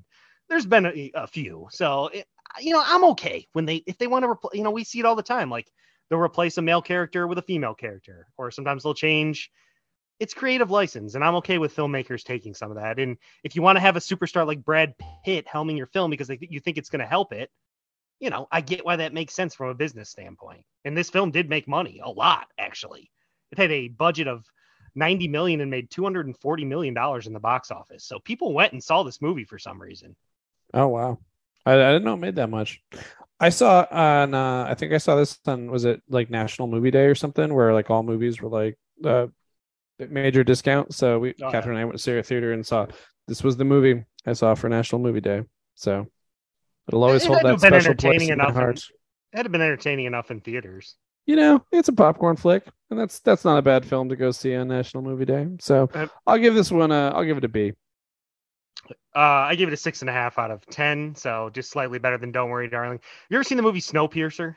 There's 0.49 0.67
been 0.67 0.87
a, 0.87 1.11
a 1.15 1.27
few, 1.27 1.69
so 1.71 2.09
it, 2.09 2.27
you 2.59 2.73
know 2.73 2.83
I'm 2.85 3.05
okay 3.11 3.47
when 3.53 3.67
they 3.67 3.77
if 3.87 3.99
they 3.99 4.07
want 4.07 4.25
to 4.25 4.31
replace. 4.31 4.55
You 4.55 4.65
know, 4.65 4.71
we 4.71 4.85
see 4.85 4.99
it 4.99 5.05
all 5.05 5.15
the 5.15 5.23
time. 5.23 5.51
Like 5.51 5.71
they'll 6.09 6.19
replace 6.19 6.57
a 6.59 6.63
male 6.63 6.83
character 6.83 7.27
with 7.27 7.39
a 7.39 7.43
female 7.43 7.75
character, 7.75 8.27
or 8.39 8.51
sometimes 8.51 8.83
they'll 8.83 8.95
change. 8.95 9.51
It's 10.21 10.35
creative 10.35 10.71
license, 10.71 11.15
and 11.15 11.25
I'm 11.25 11.35
okay 11.37 11.59
with 11.59 11.77
filmmakers 11.77 12.23
taking 12.23 12.55
some 12.55 12.71
of 12.71 12.77
that. 12.77 12.99
And 12.99 13.19
if 13.45 13.57
you 13.57 13.63
want 13.63 13.77
to 13.77 13.81
have 13.81 13.97
a 13.97 14.01
superstar 14.01 14.47
like 14.47 14.65
Brad 14.65 14.95
Pitt 15.25 15.47
helming 15.47 15.77
your 15.77 15.89
film 15.89 16.11
because 16.11 16.29
they, 16.29 16.39
you 16.41 16.61
think 16.61 16.79
it's 16.79 16.91
going 16.91 17.01
to 17.01 17.07
help 17.07 17.33
it, 17.33 17.51
you 18.23 18.31
know, 18.31 18.47
I 18.53 18.61
get 18.61 18.85
why 18.85 18.95
that 18.97 19.13
makes 19.13 19.35
sense 19.35 19.53
from 19.53 19.71
a 19.71 19.75
business 19.75 20.09
standpoint. 20.09 20.65
And 20.85 20.97
this 20.97 21.11
film 21.11 21.33
did 21.33 21.51
make 21.51 21.67
money, 21.67 22.01
a 22.03 22.09
lot 22.09 22.47
actually. 22.57 23.11
It 23.51 23.59
had 23.59 23.73
a 23.73 23.89
budget 23.89 24.29
of 24.29 24.47
90 24.95 25.27
million 25.27 25.61
and 25.61 25.71
made 25.71 25.91
240 25.91 26.65
million 26.65 26.95
dollars 26.95 27.27
in 27.27 27.33
the 27.33 27.41
box 27.41 27.73
office. 27.73 28.05
So 28.05 28.21
people 28.21 28.55
went 28.55 28.73
and 28.73 28.83
saw 28.83 29.03
this 29.03 29.21
movie 29.21 29.45
for 29.45 29.59
some 29.59 29.83
reason. 29.83 30.15
Oh 30.73 30.87
wow, 30.87 31.19
I, 31.67 31.73
I 31.73 31.93
didn't 31.93 32.05
know 32.05 32.15
it 32.15 32.19
made 32.19 32.37
that 32.37 32.49
much. 32.49 32.81
I 33.41 33.49
saw 33.49 33.85
on 33.91 34.35
uh, 34.35 34.67
I 34.69 34.75
think 34.75 34.93
I 34.93 34.99
saw 34.99 35.17
this 35.17 35.41
on 35.47 35.69
was 35.69 35.85
it 35.85 36.01
like 36.09 36.31
National 36.31 36.69
Movie 36.69 36.93
Day 36.93 37.07
or 37.07 37.17
something 37.17 37.53
where 37.53 37.75
like 37.75 37.91
all 37.91 38.05
movies 38.05 38.41
were 38.41 38.49
like 38.49 38.79
uh, 39.05 39.27
major 39.99 40.45
discount. 40.45 40.95
So 40.95 41.19
we 41.19 41.35
Oh, 41.43 41.51
Catherine 41.51 41.75
and 41.77 41.81
I 41.81 41.85
went 41.87 41.97
to 41.97 42.03
Syria 42.03 42.23
Theater 42.23 42.53
and 42.53 42.65
saw 42.65 42.87
this 43.27 43.43
was 43.43 43.57
the 43.57 43.65
movie 43.65 44.05
I 44.25 44.35
saw 44.35 44.55
for 44.55 44.69
National 44.69 45.01
Movie 45.01 45.21
Day. 45.21 45.43
So 45.75 46.07
it'll 46.89 47.05
always 47.05 47.25
It 47.25 47.29
hold 47.29 47.39
that 47.43 47.47
have 47.47 47.61
special 47.61 47.95
place 47.95 48.29
in 48.29 48.39
my 48.39 48.45
enough 48.45 48.55
heart. 48.55 48.81
It 49.33 49.39
had 49.39 49.53
been 49.53 49.61
entertaining 49.63 50.07
enough 50.07 50.31
in 50.31 50.41
theaters. 50.41 50.97
You 51.27 51.37
know, 51.37 51.65
it's 51.71 51.89
a 51.89 51.93
popcorn 51.93 52.37
flick, 52.37 52.65
and 52.91 52.99
that's 52.99 53.21
that's 53.21 53.45
not 53.45 53.57
a 53.59 53.63
bad 53.63 53.87
film 53.87 54.09
to 54.09 54.17
go 54.17 54.31
see 54.33 54.55
on 54.57 54.69
National 54.69 55.03
Movie 55.03 55.25
Day. 55.25 55.47
So 55.61 55.89
Uh, 55.95 56.09
I'll 56.27 56.39
give 56.39 56.55
this 56.55 56.71
one 56.71 56.91
a 56.91 57.11
I'll 57.15 57.25
give 57.25 57.39
it 57.39 57.45
a 57.45 57.49
B. 57.49 57.73
Uh, 59.15 59.19
I 59.19 59.55
gave 59.55 59.69
it 59.69 59.75
a 59.75 59.77
six 59.77 60.01
and 60.01 60.11
a 60.11 60.13
half 60.13 60.39
out 60.39 60.51
of 60.51 60.67
ten, 60.67 61.15
so 61.15 61.51
just 61.51 61.71
slightly 61.71 61.99
better 61.99 62.19
than 62.19 62.33
Don't 62.33 62.51
Worry, 62.51 62.69
Darling. 62.69 62.99
You 63.31 63.37
ever 63.37 63.45
seen 63.45 63.57
the 63.57 63.63
movie 63.63 63.81
Snowpiercer? 63.81 64.57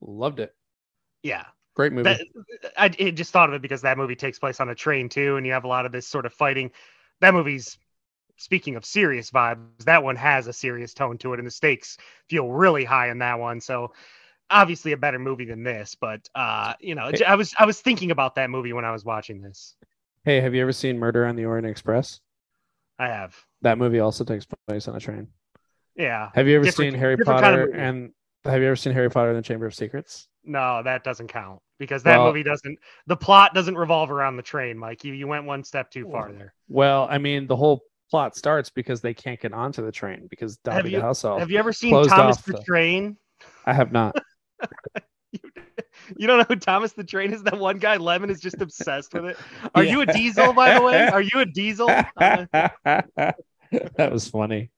Loved 0.00 0.40
it. 0.40 0.54
Yeah, 1.22 1.44
Great 1.74 1.92
movie. 1.92 2.04
that, 2.04 2.20
I, 2.76 2.84
I 2.86 3.10
just 3.10 3.32
thought 3.32 3.50
of 3.50 3.54
it 3.54 3.60
because 3.62 3.82
that 3.82 3.98
movie 3.98 4.16
takes 4.16 4.38
place 4.38 4.60
on 4.60 4.70
a 4.70 4.74
train 4.74 5.08
too, 5.10 5.36
and 5.36 5.44
you 5.44 5.52
have 5.52 5.64
a 5.64 5.68
lot 5.68 5.84
of 5.84 5.92
this 5.92 6.06
sort 6.08 6.24
of 6.24 6.32
fighting. 6.32 6.70
That 7.20 7.34
movie's 7.34 7.76
speaking 8.36 8.76
of 8.76 8.84
serious 8.84 9.30
vibes. 9.30 9.84
That 9.84 10.02
one 10.02 10.16
has 10.16 10.46
a 10.46 10.52
serious 10.52 10.94
tone 10.94 11.18
to 11.18 11.32
it, 11.34 11.38
and 11.38 11.46
the 11.46 11.50
stakes 11.50 11.96
feel 12.28 12.48
really 12.50 12.84
high 12.84 13.10
in 13.10 13.18
that 13.18 13.38
one. 13.38 13.60
So 13.60 13.92
obviously 14.50 14.92
a 14.92 14.96
better 14.96 15.18
movie 15.18 15.44
than 15.44 15.62
this, 15.64 15.94
but 15.94 16.28
uh, 16.34 16.74
you 16.80 16.94
know, 16.94 17.10
Hey. 17.12 17.24
I 17.24 17.34
was 17.34 17.54
I 17.58 17.64
was 17.66 17.80
thinking 17.80 18.10
about 18.10 18.34
that 18.36 18.50
movie 18.50 18.72
when 18.72 18.84
I 18.84 18.92
was 18.92 19.04
watching 19.04 19.40
this. 19.42 19.74
hey, 20.24 20.40
have 20.40 20.54
you 20.54 20.62
ever 20.62 20.72
seen 20.72 20.98
Murder 20.98 21.26
on 21.26 21.36
the 21.36 21.44
Orient 21.44 21.66
Express? 21.66 22.20
I 22.98 23.08
have, 23.08 23.36
That 23.62 23.76
movie 23.76 24.00
also 24.00 24.24
takes 24.24 24.46
place 24.66 24.88
on 24.88 24.96
a 24.96 25.00
train. 25.00 25.28
yeah. 25.96 26.30
Have 26.34 26.48
you 26.48 26.56
ever 26.56 26.64
Different- 26.64 26.92
seen 26.92 26.98
Harry 27.00 27.16
Potter 27.18 27.42
kind 27.42 27.60
of 27.60 27.74
and 27.74 28.12
have 28.44 28.60
you 28.62 28.66
ever 28.68 28.76
seen 28.76 28.92
Harry 28.94 29.10
Potter 29.10 29.30
and 29.30 29.38
the 29.38 29.42
Chamber 29.42 29.66
of 29.66 29.74
Secrets? 29.74 30.28
No, 30.44 30.80
that 30.84 31.02
doesn't 31.04 31.26
count 31.28 31.60
because 31.78 32.04
that 32.04 32.16
Well- 32.18 32.28
movie 32.28 32.42
doesn't. 32.44 32.78
The 33.08 33.16
plot 33.16 33.52
doesn't 33.52 33.76
revolve 33.76 34.10
around 34.12 34.36
the 34.36 34.42
train, 34.42 34.78
Mike. 34.78 35.04
You 35.04 35.12
you 35.12 35.26
went 35.26 35.44
one 35.44 35.62
step 35.64 35.90
too 35.90 36.08
far 36.10 36.30
there. 36.32 36.54
Well, 36.68 37.06
I 37.10 37.18
mean, 37.18 37.48
the 37.48 37.56
whole 37.56 37.82
plot 38.10 38.36
starts 38.36 38.70
because 38.70 39.00
they 39.00 39.14
can't 39.14 39.40
get 39.40 39.52
onto 39.52 39.84
the 39.84 39.92
train 39.92 40.26
because 40.30 40.58
Have 40.66 40.76
Dobby 40.76 40.90
you- 40.90 40.96
the 40.96 41.02
house 41.02 41.24
elf. 41.24 41.40
Have 41.40 41.50
you 41.50 41.58
ever 41.58 41.72
seen 41.72 41.92
Thomas 41.92 42.12
off 42.38 42.44
the 42.44 42.52
the- 42.52 42.62
Train? 42.62 43.16
I 43.64 43.72
have 43.74 43.92
not. 43.92 44.16
You 46.16 46.28
don't 46.28 46.38
know 46.38 46.44
who 46.46 46.54
Thomas 46.56 46.92
the 46.92 47.02
Train 47.02 47.32
is? 47.32 47.42
That 47.42 47.58
one 47.58 47.78
guy, 47.78 47.96
Lemon, 47.96 48.30
is 48.30 48.38
just 48.40 48.60
obsessed 48.60 49.12
with 49.12 49.24
it. 49.24 49.36
Are 49.74 49.82
you 49.82 50.02
a 50.02 50.06
diesel, 50.06 50.52
by 50.52 50.74
the 50.78 50.82
way? 50.84 51.08
Are 51.08 51.20
you 51.20 51.40
a 51.40 51.44
diesel? 51.46 51.88
That 53.72 54.12
was 54.12 54.28
funny. 54.28 54.70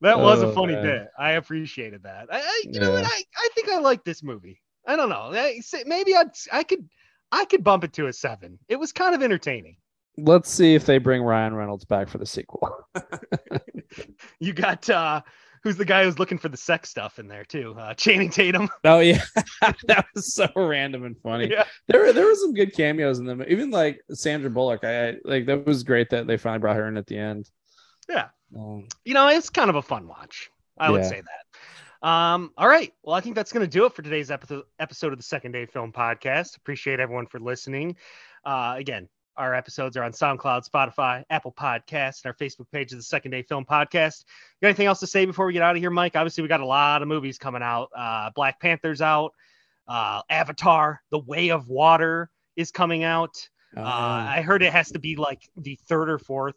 that 0.00 0.18
was 0.20 0.40
a 0.42 0.46
Oh, 0.46 0.52
funny 0.54 0.74
man. 0.74 0.82
bit. 0.84 1.08
I 1.18 1.32
appreciated 1.32 2.04
that. 2.04 2.28
I, 2.30 2.38
I 2.38 2.62
you 2.64 2.78
know 2.78 2.92
what? 2.92 3.04
I, 3.04 3.22
I 3.36 3.48
think 3.54 3.68
I 3.68 3.80
like 3.80 4.04
this 4.04 4.22
movie. 4.22 4.62
I 4.86 4.94
don't 4.94 5.08
know. 5.08 5.32
I, 5.34 5.60
maybe 5.86 6.14
I'd, 6.14 6.28
I 6.52 6.62
could 6.62 6.88
I 7.32 7.44
could 7.46 7.64
bump 7.64 7.82
it 7.82 7.92
to 7.94 8.06
a 8.06 8.12
seven. 8.12 8.60
It 8.68 8.76
was 8.76 8.92
kind 8.92 9.16
of 9.16 9.22
entertaining. 9.24 9.78
Let's 10.18 10.50
see 10.50 10.74
if 10.74 10.86
they 10.86 10.98
bring 10.98 11.22
Ryan 11.22 11.54
Reynolds 11.54 11.84
back 11.84 12.08
for 12.08 12.18
the 12.18 12.26
sequel. 12.26 12.70
You 14.40 14.52
got 14.52 14.88
uh 14.90 15.22
who's 15.62 15.76
the 15.76 15.84
guy 15.84 16.04
who's 16.04 16.18
looking 16.18 16.38
for 16.38 16.48
the 16.48 16.56
sex 16.56 16.90
stuff 16.90 17.18
in 17.18 17.28
there 17.28 17.44
too? 17.44 17.74
Uh, 17.78 17.94
Channing 17.94 18.30
Tatum. 18.30 18.68
Oh 18.84 18.98
yeah, 19.00 19.22
that 19.86 20.06
was 20.14 20.34
so 20.34 20.48
random 20.54 21.04
and 21.04 21.16
funny. 21.22 21.48
Yeah. 21.50 21.64
There, 21.88 22.00
were- 22.00 22.12
there 22.12 22.26
were 22.26 22.34
some 22.34 22.52
good 22.52 22.74
cameos 22.74 23.18
in 23.18 23.24
them. 23.24 23.42
Even 23.48 23.70
like 23.70 24.00
Sandra 24.10 24.50
Bullock. 24.50 24.84
I, 24.84 25.08
I 25.08 25.14
like 25.24 25.46
that 25.46 25.64
was 25.66 25.82
great 25.82 26.10
that 26.10 26.26
they 26.26 26.36
finally 26.36 26.58
brought 26.60 26.76
her 26.76 26.88
in 26.88 26.96
at 26.96 27.06
the 27.06 27.16
end. 27.16 27.50
Yeah. 28.08 28.28
Um, 28.56 28.86
You 29.04 29.14
know, 29.14 29.28
it's 29.28 29.50
kind 29.50 29.70
of 29.70 29.76
a 29.76 29.82
fun 29.82 30.06
watch. 30.08 30.50
I 30.78 30.90
would 30.90 31.04
say 31.06 31.22
that. 31.22 32.06
Um, 32.06 32.52
all 32.58 32.68
right. 32.68 32.92
Well, 33.02 33.14
I 33.16 33.20
think 33.20 33.34
that's 33.34 33.50
going 33.52 33.64
to 33.64 33.70
do 33.70 33.86
it 33.86 33.94
for 33.94 34.02
today's 34.02 34.30
episode 34.30 34.64
episode 34.78 35.12
of 35.12 35.18
the 35.18 35.24
Second 35.24 35.52
Day 35.52 35.64
Film 35.64 35.90
Podcast. 35.92 36.56
Appreciate 36.58 37.00
everyone 37.00 37.26
for 37.26 37.40
listening. 37.40 37.96
Uh, 38.44 38.74
again, 38.76 39.08
our 39.36 39.54
episodes 39.54 39.96
are 39.96 40.02
on 40.02 40.12
SoundCloud, 40.12 40.68
Spotify, 40.68 41.24
Apple 41.30 41.52
Podcasts, 41.52 42.24
and 42.24 42.26
our 42.26 42.34
Facebook 42.34 42.70
page 42.72 42.92
of 42.92 42.98
the 42.98 43.04
Second 43.04 43.30
Day 43.30 43.42
Film 43.42 43.64
Podcast. 43.64 44.24
You 44.24 44.62
got 44.62 44.68
anything 44.68 44.86
else 44.86 45.00
to 45.00 45.06
say 45.06 45.24
before 45.26 45.46
we 45.46 45.52
get 45.52 45.62
out 45.62 45.76
of 45.76 45.80
here, 45.80 45.90
Mike? 45.90 46.16
Obviously, 46.16 46.42
we 46.42 46.48
got 46.48 46.60
a 46.60 46.66
lot 46.66 47.02
of 47.02 47.08
movies 47.08 47.38
coming 47.38 47.62
out. 47.62 47.90
Uh, 47.96 48.30
Black 48.34 48.60
Panther's 48.60 49.00
out. 49.00 49.32
Uh, 49.88 50.22
Avatar: 50.30 51.02
The 51.10 51.18
Way 51.18 51.50
of 51.50 51.68
Water 51.68 52.30
is 52.56 52.70
coming 52.70 53.04
out. 53.04 53.48
Uh, 53.76 53.80
I 53.82 54.40
heard 54.42 54.62
it 54.62 54.72
has 54.72 54.90
to 54.92 54.98
be 54.98 55.16
like 55.16 55.42
the 55.56 55.78
third 55.86 56.08
or 56.08 56.18
fourth 56.18 56.56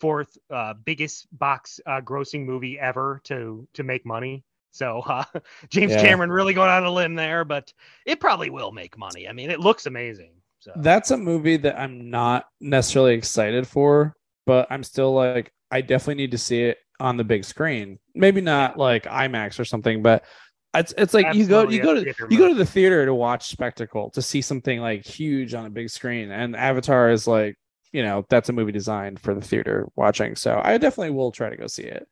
fourth 0.00 0.36
uh, 0.50 0.74
biggest 0.84 1.28
box 1.38 1.78
uh, 1.86 2.00
grossing 2.00 2.44
movie 2.44 2.78
ever 2.78 3.20
to 3.24 3.68
to 3.74 3.84
make 3.84 4.04
money. 4.04 4.44
So 4.72 5.00
uh, 5.06 5.24
James 5.70 5.92
Yeah. 5.92 6.02
Cameron 6.02 6.30
really 6.32 6.54
going 6.54 6.70
on 6.70 6.84
a 6.84 6.90
limb 6.90 7.14
there, 7.14 7.44
but 7.44 7.72
it 8.04 8.18
probably 8.18 8.50
will 8.50 8.72
make 8.72 8.98
money. 8.98 9.28
I 9.28 9.32
mean, 9.32 9.50
it 9.50 9.60
looks 9.60 9.86
amazing. 9.86 10.32
So 10.62 10.70
That's 10.76 11.10
a 11.10 11.16
movie 11.16 11.56
that 11.56 11.76
I'm 11.76 12.08
not 12.08 12.44
necessarily 12.60 13.14
excited 13.14 13.66
for, 13.66 14.14
but 14.46 14.68
I'm 14.70 14.84
still 14.84 15.12
like, 15.12 15.52
I 15.72 15.80
definitely 15.80 16.22
need 16.22 16.30
to 16.30 16.38
see 16.38 16.62
it 16.62 16.78
on 17.00 17.16
the 17.16 17.24
big 17.24 17.44
screen. 17.44 17.98
Maybe 18.14 18.40
not 18.40 18.78
like 18.78 19.02
IMAX 19.06 19.58
or 19.58 19.64
something, 19.64 20.02
but 20.02 20.24
it's 20.72 20.94
it's 20.96 21.14
like 21.14 21.34
you 21.34 21.46
go 21.46 21.68
you 21.68 21.82
go 21.82 21.94
to 21.94 22.14
you 22.30 22.38
go 22.38 22.46
to 22.46 22.54
the 22.54 22.64
theater 22.64 23.04
to 23.04 23.12
watch 23.12 23.48
spectacle 23.48 24.10
to 24.10 24.22
see 24.22 24.40
something 24.40 24.80
like 24.80 25.04
huge 25.04 25.52
on 25.52 25.66
a 25.66 25.70
big 25.70 25.90
screen, 25.90 26.30
and 26.30 26.54
Avatar 26.54 27.10
is 27.10 27.26
like 27.26 27.56
you 27.90 28.04
know 28.04 28.24
that's 28.30 28.48
a 28.48 28.52
movie 28.52 28.70
designed 28.72 29.18
for 29.18 29.34
the 29.34 29.40
theater 29.40 29.88
watching. 29.96 30.36
So 30.36 30.60
I 30.62 30.78
definitely 30.78 31.10
will 31.10 31.32
try 31.32 31.50
to 31.50 31.56
go 31.56 31.66
see 31.66 31.82
it. 31.82 32.06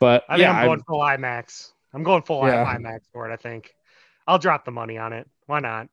But 0.00 0.22
I 0.28 0.36
yeah, 0.36 0.50
I'm 0.50 0.56
I'm- 0.56 0.66
going 0.66 0.82
full 0.86 1.00
IMAX. 1.00 1.70
I'm 1.94 2.02
going 2.02 2.22
full 2.22 2.46
Yeah. 2.46 2.76
IMAX 2.76 3.00
for 3.10 3.30
it. 3.30 3.32
I 3.32 3.36
think 3.36 3.72
I'll 4.26 4.38
drop 4.38 4.66
the 4.66 4.70
money 4.70 4.98
on 4.98 5.14
it. 5.14 5.26
Why 5.46 5.60
not? 5.60 5.88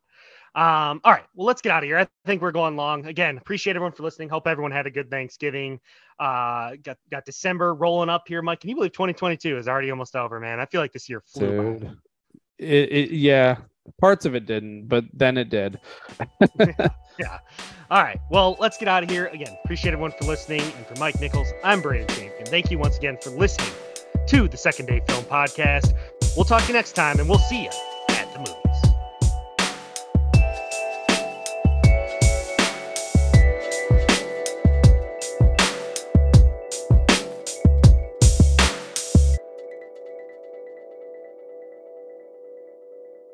Um, 0.56 1.01
all 1.04 1.12
right. 1.12 1.26
Well, 1.34 1.47
let's 1.47 1.62
get 1.62 1.72
out 1.72 1.84
of 1.84 1.88
here. 1.88 1.97
I 1.97 2.08
think 2.26 2.41
we're 2.41 2.51
going 2.51 2.76
long. 2.76 3.06
Again, 3.08 3.38
appreciate 3.38 3.76
everyone 3.76 3.91
for 3.91 4.04
listening. 4.04 4.30
Hope 4.30 4.47
everyone 4.47 4.72
had 4.72 4.86
a 4.86 4.91
good 4.91 5.10
Thanksgiving. 5.10 5.80
Uh, 6.20 6.76
got 6.84 6.97
got 7.10 7.26
December 7.26 7.74
rolling 7.74 8.10
up 8.10 8.24
here, 8.28 8.41
Mike. 8.41 8.60
Can 8.60 8.70
you 8.70 8.76
believe 8.76 8.91
2022 8.91 9.58
is 9.58 9.68
already 9.68 9.89
almost 9.89 10.16
over, 10.16 10.39
man? 10.39 10.60
I 10.60 10.66
feel 10.66 10.80
like 10.82 10.91
this 10.91 11.10
year 11.10 11.22
flew 11.26 11.58
by. 11.58 11.80
dude. 11.80 11.97
It, 12.60 12.91
it 12.91 13.12
yeah, 13.12 13.58
parts 13.99 14.26
of 14.26 14.36
it 14.36 14.45
didn't, 14.45 14.88
but 14.88 15.06
then 15.14 15.38
it 15.38 15.49
did. 15.49 15.80
Yeah. 17.20 17.39
All 17.91 18.01
right. 18.01 18.20
Well, 18.30 18.58
let's 18.60 18.78
get 18.78 18.88
out 18.88 19.04
of 19.04 19.10
here. 19.10 19.28
Again, 19.28 19.56
appreciate 19.64 19.91
everyone 19.91 20.14
for 20.18 20.26
listening. 20.26 20.62
And 20.62 20.86
for 20.86 20.95
Mike 20.99 21.20
Nichols, 21.20 21.47
I'm 21.64 21.82
Brandon 21.82 22.08
Champion. 22.16 22.45
Thank 22.45 22.72
you 22.72 22.80
once 22.80 22.97
again 22.97 23.18
for 23.22 23.30
listening 23.30 23.72
to 24.28 24.47
the 24.47 24.58
Second 24.58 24.88
Day 24.88 25.01
Film 25.08 25.24
Podcast. 25.26 25.93
We'll 26.36 26.45
talk 26.45 26.64
to 26.64 26.68
you 26.70 26.74
next 26.74 26.93
time, 26.93 27.20
and 27.20 27.30
we'll 27.30 27.39
see 27.39 27.64
you 27.64 27.93